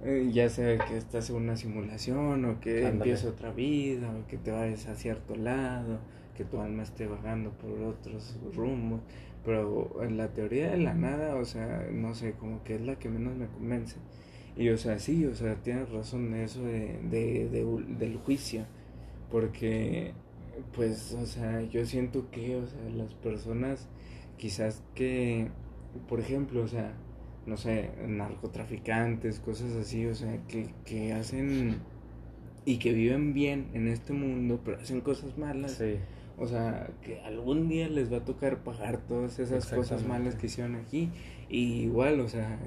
eh, 0.04 0.30
ya 0.32 0.48
sea 0.48 0.78
que 0.78 0.96
estás 0.96 1.30
en 1.30 1.36
una 1.36 1.56
simulación 1.56 2.44
o 2.44 2.60
que 2.60 2.86
Ándale. 2.86 2.92
empiece 3.12 3.28
otra 3.28 3.52
vida 3.52 4.10
o 4.16 4.26
que 4.28 4.38
te 4.38 4.50
vayas 4.52 4.86
a 4.88 4.94
cierto 4.96 5.36
lado, 5.36 6.00
que 6.36 6.44
tu 6.44 6.60
alma 6.60 6.82
esté 6.84 7.06
vagando 7.06 7.50
por 7.52 7.72
otros 7.82 8.38
rumbos, 8.54 9.00
pero 9.44 10.02
en 10.04 10.16
la 10.18 10.28
teoría 10.32 10.70
de 10.70 10.78
la 10.78 10.94
nada, 10.94 11.36
o 11.36 11.44
sea, 11.44 11.86
no 11.92 12.14
sé, 12.14 12.32
como 12.34 12.62
que 12.64 12.76
es 12.76 12.80
la 12.82 12.96
que 12.98 13.08
menos 13.08 13.36
me 13.36 13.48
convence. 13.48 13.96
Y 14.56 14.68
o 14.70 14.78
sea, 14.78 14.98
sí, 14.98 15.26
o 15.26 15.34
sea, 15.34 15.56
tienes 15.56 15.90
razón 15.90 16.26
en 16.34 16.42
eso 16.42 16.62
de, 16.64 16.98
de, 17.10 17.48
de- 17.50 17.84
del 17.98 18.18
juicio, 18.18 18.66
porque 19.30 20.14
pues, 20.74 21.14
o 21.14 21.26
sea, 21.26 21.62
yo 21.62 21.84
siento 21.86 22.30
que, 22.30 22.56
o 22.56 22.66
sea, 22.66 22.80
las 22.96 23.14
personas 23.14 23.88
quizás 24.36 24.82
que, 24.94 25.48
por 26.08 26.20
ejemplo, 26.20 26.62
o 26.62 26.68
sea, 26.68 26.92
no 27.46 27.56
sé, 27.56 27.90
narcotraficantes, 28.06 29.40
cosas 29.40 29.72
así, 29.74 30.06
o 30.06 30.14
sea, 30.14 30.38
que, 30.48 30.68
que 30.84 31.12
hacen 31.12 31.80
y 32.64 32.78
que 32.78 32.92
viven 32.92 33.34
bien 33.34 33.68
en 33.74 33.88
este 33.88 34.12
mundo, 34.12 34.60
pero 34.64 34.78
hacen 34.78 35.00
cosas 35.00 35.36
malas. 35.36 35.72
Sí, 35.72 35.96
O 36.38 36.46
sea, 36.46 36.90
que 37.02 37.20
algún 37.20 37.68
día 37.68 37.88
les 37.88 38.12
va 38.12 38.18
a 38.18 38.24
tocar 38.24 38.62
pagar 38.62 38.98
todas 39.06 39.38
esas 39.38 39.66
cosas 39.66 40.06
malas 40.06 40.36
que 40.36 40.46
hicieron 40.46 40.76
aquí. 40.76 41.10
Y 41.48 41.82
igual, 41.82 42.20
o 42.20 42.28
sea, 42.28 42.58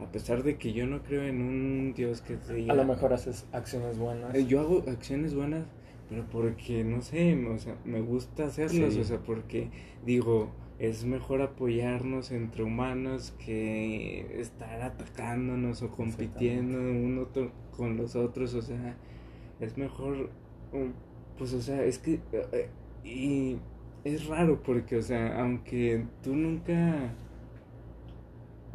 a 0.00 0.10
pesar 0.10 0.42
de 0.42 0.56
que 0.56 0.72
yo 0.72 0.86
no 0.86 1.02
creo 1.02 1.22
en 1.22 1.42
un 1.42 1.94
Dios 1.94 2.20
que 2.20 2.36
te 2.36 2.54
diga... 2.54 2.72
a 2.72 2.76
lo 2.76 2.84
mejor 2.84 3.12
haces 3.12 3.46
acciones 3.52 3.98
buenas. 3.98 4.34
Eh, 4.34 4.46
Yo 4.46 4.60
hago 4.60 4.84
acciones 4.88 5.34
buenas, 5.34 5.66
pero 6.08 6.24
porque, 6.30 6.84
no 6.84 7.00
sé, 7.02 7.34
o 7.46 7.58
sea, 7.58 7.76
me 7.84 8.00
gusta 8.00 8.46
hacerlas, 8.46 8.94
Sí. 8.94 9.00
o 9.00 9.04
sea, 9.04 9.18
porque 9.18 9.70
digo, 10.04 10.50
es 10.78 11.04
mejor 11.04 11.40
apoyarnos 11.42 12.30
entre 12.32 12.62
humanos 12.64 13.34
que 13.44 14.40
estar 14.40 14.82
atacándonos 14.82 15.82
o 15.82 15.90
compitiendo 15.90 16.78
uno 16.78 17.22
otro 17.22 17.52
con 17.76 17.96
los 17.96 18.16
otros, 18.16 18.54
o 18.54 18.62
sea, 18.62 18.96
es 19.60 19.78
mejor, 19.78 20.30
um, 20.72 20.92
pues, 21.38 21.52
o 21.54 21.60
sea, 21.62 21.84
es 21.84 21.98
que, 21.98 22.14
eh, 22.32 22.46
eh, 22.52 22.68
y 23.04 23.56
es 24.04 24.26
raro 24.26 24.62
porque, 24.62 24.96
o 24.96 25.02
sea, 25.02 25.40
aunque 25.40 26.04
tú 26.22 26.34
nunca... 26.36 27.14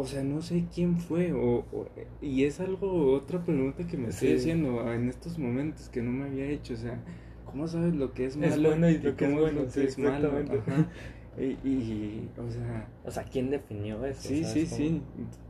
O 0.01 0.05
sea, 0.05 0.23
no 0.23 0.41
sé 0.41 0.65
quién 0.73 0.97
fue, 0.97 1.33
o, 1.33 1.65
o- 1.73 1.87
y 2.21 2.45
es 2.45 2.61
algo, 2.61 3.11
otra 3.11 3.43
pregunta 3.43 3.85
que 3.85 3.97
me 3.97 4.07
estoy 4.09 4.29
Sí. 4.29 4.35
haciendo 4.35 4.91
en 4.93 5.09
estos 5.09 5.37
momentos 5.37 5.89
que 5.89 6.01
no 6.01 6.11
me 6.11 6.25
había 6.25 6.45
hecho, 6.45 6.73
o 6.73 6.77
sea, 6.77 7.03
¿cómo 7.45 7.67
sabes 7.67 7.93
lo 7.95 8.13
que 8.13 8.25
es 8.25 8.37
malo? 8.37 8.53
Es 8.53 8.61
bueno 8.63 8.89
y 8.89 8.97
lo 8.99 9.15
que 9.17 9.25
es 9.25 9.31
cómo 9.31 9.41
bueno, 9.41 9.61
lo 9.63 9.69
sí, 9.69 9.81
que 9.81 9.87
es 9.87 9.97
malo? 9.99 10.31
Ajá. 10.39 10.89
Y, 11.37 11.67
y, 11.67 12.29
o 12.37 12.49
sea, 12.49 12.87
O 13.05 13.11
sea, 13.11 13.23
¿quién 13.23 13.49
definió 13.49 14.05
eso? 14.05 14.21
sí, 14.21 14.43
¿Sabes 14.43 14.69
sí, 14.69 14.75
cómo? 14.75 14.77
sí, 14.77 15.01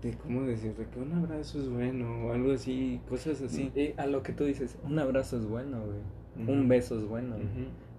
de 0.02 0.18
cómo 0.18 0.42
decirte 0.44 0.86
que 0.92 1.00
un 1.00 1.14
abrazo 1.14 1.60
es 1.60 1.70
bueno, 1.70 2.28
o 2.28 2.34
algo 2.34 2.52
así, 2.52 3.00
cosas 3.08 3.42
así. 3.42 3.72
Y 3.76 3.94
a 3.98 4.08
lo 4.08 4.24
que 4.24 4.34
tú 4.34 4.46
dices, 4.46 4.78
un 4.84 4.98
abrazo 5.00 5.38
es 5.38 5.46
bueno, 5.46 5.80
güey. 5.86 6.48
Un 6.48 6.68
beso 6.68 6.98
es 6.98 7.06
bueno. 7.06 7.36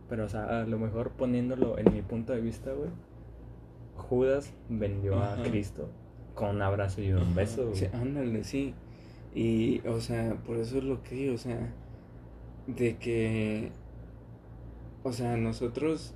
Pero, 0.08 0.24
o 0.24 0.28
sea, 0.28 0.62
a 0.62 0.66
lo 0.66 0.78
mejor 0.78 1.10
poniéndolo 1.10 1.78
en 1.78 1.92
mi 1.92 2.02
punto 2.02 2.32
de 2.32 2.40
vista, 2.40 2.72
güey. 2.72 2.90
Judas 3.96 4.52
vendió 4.68 5.20
a 5.22 5.42
Cristo 5.42 5.88
con 6.40 6.56
un 6.56 6.62
abrazo 6.62 7.02
y 7.02 7.12
un 7.12 7.34
beso, 7.34 7.66
güey. 7.66 7.76
Sí, 7.76 7.86
ándale, 7.92 8.44
sí. 8.44 8.74
Y, 9.34 9.86
o 9.86 10.00
sea, 10.00 10.34
por 10.46 10.56
eso 10.56 10.78
es 10.78 10.84
lo 10.84 11.02
que 11.02 11.14
digo, 11.14 11.34
o 11.34 11.38
sea, 11.38 11.70
de 12.66 12.96
que, 12.96 13.70
o 15.02 15.12
sea, 15.12 15.36
nosotros, 15.36 16.14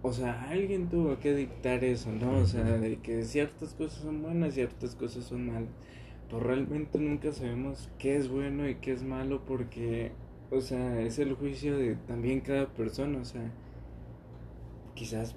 o 0.00 0.10
sea, 0.10 0.48
alguien 0.48 0.88
tuvo 0.88 1.18
que 1.18 1.34
dictar 1.34 1.84
eso, 1.84 2.10
¿no? 2.10 2.38
O 2.38 2.46
sea, 2.46 2.64
de 2.64 2.96
que 2.96 3.24
ciertas 3.24 3.74
cosas 3.74 4.02
son 4.02 4.22
buenas, 4.22 4.54
ciertas 4.54 4.94
cosas 4.94 5.24
son 5.24 5.46
malas. 5.46 5.68
Pero 6.28 6.40
realmente 6.40 6.98
nunca 6.98 7.30
sabemos 7.32 7.90
qué 7.98 8.16
es 8.16 8.28
bueno 8.30 8.66
y 8.66 8.76
qué 8.76 8.92
es 8.92 9.02
malo 9.02 9.42
porque, 9.46 10.12
o 10.50 10.62
sea, 10.62 10.98
es 11.02 11.18
el 11.18 11.34
juicio 11.34 11.76
de 11.76 11.96
también 12.08 12.40
cada 12.40 12.72
persona, 12.72 13.18
o 13.18 13.24
sea, 13.26 13.52
quizás 14.94 15.36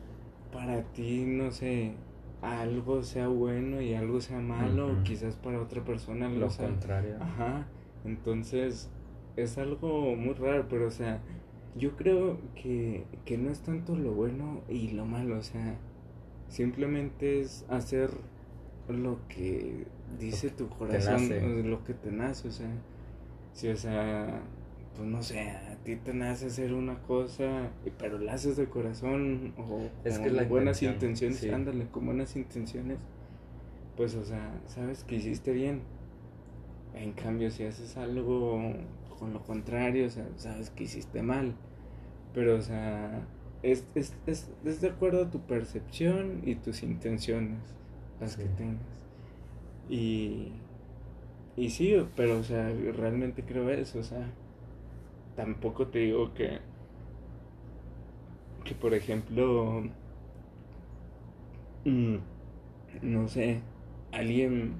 para 0.53 0.83
ti, 0.93 1.25
no 1.25 1.51
sé, 1.51 1.95
algo 2.41 3.03
sea 3.03 3.27
bueno 3.27 3.81
y 3.81 3.93
algo 3.93 4.21
sea 4.21 4.39
malo, 4.39 5.03
quizás 5.03 5.35
para 5.35 5.61
otra 5.61 5.83
persona 5.83 6.29
Lo 6.29 6.49
sea... 6.49 6.67
contrario. 6.67 7.17
Ajá, 7.19 7.67
entonces 8.03 8.89
es 9.35 9.57
algo 9.57 10.15
muy 10.15 10.33
raro, 10.33 10.67
pero 10.69 10.87
o 10.87 10.91
sea, 10.91 11.21
yo 11.75 11.95
creo 11.95 12.37
que, 12.55 13.05
que 13.25 13.37
no 13.37 13.49
es 13.51 13.59
tanto 13.61 13.95
lo 13.95 14.13
bueno 14.13 14.61
y 14.69 14.89
lo 14.89 15.05
malo, 15.05 15.37
o 15.37 15.43
sea, 15.43 15.77
simplemente 16.47 17.41
es 17.41 17.65
hacer 17.69 18.11
lo 18.87 19.17
que 19.27 19.85
dice 20.19 20.49
tu 20.49 20.69
corazón, 20.69 21.69
lo 21.69 21.83
que 21.83 21.93
te 21.93 22.11
nace, 22.11 22.47
o 22.47 22.51
sea, 22.51 22.71
sí, 23.53 23.67
o 23.69 23.75
sea, 23.75 24.41
pues 24.95 25.07
no 25.07 25.21
sé, 25.21 25.51
ti 25.85 25.95
te 25.95 26.13
nace 26.13 26.47
hacer 26.47 26.73
una 26.73 27.01
cosa, 27.03 27.71
pero 27.97 28.19
la 28.19 28.33
haces 28.33 28.57
de 28.57 28.67
corazón 28.67 29.53
o 29.57 29.89
Es 30.03 30.19
que 30.19 30.33
con 30.35 30.49
buenas 30.49 30.83
intención, 30.83 31.31
intenciones, 31.31 31.37
sí. 31.39 31.49
ándale, 31.49 31.87
con 31.87 32.05
buenas 32.05 32.35
intenciones, 32.35 32.99
pues, 33.97 34.15
o 34.15 34.25
sea, 34.25 34.61
sabes 34.67 35.03
que 35.05 35.15
hiciste 35.15 35.53
bien. 35.53 35.83
En 36.93 37.13
cambio, 37.13 37.51
si 37.51 37.63
haces 37.65 37.97
algo 37.97 38.73
con 39.19 39.33
lo 39.33 39.43
contrario, 39.43 40.07
o 40.07 40.09
sea, 40.09 40.27
sabes 40.37 40.69
que 40.71 40.85
hiciste 40.85 41.23
mal. 41.23 41.55
Pero, 42.33 42.57
o 42.57 42.61
sea, 42.61 43.27
es, 43.63 43.87
es, 43.95 44.15
es, 44.27 44.51
es 44.65 44.81
de 44.81 44.89
acuerdo 44.89 45.23
a 45.25 45.31
tu 45.31 45.41
percepción 45.41 46.41
y 46.45 46.55
tus 46.55 46.83
intenciones, 46.83 47.59
las 48.19 48.37
que 48.37 48.45
tengas. 48.49 48.83
Y, 49.89 50.51
y 51.55 51.69
sí, 51.69 51.95
pero, 52.15 52.39
o 52.39 52.43
sea, 52.43 52.69
realmente 52.69 53.43
creo 53.43 53.69
eso, 53.69 53.99
o 53.99 54.03
sea, 54.03 54.33
tampoco 55.35 55.87
te 55.87 55.99
digo 55.99 56.33
que, 56.33 56.59
que 58.63 58.75
por 58.75 58.93
ejemplo, 58.93 59.83
mm, 61.85 62.17
no 63.03 63.27
sé, 63.27 63.61
alguien 64.11 64.75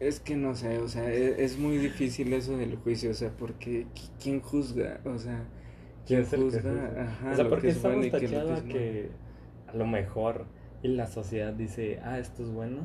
es 0.00 0.18
que 0.20 0.36
no 0.36 0.54
sé, 0.54 0.78
o 0.78 0.88
sea, 0.88 1.12
e- 1.12 1.44
es, 1.44 1.58
muy 1.58 1.76
difícil 1.78 2.32
eso 2.32 2.56
del 2.56 2.76
juicio, 2.76 3.10
o 3.10 3.14
sea, 3.14 3.30
porque 3.36 3.86
qui- 3.94 4.10
¿quién 4.22 4.40
juzga? 4.40 5.00
O 5.04 5.18
sea, 5.18 5.44
¿quién 6.06 6.24
juzga? 6.24 6.62
juzga? 6.62 7.02
Ajá, 7.02 7.32
o 7.32 7.36
sea, 7.36 7.48
porque 7.48 7.68
bueno 7.68 8.02
estamos 8.02 8.06
es 8.06 8.12
que 8.12 8.26
tachados 8.26 8.58
es 8.58 8.64
que 8.64 9.10
a 9.68 9.76
lo 9.76 9.86
mejor 9.86 10.46
y 10.82 10.88
la 10.88 11.06
sociedad 11.06 11.52
dice, 11.52 12.00
ah, 12.02 12.18
esto 12.18 12.42
es 12.42 12.50
bueno, 12.50 12.78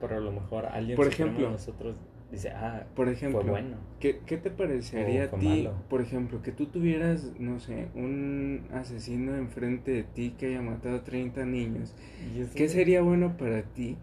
pero 0.00 0.16
a 0.16 0.20
lo 0.20 0.32
mejor 0.32 0.66
alguien 0.66 0.96
Por 0.96 1.06
ejemplo. 1.06 1.50
nosotros 1.50 1.96
dice, 2.34 2.50
ah, 2.50 2.86
Por 2.94 3.08
ejemplo, 3.08 3.40
fue 3.42 3.50
bueno. 3.50 3.76
¿qué, 4.00 4.20
qué 4.26 4.36
te 4.36 4.50
parecería 4.50 5.28
O 5.32 5.36
a 5.36 5.38
ti, 5.40 5.46
malo. 5.46 5.74
por 5.88 6.00
ejemplo, 6.02 6.42
que 6.42 6.52
tú 6.52 6.66
tuvieras, 6.66 7.32
no 7.38 7.58
sé, 7.60 7.88
un 7.94 8.66
asesino 8.72 9.34
enfrente 9.36 9.90
de 9.92 10.02
ti 10.04 10.34
que 10.38 10.46
haya 10.48 10.62
matado 10.62 10.96
a 10.96 11.04
30 11.04 11.44
niños? 11.44 11.94
¿Qué 12.54 12.68
sería 12.68 13.02
bueno 13.02 13.36
para 13.36 13.62
ti? 13.62 13.96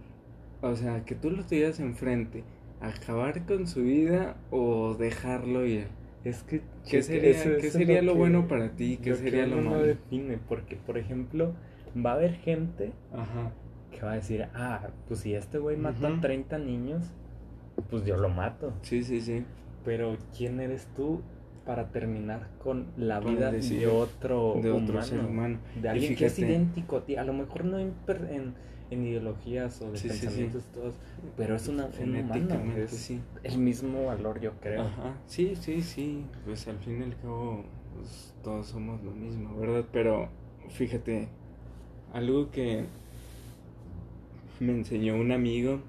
O 0.61 0.75
sea, 0.75 1.05
que 1.05 1.15
tú 1.15 1.32
lo 1.32 1.43
tuvieras 1.45 1.79
enfrente, 1.79 2.43
acabar 2.82 3.45
con 3.45 3.67
su 3.67 3.84
vida 3.84 4.36
o 4.51 4.95
dejarlo 4.95 5.65
ir. 5.65 5.88
Es 6.23 6.43
que, 6.43 6.61
¿Qué 6.88 7.01
sería, 7.01 7.32
eso- 7.32 7.49
¿qué 7.49 7.57
eso 7.57 7.67
es 7.67 7.73
sería 7.73 8.01
lo 8.03 8.13
que- 8.13 8.19
bueno 8.19 8.47
para 8.47 8.69
ti? 8.69 8.97
¿Qué 9.01 9.09
lo 9.11 9.15
sería 9.15 9.47
lo 9.47 9.57
uno 9.57 9.63
no 9.63 9.69
malo? 9.71 9.84
define, 9.88 10.38
porque, 10.47 10.75
por 10.75 10.97
ejemplo, 10.99 11.53
va 11.97 12.11
a 12.11 12.13
haber 12.13 12.36
gente 12.36 12.91
Ajá. 13.11 13.51
que 13.91 14.01
va 14.05 14.11
a 14.11 14.15
decir, 14.15 14.45
ah, 14.53 14.89
pues 15.07 15.21
si 15.21 15.34
este 15.34 15.57
güey 15.57 15.77
Ujú. 15.79 15.88
a 16.05 16.21
30 16.21 16.59
niños, 16.59 17.11
pues 17.89 18.05
yo 18.05 18.17
lo 18.17 18.30
mato. 18.30 18.74
Sí, 18.82 19.03
sí, 19.03 19.22
sí. 19.22 19.43
Pero 19.86 20.17
¿quién 20.38 20.59
eres 20.59 20.88
tú 20.95 21.22
para 21.65 21.89
terminar 21.91 22.49
con 22.63 22.88
la 22.97 23.19
vida 23.19 23.51
de 23.51 23.88
otro, 23.88 24.55
de 24.61 24.72
otro 24.72 24.78
humano? 24.93 25.01
ser 25.03 25.19
humano. 25.19 25.59
De 25.82 25.89
alguien 25.89 26.15
que 26.15 26.26
es 26.26 26.39
idéntico 26.39 26.97
a 26.97 27.05
ti. 27.05 27.15
A 27.15 27.24
lo 27.24 27.34
mejor 27.34 27.65
no 27.65 27.80
en, 27.80 27.93
en, 28.30 28.53
en 28.91 29.05
ideologías 29.05 29.82
o 29.82 29.91
de 29.91 29.97
Sí, 29.97 30.09
sí, 30.09 30.15
sí. 30.15 30.22
pensamientos 30.26 30.63
todos, 30.74 30.95
pero 31.38 31.55
es 31.55 31.67
una, 31.67 31.88
un 32.01 32.15
humano. 32.15 32.76
Es 32.78 32.91
sí. 32.91 33.19
el 33.43 33.57
mismo 33.57 34.05
valor, 34.05 34.39
yo 34.39 34.51
creo. 34.61 34.82
Ajá. 34.84 35.13
Sí, 35.28 35.55
sí, 35.55 35.82
sí. 35.82 36.26
Pues 36.45 36.67
al 36.67 36.78
fin 36.80 36.99
y 37.01 37.03
al 37.03 37.17
cabo, 37.17 37.63
pues, 37.95 38.34
todos 38.43 38.67
somos 38.67 39.01
lo 39.03 39.11
mismo, 39.11 39.57
¿verdad? 39.57 39.86
Pero 39.91 40.30
fíjate, 40.69 41.30
algo 42.13 42.51
que 42.51 42.86
me 44.59 44.74
enseñó 44.74 45.15
un 45.15 45.32
amigo 45.32 45.82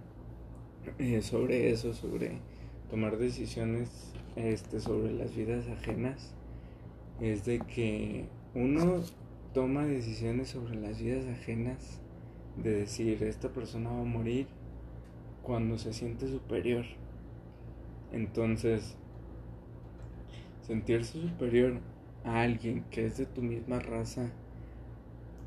eh, 0.99 1.23
sobre 1.23 1.71
eso, 1.71 1.95
sobre 1.95 2.39
tomar 2.91 3.19
decisiones 3.19 4.13
este, 4.37 4.81
sobre 4.81 5.13
las 5.13 5.35
vidas 5.35 5.69
ajenas, 5.69 6.35
es 7.21 7.45
de 7.45 7.59
que 7.61 8.27
uno 8.55 9.03
toma 9.53 9.85
decisiones 9.87 10.49
sobre 10.49 10.75
las 10.77 11.01
vidas 11.01 11.27
ajenas, 11.27 12.01
de 12.57 12.71
decir, 12.71 13.23
esta 13.23 13.51
persona 13.51 13.91
va 13.91 14.01
a 14.01 14.05
morir 14.05 14.47
cuando 15.43 15.79
se 15.79 15.93
siente 15.93 16.29
superior. 16.29 16.85
Entonces, 18.13 18.97
sentirse 20.63 21.21
superior 21.21 21.81
a 22.25 22.43
alguien 22.43 22.85
que 22.91 23.07
es 23.07 23.19
de 23.19 23.27
tu 23.27 23.43
misma 23.43 23.79
raza, 23.79 24.31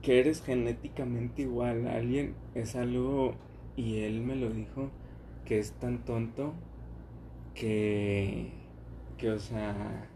que 0.01 0.19
eres 0.19 0.41
genéticamente 0.43 1.43
igual 1.43 1.87
a 1.87 1.95
alguien, 1.95 2.35
es 2.53 2.75
algo, 2.75 3.35
y 3.75 3.99
él 3.99 4.21
me 4.21 4.35
lo 4.35 4.49
dijo, 4.49 4.89
que 5.45 5.59
es 5.59 5.71
tan 5.73 6.03
tonto 6.03 6.53
que, 7.53 8.49
que 9.17 9.29
o 9.29 9.39
sea, 9.39 10.09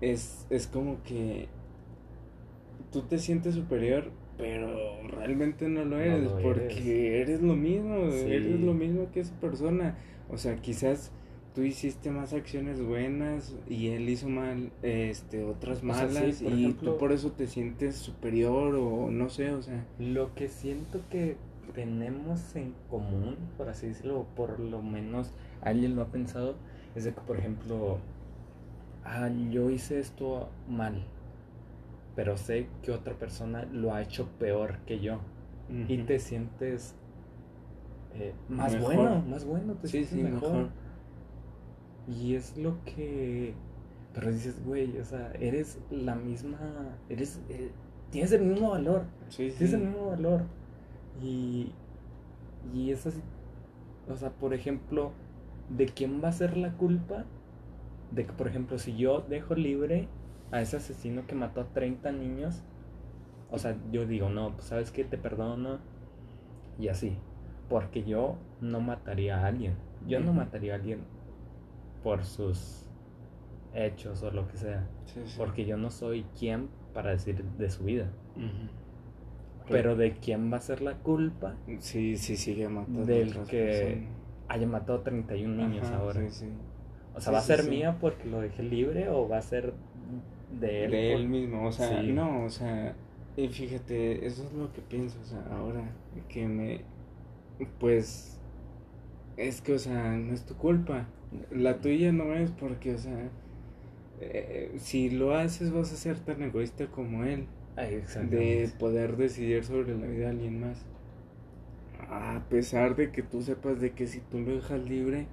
es, 0.00 0.46
es 0.50 0.66
como 0.66 1.02
que 1.02 1.48
tú 2.90 3.02
te 3.02 3.18
sientes 3.18 3.54
superior, 3.54 4.10
pero 4.38 5.02
realmente 5.08 5.68
no 5.68 5.84
lo 5.84 5.98
eres, 5.98 6.30
porque 6.42 7.20
eres. 7.20 7.42
lo 7.42 7.54
mismo, 7.54 7.96
eres 8.06 8.60
lo 8.60 8.74
mismo 8.74 9.10
que 9.12 9.20
esa 9.20 9.38
persona. 9.40 9.96
O 10.30 10.38
sea, 10.38 10.56
quizás 10.56 11.12
tú 11.54 11.62
hiciste 11.62 12.10
más 12.10 12.32
acciones 12.32 12.82
buenas 12.82 13.54
y 13.68 13.88
él 13.88 14.08
hizo 14.08 14.28
mal 14.28 14.72
este 14.82 15.44
otras 15.44 15.84
malas 15.84 16.42
y 16.42 16.72
tú 16.72 16.98
por 16.98 17.12
eso 17.12 17.30
te 17.30 17.46
sientes 17.46 17.94
superior 17.94 18.74
o 18.74 19.10
no 19.10 19.28
sé, 19.28 19.52
o 19.52 19.62
sea, 19.62 19.86
lo 19.98 20.34
que 20.34 20.48
siento 20.48 21.00
que 21.10 21.36
tenemos 21.72 22.54
en 22.56 22.74
común, 22.88 23.36
por 23.56 23.68
así 23.68 23.88
decirlo, 23.88 24.26
por 24.36 24.60
lo 24.60 24.82
menos 24.82 25.32
alguien 25.60 25.96
lo 25.96 26.02
ha 26.02 26.06
pensado, 26.06 26.56
es 26.94 27.04
de 27.04 27.14
que 27.14 27.20
por 27.20 27.38
ejemplo, 27.38 27.98
ah, 29.04 29.28
yo 29.50 29.70
hice 29.70 29.98
esto 29.98 30.48
mal 30.68 31.04
pero 32.14 32.36
sé 32.36 32.68
que 32.82 32.92
otra 32.92 33.14
persona 33.14 33.66
lo 33.72 33.92
ha 33.92 34.02
hecho 34.02 34.28
peor 34.38 34.78
que 34.86 35.00
yo. 35.00 35.18
Y 35.88 35.98
te 36.02 36.18
sientes 36.18 36.94
eh, 38.14 38.34
más 38.48 38.78
bueno, 38.80 39.24
más 39.26 39.44
bueno, 39.44 39.74
te 39.74 39.88
sientes 39.88 40.12
mejor. 40.12 40.68
Y 42.06 42.34
es 42.34 42.56
lo 42.56 42.76
que... 42.84 43.54
Pero 44.12 44.30
dices, 44.30 44.62
güey, 44.64 44.98
o 44.98 45.04
sea, 45.04 45.32
eres 45.40 45.78
la 45.90 46.14
misma... 46.14 46.58
Eres... 47.08 47.40
Eh, 47.48 47.70
tienes 48.10 48.30
el 48.32 48.42
mismo 48.42 48.70
valor. 48.70 49.04
Sí, 49.30 49.52
tienes 49.56 49.72
el 49.72 49.80
mismo 49.80 50.10
valor. 50.10 50.42
Y... 51.22 51.72
Y 52.72 52.90
es 52.90 53.06
así... 53.06 53.20
O 54.08 54.16
sea, 54.16 54.30
por 54.30 54.54
ejemplo, 54.54 55.12
¿de 55.70 55.86
quién 55.86 56.22
va 56.22 56.28
a 56.28 56.32
ser 56.32 56.56
la 56.56 56.72
culpa? 56.72 57.24
De 58.10 58.26
que, 58.26 58.32
por 58.32 58.48
ejemplo, 58.48 58.78
si 58.78 58.96
yo 58.96 59.20
dejo 59.20 59.54
libre 59.54 60.08
a 60.50 60.60
ese 60.60 60.76
asesino 60.76 61.26
que 61.26 61.34
mató 61.34 61.62
a 61.62 61.64
30 61.64 62.12
niños, 62.12 62.62
o 63.50 63.58
sea, 63.58 63.76
yo 63.90 64.06
digo, 64.06 64.28
no, 64.28 64.52
pues 64.52 64.64
sabes 64.66 64.90
que 64.90 65.04
te 65.04 65.16
perdono 65.16 65.78
y 66.78 66.88
así, 66.88 67.16
porque 67.68 68.04
yo 68.04 68.36
no 68.60 68.80
mataría 68.80 69.38
a 69.40 69.46
alguien, 69.46 69.74
yo 70.06 70.20
no 70.20 70.32
mataría 70.32 70.74
a 70.74 70.76
alguien 70.76 71.00
por 72.02 72.24
sus 72.24 72.86
hechos 73.72 74.22
o 74.22 74.30
lo 74.30 74.46
que 74.48 74.56
sea, 74.56 74.86
porque 75.36 75.64
yo 75.64 75.76
no 75.76 75.90
soy 75.90 76.24
quien 76.38 76.68
para 76.92 77.10
decir 77.10 77.42
de 77.42 77.70
su 77.70 77.84
vida. 77.84 78.10
Pero 79.68 79.96
de 79.96 80.12
quién 80.12 80.52
va 80.52 80.58
a 80.58 80.60
ser 80.60 80.82
la 80.82 80.94
culpa. 80.94 81.56
Sí, 81.78 82.16
sí, 82.16 82.36
sigue 82.36 82.68
matando. 82.68 83.04
Del 83.04 83.32
que 83.44 84.04
haya 84.48 84.66
matado 84.66 85.00
31 85.00 85.68
niños 85.68 85.90
ahora. 85.90 86.20
O 87.14 87.20
sea, 87.20 87.32
¿va 87.32 87.38
a 87.38 87.42
ser 87.42 87.68
mía 87.68 87.96
porque 88.00 88.28
lo 88.28 88.40
dejé 88.40 88.62
libre 88.62 89.08
o 89.08 89.28
va 89.28 89.38
a 89.38 89.42
ser 89.42 89.72
de 90.60 90.84
él. 90.84 90.90
De 90.90 91.12
él 91.14 91.28
mismo, 91.28 91.66
o 91.66 91.72
sea, 91.72 92.02
no, 92.02 92.44
o 92.44 92.50
sea, 92.50 92.94
y 93.36 93.48
fíjate, 93.48 94.26
eso 94.26 94.44
es 94.44 94.52
lo 94.52 94.72
que 94.72 94.80
pienso, 94.80 95.18
o 95.20 95.24
sea, 95.24 95.44
ahora 95.56 95.82
que 96.28 96.46
me, 96.46 96.80
pues, 97.80 98.38
es 99.36 99.60
que, 99.60 99.74
o 99.74 99.78
sea, 99.78 100.16
no 100.16 100.32
es 100.32 100.44
tu 100.44 100.54
culpa, 100.54 101.06
la 101.50 101.78
tuya 101.78 102.12
no 102.12 102.34
es 102.34 102.50
porque, 102.50 102.94
o 102.94 102.98
sea, 102.98 103.28
eh, 104.20 104.74
si 104.78 105.10
lo 105.10 105.34
haces 105.34 105.72
vas 105.72 105.92
a 105.92 105.96
ser 105.96 106.18
tan 106.18 106.42
egoísta 106.42 106.86
como 106.86 107.24
él, 107.24 107.46
de 107.76 108.70
poder 108.78 109.16
decidir 109.16 109.64
sobre 109.64 109.96
la 109.96 110.06
vida 110.06 110.26
de 110.26 110.30
alguien 110.30 110.60
más. 110.60 110.84
A 112.08 112.44
pesar 112.48 112.96
de 112.96 113.10
que 113.10 113.22
tú 113.22 113.42
sepas 113.42 113.80
de 113.80 113.92
que 113.92 114.06
si 114.06 114.20
tú 114.20 114.40
lo 114.40 114.54
dejas 114.56 114.88
libre, 114.88 115.26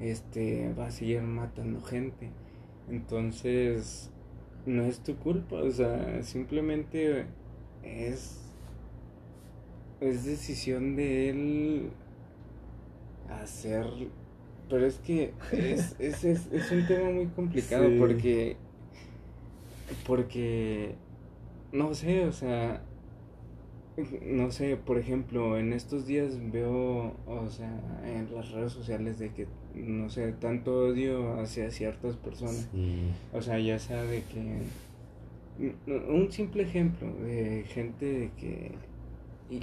este 0.00 0.72
va 0.74 0.86
a 0.86 0.90
seguir 0.90 1.22
matando 1.22 1.80
gente. 1.80 2.30
Entonces, 2.90 4.10
no 4.66 4.82
es 4.82 5.00
tu 5.00 5.16
culpa, 5.16 5.56
o 5.56 5.70
sea, 5.70 6.22
simplemente 6.22 7.26
es 7.82 8.38
es 10.00 10.24
decisión 10.24 10.96
de 10.96 11.30
él 11.30 11.90
hacer 13.28 13.86
pero 14.68 14.86
es 14.86 14.98
que 14.98 15.32
es, 15.52 15.94
es, 15.98 16.24
es, 16.24 16.48
es 16.50 16.70
un 16.72 16.86
tema 16.86 17.10
muy 17.10 17.26
complicado 17.26 17.88
porque 17.98 18.56
porque 20.06 20.94
no 21.72 21.94
sé, 21.94 22.26
o 22.26 22.32
sea, 22.32 22.82
no 24.24 24.50
sé, 24.50 24.76
por 24.76 24.98
ejemplo, 24.98 25.58
en 25.58 25.72
estos 25.72 26.06
días 26.06 26.38
veo, 26.50 27.14
o 27.26 27.50
sea, 27.50 27.70
en 28.04 28.34
las 28.34 28.50
redes 28.50 28.72
sociales 28.72 29.18
de 29.18 29.30
que, 29.30 29.46
no 29.74 30.08
sé, 30.08 30.32
tanto 30.32 30.86
odio 30.86 31.40
hacia 31.40 31.70
ciertas 31.70 32.16
personas. 32.16 32.68
O 33.32 33.42
sea, 33.42 33.58
ya 33.58 33.78
sabe 33.78 34.22
que... 34.32 34.62
Un 35.86 36.32
simple 36.32 36.62
ejemplo 36.62 37.12
de 37.14 37.64
gente 37.68 38.06
de 38.06 38.30
que... 38.38 38.72
Y, 39.50 39.60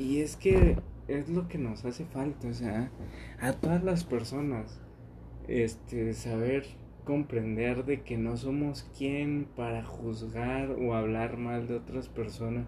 y 0.00 0.20
es 0.20 0.36
que 0.36 0.76
es 1.08 1.28
lo 1.28 1.46
que 1.48 1.58
nos 1.58 1.84
hace 1.84 2.04
falta, 2.06 2.48
o 2.48 2.54
sea, 2.54 2.90
a 3.40 3.52
todas 3.52 3.84
las 3.84 4.04
personas, 4.04 4.80
este, 5.48 6.14
saber 6.14 6.64
comprender 7.10 7.84
de 7.86 8.02
que 8.02 8.16
no 8.16 8.36
somos 8.36 8.88
quien 8.96 9.48
para 9.56 9.82
juzgar 9.82 10.70
o 10.70 10.94
hablar 10.94 11.38
mal 11.38 11.66
de 11.66 11.74
otras 11.74 12.08
personas 12.08 12.66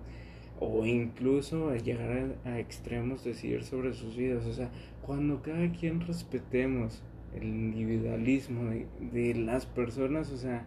o 0.59 0.85
incluso 0.85 1.73
llegar 1.77 2.35
a, 2.45 2.59
extremos 2.59 3.23
decidir 3.23 3.63
sobre 3.63 3.93
sus 3.93 4.17
vidas. 4.17 4.45
O 4.47 4.53
sea, 4.53 4.69
cuando 5.01 5.43
cada 5.43 5.71
quien 5.71 6.01
respetemos 6.01 7.05
el 7.37 7.45
individualismo 7.45 8.69
de, 9.13 9.35
las 9.37 9.65
personas, 9.65 10.33
o 10.33 10.37
sea, 10.37 10.67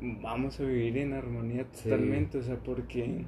vamos 0.00 0.58
a 0.58 0.64
vivir 0.64 0.98
en 0.98 1.12
armonía 1.12 1.66
totalmente, 1.66 2.38
o 2.38 2.42
sea, 2.42 2.56
porque 2.56 3.26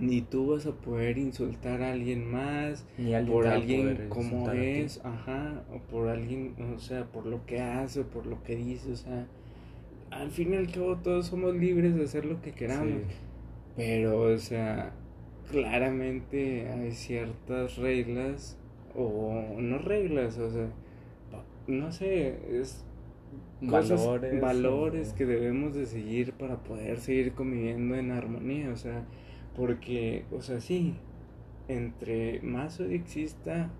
ni 0.00 0.22
tú 0.22 0.52
vas 0.52 0.66
a 0.66 0.72
poder 0.72 1.18
insultar 1.18 1.82
a 1.82 1.92
alguien 1.92 2.30
más, 2.30 2.84
ni 2.98 3.14
por 3.24 3.46
alguien 3.46 4.06
como 4.08 4.50
es, 4.50 5.00
ajá, 5.04 5.64
o 5.72 5.78
por 5.90 6.08
alguien, 6.08 6.54
o 6.74 6.78
sea, 6.78 7.04
por 7.04 7.26
lo 7.26 7.44
que 7.46 7.60
hace, 7.60 8.00
o 8.00 8.04
por 8.04 8.26
lo 8.26 8.42
que 8.42 8.56
dice, 8.56 8.92
o 8.92 8.96
sea, 8.96 9.26
al 10.10 10.30
fin 10.30 10.52
y 10.52 10.56
al 10.56 10.70
cabo 10.70 10.96
todos 10.96 11.26
somos 11.26 11.54
libres 11.54 11.94
de 11.94 12.04
hacer 12.04 12.24
lo 12.24 12.40
que 12.40 12.52
queramos, 12.52 13.02
pero, 13.76 14.22
o 14.22 14.38
sea, 14.38 14.92
claramente 15.50 16.68
hay 16.68 16.92
ciertas 16.92 17.76
reglas 17.76 18.58
o 18.94 19.56
no 19.58 19.78
reglas, 19.78 20.38
o 20.38 20.50
sea, 20.50 20.68
no 21.66 21.92
sé, 21.92 22.38
es 22.50 22.84
valores, 23.60 24.40
valores 24.40 25.12
que 25.12 25.24
debemos 25.24 25.74
de 25.74 25.86
seguir 25.86 26.32
para 26.32 26.56
poder 26.56 26.98
seguir 26.98 27.32
conviviendo 27.32 27.94
en 27.94 28.10
armonía, 28.10 28.70
o 28.70 28.76
sea, 28.76 29.04
porque, 29.56 30.24
o 30.32 30.40
sea, 30.40 30.60
sí, 30.60 30.96
entre 31.68 32.40
más 32.42 32.80
odio 32.80 32.90
exista, 32.92 33.70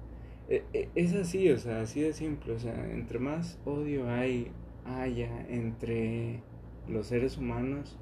e, 0.49 0.65
e, 0.73 0.89
es 0.95 1.15
así, 1.15 1.51
o 1.51 1.59
sea, 1.59 1.83
así 1.83 2.01
de 2.01 2.13
simple, 2.13 2.53
o 2.55 2.59
sea, 2.59 2.91
entre 2.91 3.19
más 3.19 3.59
odio 3.65 4.09
hay, 4.11 4.51
haya 4.85 5.47
entre 5.49 6.43
los 6.89 7.07
seres 7.07 7.39
humanos, 7.39 7.99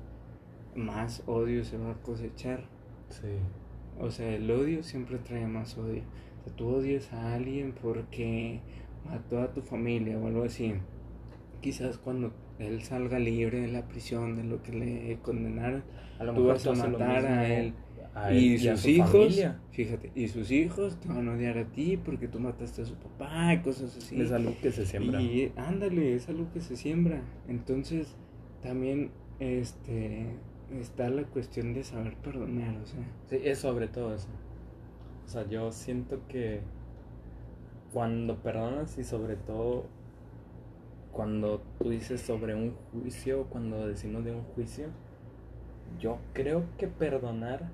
más 0.75 1.23
odio 1.27 1.65
se 1.65 1.79
va 1.79 1.93
a 1.93 2.03
cosechar. 2.03 2.65
Sí. 3.09 3.29
O 4.01 4.11
sea, 4.11 4.35
el 4.35 4.51
odio 4.51 4.83
siempre 4.83 5.19
trae 5.19 5.47
más 5.47 5.77
odio. 5.77 6.03
O 6.41 6.45
sea, 6.45 6.57
tú 6.57 6.69
odias 6.69 7.13
a 7.13 7.35
alguien 7.35 7.75
porque 7.81 8.61
mató 9.05 9.41
a 9.41 9.53
tu 9.53 9.63
familia 9.63 10.19
o 10.19 10.27
algo 10.27 10.45
así. 10.45 10.75
Quizás 11.61 11.99
cuando 11.99 12.33
él 12.61 12.83
salga 12.83 13.19
libre 13.19 13.61
de 13.61 13.69
la 13.69 13.87
prisión, 13.87 14.37
de 14.37 14.45
lo 14.45 14.63
que 14.63 14.73
le 14.73 15.19
condenaron, 15.23 15.83
tú 16.35 16.47
vas 16.47 16.67
a 16.67 16.73
matar 16.75 17.27
a 17.27 17.49
él. 17.49 17.75
y, 18.33 18.59
sus 18.59 18.87
hijos, 18.87 19.41
fíjate, 19.71 20.13
y 20.15 20.29
sus 20.29 20.51
hijos 20.51 21.01
te 21.01 21.09
van 21.09 21.29
a 21.29 21.33
odiar 21.33 21.59
a 21.59 21.65
ti 21.65 21.97
porque 21.97 22.29
tú 22.29 22.39
mataste 22.39 22.83
a 22.83 22.85
su 22.85 22.95
papá 22.95 23.55
y 23.55 23.61
cosas 23.61 23.97
así. 23.97 24.21
Es 24.21 24.33
algo 24.33 24.55
que 24.61 24.73
se 24.73 24.85
siembra. 24.85 25.21
Y 25.23 25.53
ándale, 25.57 26.15
es 26.15 26.29
algo 26.29 26.51
que 26.53 26.61
se 26.61 26.77
siembra. 26.77 27.23
Entonces, 27.49 28.17
también, 28.63 29.11
este, 29.39 30.27
está 30.79 31.09
la 31.09 31.23
cuestión 31.25 31.73
de 31.73 31.83
saber 31.85 32.17
perdonar, 32.17 32.77
o 32.77 32.87
sea. 32.87 33.01
Sí, 33.29 33.39
es 33.43 33.59
sobre 33.59 33.89
todo 33.89 34.15
eso. 34.15 34.29
O 35.25 35.29
sea, 35.29 35.49
yo 35.49 35.71
siento 35.73 36.21
que 36.29 36.61
cuando 37.93 38.37
perdonas 38.37 38.99
y 38.99 39.05
sobre 39.05 39.37
todo 39.37 39.87
cuando 41.13 41.63
tú 41.79 41.91
dices 41.91 42.21
sobre 42.21 42.55
un 42.55 42.75
juicio, 42.93 43.47
cuando 43.51 43.87
decimos 43.87 44.25
de 44.25 44.33
un 44.33 44.43
juicio, 44.43 44.87
yo 45.99 46.19
creo 46.33 46.65
que 46.79 46.87
perdonar 46.87 47.71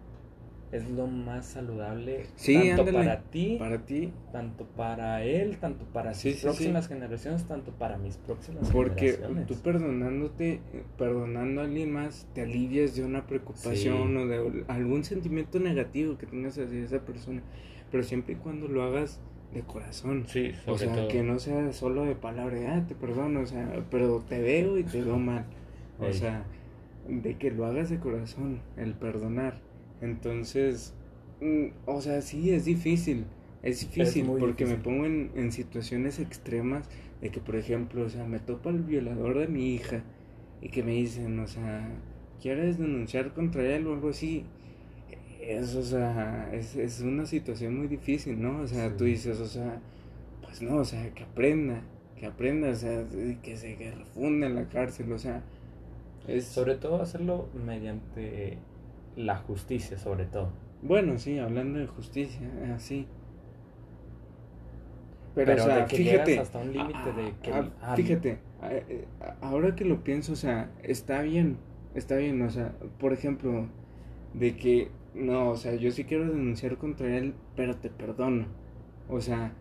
es 0.73 0.91
lo 0.91 1.07
más 1.07 1.47
saludable 1.47 2.27
tanto 2.45 2.85
para 2.93 3.21
ti, 3.23 3.57
para 3.59 3.79
ti, 3.87 4.13
tanto 4.33 4.65
para 4.77 5.23
él, 5.23 5.59
tanto 5.59 5.85
para 5.87 6.13
sus 6.13 6.37
próximas 6.37 6.89
generaciones, 6.89 7.45
tanto 7.45 7.71
para 7.73 7.99
mis 7.99 8.17
próximas 8.17 8.69
Porque 8.71 9.13
generaciones. 9.13 9.45
Porque 9.47 9.55
tú 9.55 9.61
perdonándote, 9.63 10.61
perdonando 10.99 11.61
a 11.61 11.65
alguien 11.65 11.93
más, 11.93 12.27
te 12.35 12.43
alivias 12.43 12.97
de 12.97 13.05
una 13.05 13.27
preocupación 13.27 14.17
o 14.17 14.27
de 14.27 14.65
algún 14.69 15.05
sentimiento 15.05 15.61
negativo 15.61 16.19
que 16.19 16.27
tengas 16.27 16.59
hacia 16.59 16.83
esa 16.83 17.01
persona, 17.01 17.43
pero 17.91 18.03
siempre 18.03 18.35
y 18.35 18.37
cuando 18.37 18.67
lo 18.67 18.83
hagas 18.83 19.21
de 19.53 19.63
corazón. 19.63 20.25
Sí, 20.29 20.53
o 20.67 20.77
sea, 20.77 21.09
que 21.09 21.23
no 21.23 21.39
sea 21.39 21.73
solo 21.73 22.05
de 22.05 22.15
palabra, 22.15 22.77
ah, 22.77 22.87
te 22.87 22.95
perdono, 22.95 23.41
o 23.41 23.47
sea, 23.47 23.85
pero 23.91 24.25
te 24.29 24.41
veo 24.41 24.79
y 24.79 24.85
te 24.85 25.03
veo 25.03 25.19
mal. 25.19 25.45
O 25.99 26.13
sea, 26.13 26.45
de 27.09 27.37
que 27.37 27.51
lo 27.51 27.67
hagas 27.67 27.91
de 27.91 27.99
corazón, 27.99 28.61
el 28.77 28.95
perdonar. 28.95 29.61
Entonces, 30.01 30.95
mm, 31.41 31.67
o 31.87 32.01
sea, 32.01 32.21
sí, 32.21 32.51
es 32.51 32.65
difícil. 32.65 33.25
Es 33.63 33.81
difícil 33.81 34.27
porque 34.39 34.67
me 34.67 34.77
pongo 34.77 35.07
en, 35.07 35.31
en, 35.35 35.51
situaciones 35.51 36.21
extremas 36.21 36.89
de 37.21 37.31
que, 37.31 37.41
por 37.41 37.57
ejemplo, 37.57 38.05
o 38.05 38.09
sea, 38.09 38.25
me 38.25 38.39
topa 38.39 38.71
el 38.71 38.83
violador 38.83 39.39
de 39.39 39.49
mi 39.49 39.75
hija 39.75 40.03
y 40.61 40.69
que 40.69 40.83
me 40.83 40.93
dicen, 40.93 41.39
o 41.41 41.49
sea, 41.49 41.89
¿quieres 42.41 42.79
denunciar 42.79 43.33
contra 43.33 43.65
él 43.75 43.87
o 43.87 43.95
algo 43.95 44.11
así? 44.11 44.45
Es, 45.47 45.77
o 45.77 45.83
sea, 45.83 46.51
es, 46.53 46.75
es 46.75 47.01
una 47.03 47.25
situación 47.25 47.79
muy 47.79 47.87
difícil, 47.87 48.43
¿no? 48.43 48.63
O 48.63 48.67
sea, 48.67 48.97
tú 48.97 49.05
dices, 49.05 49.39
o 49.39 49.47
sea, 49.47 49.81
pues 50.43 50.61
no, 50.61 50.79
o 50.79 50.85
sea, 50.85 51.09
que 51.15 51.23
aprenda, 51.23 51.83
que 52.17 52.27
aprenda, 52.27 52.71
o 52.71 52.75
sea, 52.75 53.05
que 53.43 53.57
se 53.57 53.77
que 53.77 53.93
refunda 53.93 54.49
en 54.49 54.57
la 54.57 54.69
cárcel, 54.69 55.13
o 55.13 55.19
sea. 55.19 55.43
Es... 56.27 56.47
Sobre 56.47 56.75
todo 56.75 57.01
hacerlo 57.01 57.49
mediante 57.65 58.59
la 59.15 59.37
justicia, 59.37 59.99
sobre 59.99 60.25
todo. 60.25 60.51
Bueno, 60.83 61.19
sí, 61.19 61.39
hablando 61.39 61.79
de 61.79 61.87
justicia, 61.87 62.49
así. 62.75 63.07
Pero, 65.37 65.53
o 65.53 65.67
sea, 65.67 65.87
fíjate, 65.87 66.39
hasta 66.39 66.59
un 66.59 66.73
límite 66.73 67.13
de 67.13 67.35
que... 67.43 67.53
fíjate, 67.95 68.39
eh, 68.63 69.05
ahora 69.43 69.77
que 69.77 69.85
lo 69.85 70.03
pienso, 70.03 70.33
o 70.33 70.37
sea, 70.37 70.71
está 70.83 71.21
bien, 71.23 71.59
está 71.95 72.17
bien, 72.17 72.41
o 72.41 72.51
sea, 72.51 72.73
por 72.99 73.13
ejemplo, 73.13 73.69
de 74.33 74.57
que, 74.57 74.89
no, 75.17 75.51
o 75.51 75.57
sea, 75.57 75.75
yo 75.75 75.91
sí 75.91 76.05
quiero 76.05 76.29
denunciar 76.29 76.77
contra 76.77 77.17
él, 77.17 77.35
pero 77.57 77.77
te 77.77 77.91
perdono. 77.91 78.47
O 79.09 79.21
sea, 79.21 79.53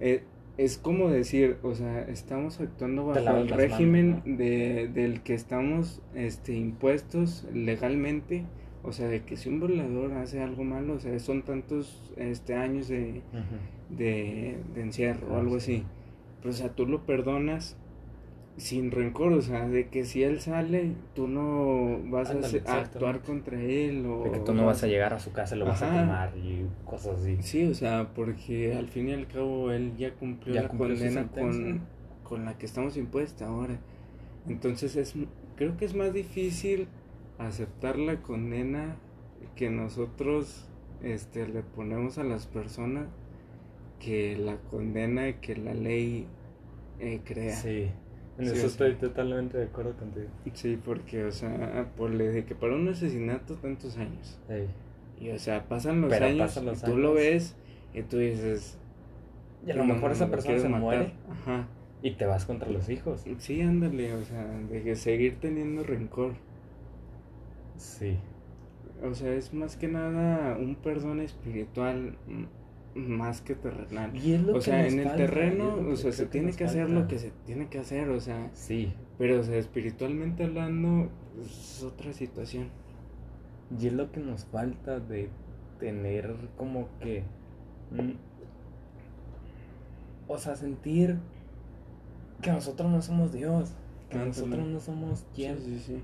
eh, 0.00 0.24
es 0.56 0.78
como 0.78 1.08
decir, 1.08 1.58
o 1.62 1.74
sea, 1.74 2.02
estamos 2.02 2.60
actuando 2.60 3.06
bajo 3.06 3.36
el 3.36 3.48
régimen 3.48 4.22
de, 4.24 4.88
del 4.88 5.22
que 5.22 5.34
estamos 5.34 6.02
este, 6.14 6.54
impuestos 6.54 7.46
legalmente 7.52 8.44
o 8.82 8.92
sea, 8.92 9.08
de 9.08 9.22
que 9.24 9.36
si 9.36 9.48
un 9.48 9.60
violador 9.60 10.12
hace 10.14 10.40
algo 10.40 10.64
malo, 10.64 10.94
o 10.94 10.98
sea, 10.98 11.18
son 11.18 11.42
tantos 11.42 12.12
este, 12.16 12.54
años 12.54 12.88
de, 12.88 13.22
de, 13.90 14.58
encierro 14.76 15.34
o 15.34 15.36
algo 15.36 15.56
así. 15.56 15.84
Pero, 16.40 16.50
o 16.50 16.54
sea, 16.54 16.70
tú 16.70 16.86
lo 16.86 17.04
perdonas 17.04 17.76
sin 18.56 18.90
rencor, 18.90 19.32
o 19.32 19.42
sea, 19.42 19.66
de 19.66 19.88
que 19.88 20.04
si 20.04 20.22
él 20.22 20.40
sale, 20.40 20.92
tú 21.14 21.28
no 21.28 21.98
vas 22.10 22.30
a, 22.30 22.78
actuar 22.78 23.20
contra 23.20 23.60
él 23.60 24.04
o... 24.06 24.24
De 24.24 24.32
que 24.32 24.38
tú 24.40 24.52
no 24.52 24.66
vas 24.66 24.82
a 24.82 24.86
llegar 24.86 25.14
a 25.14 25.18
su 25.18 25.32
casa 25.32 25.56
y 25.56 25.58
lo 25.58 25.64
vas 25.64 25.82
a 25.82 25.90
quemar 25.90 26.36
y 26.36 26.66
cosas 26.84 27.20
así. 27.20 27.38
Sí, 27.40 27.64
o 27.64 27.74
sea, 27.74 28.10
porque 28.14 28.74
al 28.74 28.88
fin 28.88 29.08
y 29.08 29.12
al 29.12 29.26
cabo 29.26 29.72
él 29.72 29.94
ya 29.96 30.12
cumplió 30.14 30.54
la 30.54 30.68
condena 30.68 31.28
con, 31.28 31.80
con 32.22 32.44
la 32.44 32.58
que 32.58 32.66
estamos 32.66 32.96
impuestos 32.96 33.42
ahora. 33.42 33.78
Entonces 34.48 34.96
es, 34.96 35.14
creo 35.56 35.76
que 35.76 35.84
es 35.84 35.94
más 35.94 36.12
difícil 36.12 36.88
aceptar 37.38 37.98
la 37.98 38.20
condena 38.20 38.96
que 39.56 39.70
nosotros 39.70 40.68
este, 41.02 41.48
le 41.48 41.62
ponemos 41.62 42.18
a 42.18 42.24
las 42.24 42.46
personas 42.46 43.06
que 43.98 44.36
la 44.36 44.56
condena 44.56 45.40
que 45.40 45.56
la 45.56 45.74
ley 45.74 46.26
eh, 46.98 47.20
crea. 47.24 47.56
Sí, 47.56 47.90
en 48.40 48.52
eso 48.52 48.66
estoy 48.66 48.94
totalmente 48.94 49.58
de 49.58 49.64
acuerdo 49.64 49.96
contigo. 49.96 50.26
Sí, 50.54 50.78
porque, 50.82 51.24
o 51.24 51.32
sea, 51.32 51.90
por 51.96 52.16
de 52.16 52.44
que 52.44 52.54
para 52.54 52.74
un 52.74 52.88
asesinato 52.88 53.54
tantos 53.54 53.96
años. 53.96 54.38
Y, 55.20 55.30
o 55.30 55.38
sea, 55.38 55.68
pasan 55.68 56.00
los 56.00 56.12
años 56.12 56.56
y 56.56 56.84
tú 56.84 56.96
lo 56.96 57.14
ves 57.14 57.56
y 57.94 58.02
tú 58.02 58.18
dices... 58.18 58.78
Y 59.66 59.70
a 59.72 59.74
lo 59.74 59.84
mejor 59.84 60.12
esa 60.12 60.30
persona 60.30 60.58
se 60.58 60.68
muere. 60.68 61.12
Ajá. 61.30 61.68
Y 62.02 62.12
te 62.12 62.24
vas 62.24 62.46
contra 62.46 62.70
los 62.70 62.88
hijos. 62.88 63.24
Sí, 63.38 63.60
ándale, 63.60 64.14
o 64.14 64.24
sea, 64.24 64.46
de 64.70 64.82
que 64.82 64.96
seguir 64.96 65.38
teniendo 65.38 65.82
rencor. 65.82 66.32
Sí. 67.76 68.16
O 69.02 69.14
sea, 69.14 69.34
es 69.34 69.52
más 69.52 69.76
que 69.76 69.88
nada 69.88 70.56
un 70.56 70.76
perdón 70.76 71.20
espiritual 71.20 72.16
más 72.94 73.40
que 73.40 73.54
terrenal. 73.54 74.12
o 74.52 74.60
sea, 74.60 74.86
en 74.86 74.98
el 74.98 75.14
terreno, 75.16 75.76
o 75.90 75.96
sea, 75.96 76.12
se 76.12 76.26
tiene 76.26 76.52
que, 76.52 76.64
hacer 76.64 76.90
lo 76.90 77.06
que 77.06 77.18
se 77.18 77.30
tiene 77.46 77.68
que 77.68 77.78
hacer, 77.78 78.08
o 78.08 78.20
sea. 78.20 78.50
Sí. 78.54 78.92
Pero, 79.18 79.40
o 79.40 79.42
sea, 79.42 79.56
espiritualmente 79.56 80.44
hablando, 80.44 81.08
es 81.40 81.82
otra 81.82 82.12
situación. 82.12 82.68
Y 83.78 83.86
es 83.86 83.92
lo 83.92 84.10
que 84.10 84.20
nos 84.20 84.44
falta 84.46 84.98
de 84.98 85.28
tener 85.78 86.34
como 86.56 86.88
que. 87.00 87.22
Mm, 87.92 88.12
o 90.28 90.38
sea, 90.38 90.56
sentir 90.56 91.18
que 92.42 92.50
nosotros 92.50 92.90
no 92.90 93.02
somos 93.02 93.32
Dios. 93.32 93.72
Que 94.08 94.18
nosotros 94.18 94.66
no 94.66 94.80
somos 94.80 95.24
quien. 95.34 95.58
Sí, 95.58 95.78
sí, 95.78 95.80
sí. 95.86 96.02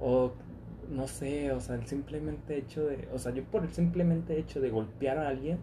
O 0.00 0.32
no 0.90 1.08
sé, 1.08 1.52
o 1.52 1.60
sea, 1.60 1.76
el 1.76 1.86
simplemente 1.86 2.56
hecho 2.56 2.84
de, 2.84 3.08
o 3.12 3.18
sea, 3.18 3.32
yo 3.32 3.44
por 3.44 3.62
el 3.64 3.70
simplemente 3.70 4.38
hecho 4.38 4.60
de 4.60 4.70
golpear 4.70 5.18
a 5.18 5.28
alguien, 5.28 5.58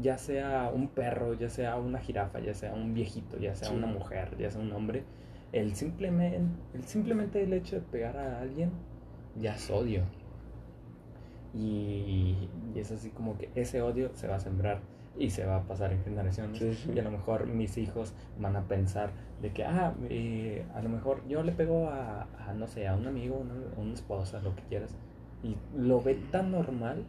ya 0.00 0.18
sea 0.18 0.70
un 0.74 0.88
perro, 0.88 1.34
ya 1.34 1.48
sea 1.48 1.76
una 1.76 1.98
jirafa, 1.98 2.40
ya 2.40 2.54
sea 2.54 2.74
un 2.74 2.94
viejito, 2.94 3.38
ya 3.38 3.54
sea 3.54 3.70
una 3.70 3.86
mujer, 3.86 4.36
ya 4.38 4.50
sea 4.50 4.60
un 4.60 4.72
hombre, 4.72 5.04
el 5.52 5.74
simplemente, 5.74 6.40
el 6.74 6.84
simplemente 6.84 7.42
el 7.42 7.52
hecho 7.52 7.76
de 7.76 7.82
pegar 7.82 8.16
a 8.16 8.40
alguien 8.40 8.70
ya 9.36 9.54
es 9.54 9.70
odio. 9.70 10.02
Y, 11.54 12.48
y 12.74 12.78
es 12.78 12.92
así 12.92 13.10
como 13.10 13.38
que 13.38 13.50
ese 13.54 13.80
odio 13.80 14.10
se 14.14 14.28
va 14.28 14.36
a 14.36 14.40
sembrar 14.40 14.80
y 15.18 15.30
se 15.30 15.44
va 15.44 15.56
a 15.56 15.62
pasar 15.64 15.92
en 15.92 16.02
generaciones. 16.02 16.86
Y 16.94 16.98
a 16.98 17.02
lo 17.02 17.10
mejor 17.10 17.46
mis 17.46 17.76
hijos 17.78 18.14
van 18.38 18.56
a 18.56 18.62
pensar 18.62 19.10
de 19.42 19.52
que, 19.52 19.64
ah, 19.64 19.94
eh, 20.08 20.64
a 20.74 20.82
lo 20.82 20.88
mejor 20.88 21.26
yo 21.28 21.42
le 21.42 21.52
pego 21.52 21.88
a, 21.88 22.26
no 22.56 22.66
sé, 22.66 22.86
a 22.86 22.94
un 22.94 23.06
amigo, 23.06 23.36
una, 23.36 23.54
una 23.76 23.94
esposa, 23.94 24.40
lo 24.40 24.54
que 24.54 24.62
quieras, 24.62 24.94
y 25.42 25.56
lo 25.76 26.00
ve 26.00 26.14
tan 26.30 26.50
normal 26.50 27.04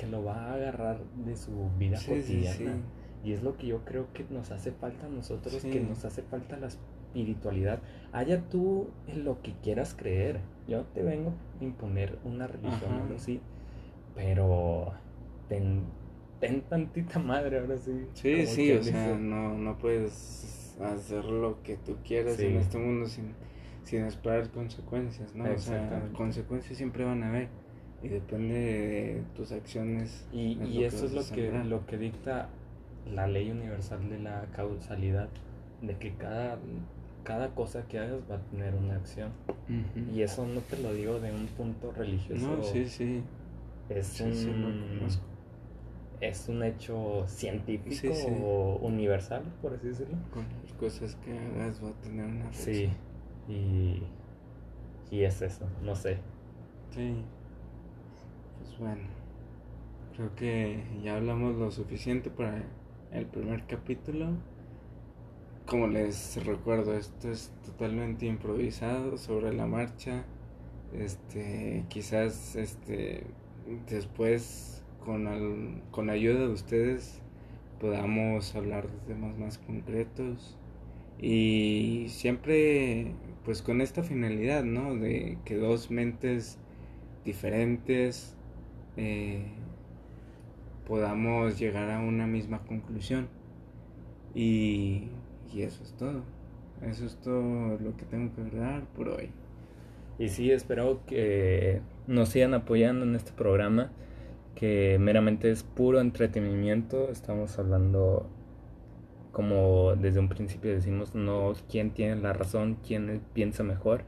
que 0.00 0.06
lo 0.06 0.24
va 0.24 0.46
a 0.46 0.54
agarrar 0.54 0.98
de 1.26 1.36
su 1.36 1.68
vida 1.78 1.98
cotidiana. 1.98 2.78
Y 3.22 3.34
es 3.34 3.42
lo 3.42 3.58
que 3.58 3.66
yo 3.66 3.84
creo 3.84 4.10
que 4.14 4.24
nos 4.30 4.50
hace 4.50 4.72
falta 4.72 5.06
a 5.06 5.08
nosotros, 5.10 5.62
que 5.62 5.80
nos 5.80 6.06
hace 6.06 6.22
falta 6.22 6.56
la 6.56 6.68
espiritualidad. 6.68 7.80
Haya 8.12 8.40
tú 8.48 8.88
en 9.08 9.24
lo 9.24 9.42
que 9.42 9.52
quieras 9.62 9.94
creer. 9.94 10.40
Yo 10.66 10.84
te 10.94 11.02
vengo 11.02 11.34
a 11.60 11.64
imponer 11.64 12.18
una 12.24 12.46
religión 12.46 12.94
o 12.94 13.02
algo 13.02 13.16
así, 13.16 13.40
pero 14.14 14.92
ten, 15.48 15.82
ten 16.38 16.62
tantita 16.62 17.18
madre 17.18 17.58
ahora 17.58 17.76
sí. 17.76 18.06
Sí, 18.14 18.46
sí, 18.46 18.72
o 18.72 18.82
sea, 18.82 19.18
no, 19.18 19.54
no 19.58 19.76
puedes 19.76 20.78
hacer 20.80 21.26
lo 21.26 21.62
que 21.62 21.76
tú 21.76 21.96
quieras 22.02 22.38
en 22.38 22.56
este 22.56 22.78
mundo 22.78 23.06
sin, 23.06 23.34
sin 23.84 24.06
esperar 24.06 24.48
consecuencias, 24.50 25.34
¿no? 25.34 25.44
O 25.44 25.58
sea, 25.58 26.08
consecuencias 26.14 26.78
siempre 26.78 27.04
van 27.04 27.22
a 27.22 27.28
haber 27.28 27.48
y 28.02 28.08
depende 28.08 28.54
de 28.54 29.22
tus 29.36 29.52
acciones. 29.52 30.26
Y, 30.32 30.58
y 30.62 30.84
eso 30.84 31.06
es 31.06 31.12
lo 31.12 31.24
que, 31.34 31.50
lo 31.64 31.86
que 31.86 31.98
dicta 31.98 32.48
la 33.12 33.26
ley 33.26 33.50
universal 33.50 34.08
de 34.08 34.18
la 34.18 34.46
causalidad, 34.54 35.28
de 35.82 35.96
que 35.96 36.14
cada, 36.14 36.58
cada 37.24 37.54
cosa 37.54 37.86
que 37.86 37.98
hagas 37.98 38.20
va 38.30 38.36
a 38.36 38.42
tener 38.50 38.74
una 38.74 38.96
acción. 38.96 39.32
Y 40.12 40.22
eso 40.22 40.46
no 40.46 40.60
te 40.60 40.78
lo 40.78 40.92
digo 40.92 41.20
de 41.20 41.32
un 41.32 41.46
punto 41.46 41.92
religioso. 41.92 42.56
No, 42.56 42.62
sí, 42.62 42.86
sí. 42.86 43.22
Es 43.88 44.20
un 44.20 45.08
es 46.20 46.48
un 46.50 46.62
hecho 46.62 47.24
científico 47.26 48.12
o 48.44 48.76
universal, 48.82 49.42
por 49.62 49.74
así 49.74 49.88
decirlo. 49.88 50.18
Con 50.32 50.44
las 50.62 50.72
cosas 50.74 51.16
que 51.16 51.32
hagas 51.38 51.82
va 51.82 51.88
a 51.88 51.92
tener 51.94 52.26
una 52.26 52.52
Sí, 52.52 52.90
y, 53.48 54.02
y 55.10 55.22
es 55.24 55.40
eso, 55.40 55.66
no 55.82 55.94
sé. 55.94 56.18
Sí, 56.90 57.22
pues 58.60 58.78
bueno, 58.78 59.02
creo 60.14 60.34
que 60.36 60.82
ya 61.02 61.16
hablamos 61.16 61.56
lo 61.56 61.70
suficiente 61.70 62.30
para 62.30 62.62
el 63.12 63.26
primer 63.26 63.66
capítulo. 63.66 64.28
Como 65.66 65.86
les 65.86 66.44
recuerdo, 66.44 66.94
esto 66.94 67.30
es 67.30 67.52
totalmente 67.64 68.26
improvisado 68.26 69.16
sobre 69.16 69.52
la 69.52 69.66
marcha. 69.66 70.24
Este, 70.92 71.84
quizás 71.88 72.56
este 72.56 73.24
después 73.88 74.82
con, 75.04 75.82
con 75.92 76.10
ayuda 76.10 76.40
de 76.40 76.48
ustedes 76.48 77.20
podamos 77.80 78.54
hablar 78.56 78.88
de 78.90 79.14
temas 79.14 79.38
más 79.38 79.58
concretos 79.58 80.58
y 81.20 82.06
siempre 82.08 83.12
pues 83.44 83.62
con 83.62 83.80
esta 83.80 84.02
finalidad, 84.02 84.64
¿no? 84.64 84.96
De 84.96 85.38
que 85.44 85.56
dos 85.56 85.90
mentes 85.90 86.58
diferentes 87.24 88.36
eh, 89.00 89.42
podamos 90.86 91.58
llegar 91.58 91.90
a 91.90 92.00
una 92.00 92.26
misma 92.26 92.60
conclusión. 92.66 93.28
Y, 94.34 95.08
y 95.52 95.62
eso 95.62 95.82
es 95.82 95.92
todo. 95.94 96.22
Eso 96.82 97.06
es 97.06 97.16
todo 97.16 97.78
lo 97.78 97.96
que 97.96 98.04
tengo 98.04 98.34
que 98.34 98.42
hablar 98.42 98.84
por 98.94 99.08
hoy. 99.08 99.30
Y 100.18 100.28
sí, 100.28 100.50
espero 100.50 101.00
que 101.06 101.80
nos 102.06 102.28
sigan 102.28 102.52
apoyando 102.52 103.06
en 103.06 103.14
este 103.14 103.32
programa, 103.32 103.90
que 104.54 104.98
meramente 105.00 105.50
es 105.50 105.62
puro 105.62 106.00
entretenimiento. 106.00 107.08
Estamos 107.10 107.58
hablando, 107.58 108.28
como 109.32 109.96
desde 109.96 110.20
un 110.20 110.28
principio 110.28 110.72
decimos, 110.72 111.14
no 111.14 111.54
quién 111.70 111.92
tiene 111.92 112.16
la 112.16 112.34
razón, 112.34 112.76
quién 112.86 113.22
piensa 113.32 113.62
mejor, 113.62 114.02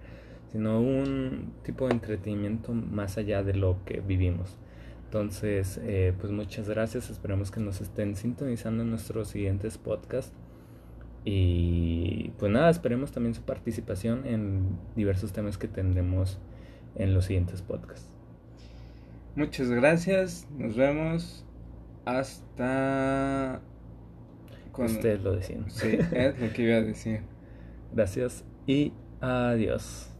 sino 0.48 0.80
un 0.80 1.54
tipo 1.62 1.86
de 1.86 1.94
entretenimiento 1.94 2.74
más 2.74 3.16
allá 3.16 3.42
de 3.42 3.54
lo 3.54 3.78
que 3.86 4.00
vivimos. 4.00 4.58
Entonces, 5.12 5.78
eh, 5.82 6.14
pues 6.18 6.32
muchas 6.32 6.70
gracias. 6.70 7.10
Esperamos 7.10 7.50
que 7.50 7.60
nos 7.60 7.82
estén 7.82 8.16
sintonizando 8.16 8.82
en 8.82 8.88
nuestros 8.88 9.28
siguientes 9.28 9.76
podcasts. 9.76 10.32
Y 11.22 12.30
pues 12.38 12.50
nada, 12.50 12.70
esperemos 12.70 13.12
también 13.12 13.34
su 13.34 13.42
participación 13.42 14.26
en 14.26 14.78
diversos 14.96 15.34
temas 15.34 15.58
que 15.58 15.68
tendremos 15.68 16.38
en 16.94 17.12
los 17.12 17.26
siguientes 17.26 17.60
podcasts. 17.60 18.08
Muchas 19.36 19.68
gracias. 19.68 20.48
Nos 20.56 20.76
vemos. 20.76 21.44
Hasta... 22.06 23.60
Ustedes 24.78 25.22
lo 25.22 25.36
decían. 25.36 25.70
Sí, 25.70 25.98
es 26.12 26.40
lo 26.40 26.50
que 26.54 26.62
iba 26.62 26.76
a 26.76 26.80
decir. 26.80 27.20
Gracias 27.92 28.46
y 28.66 28.94
adiós. 29.20 30.11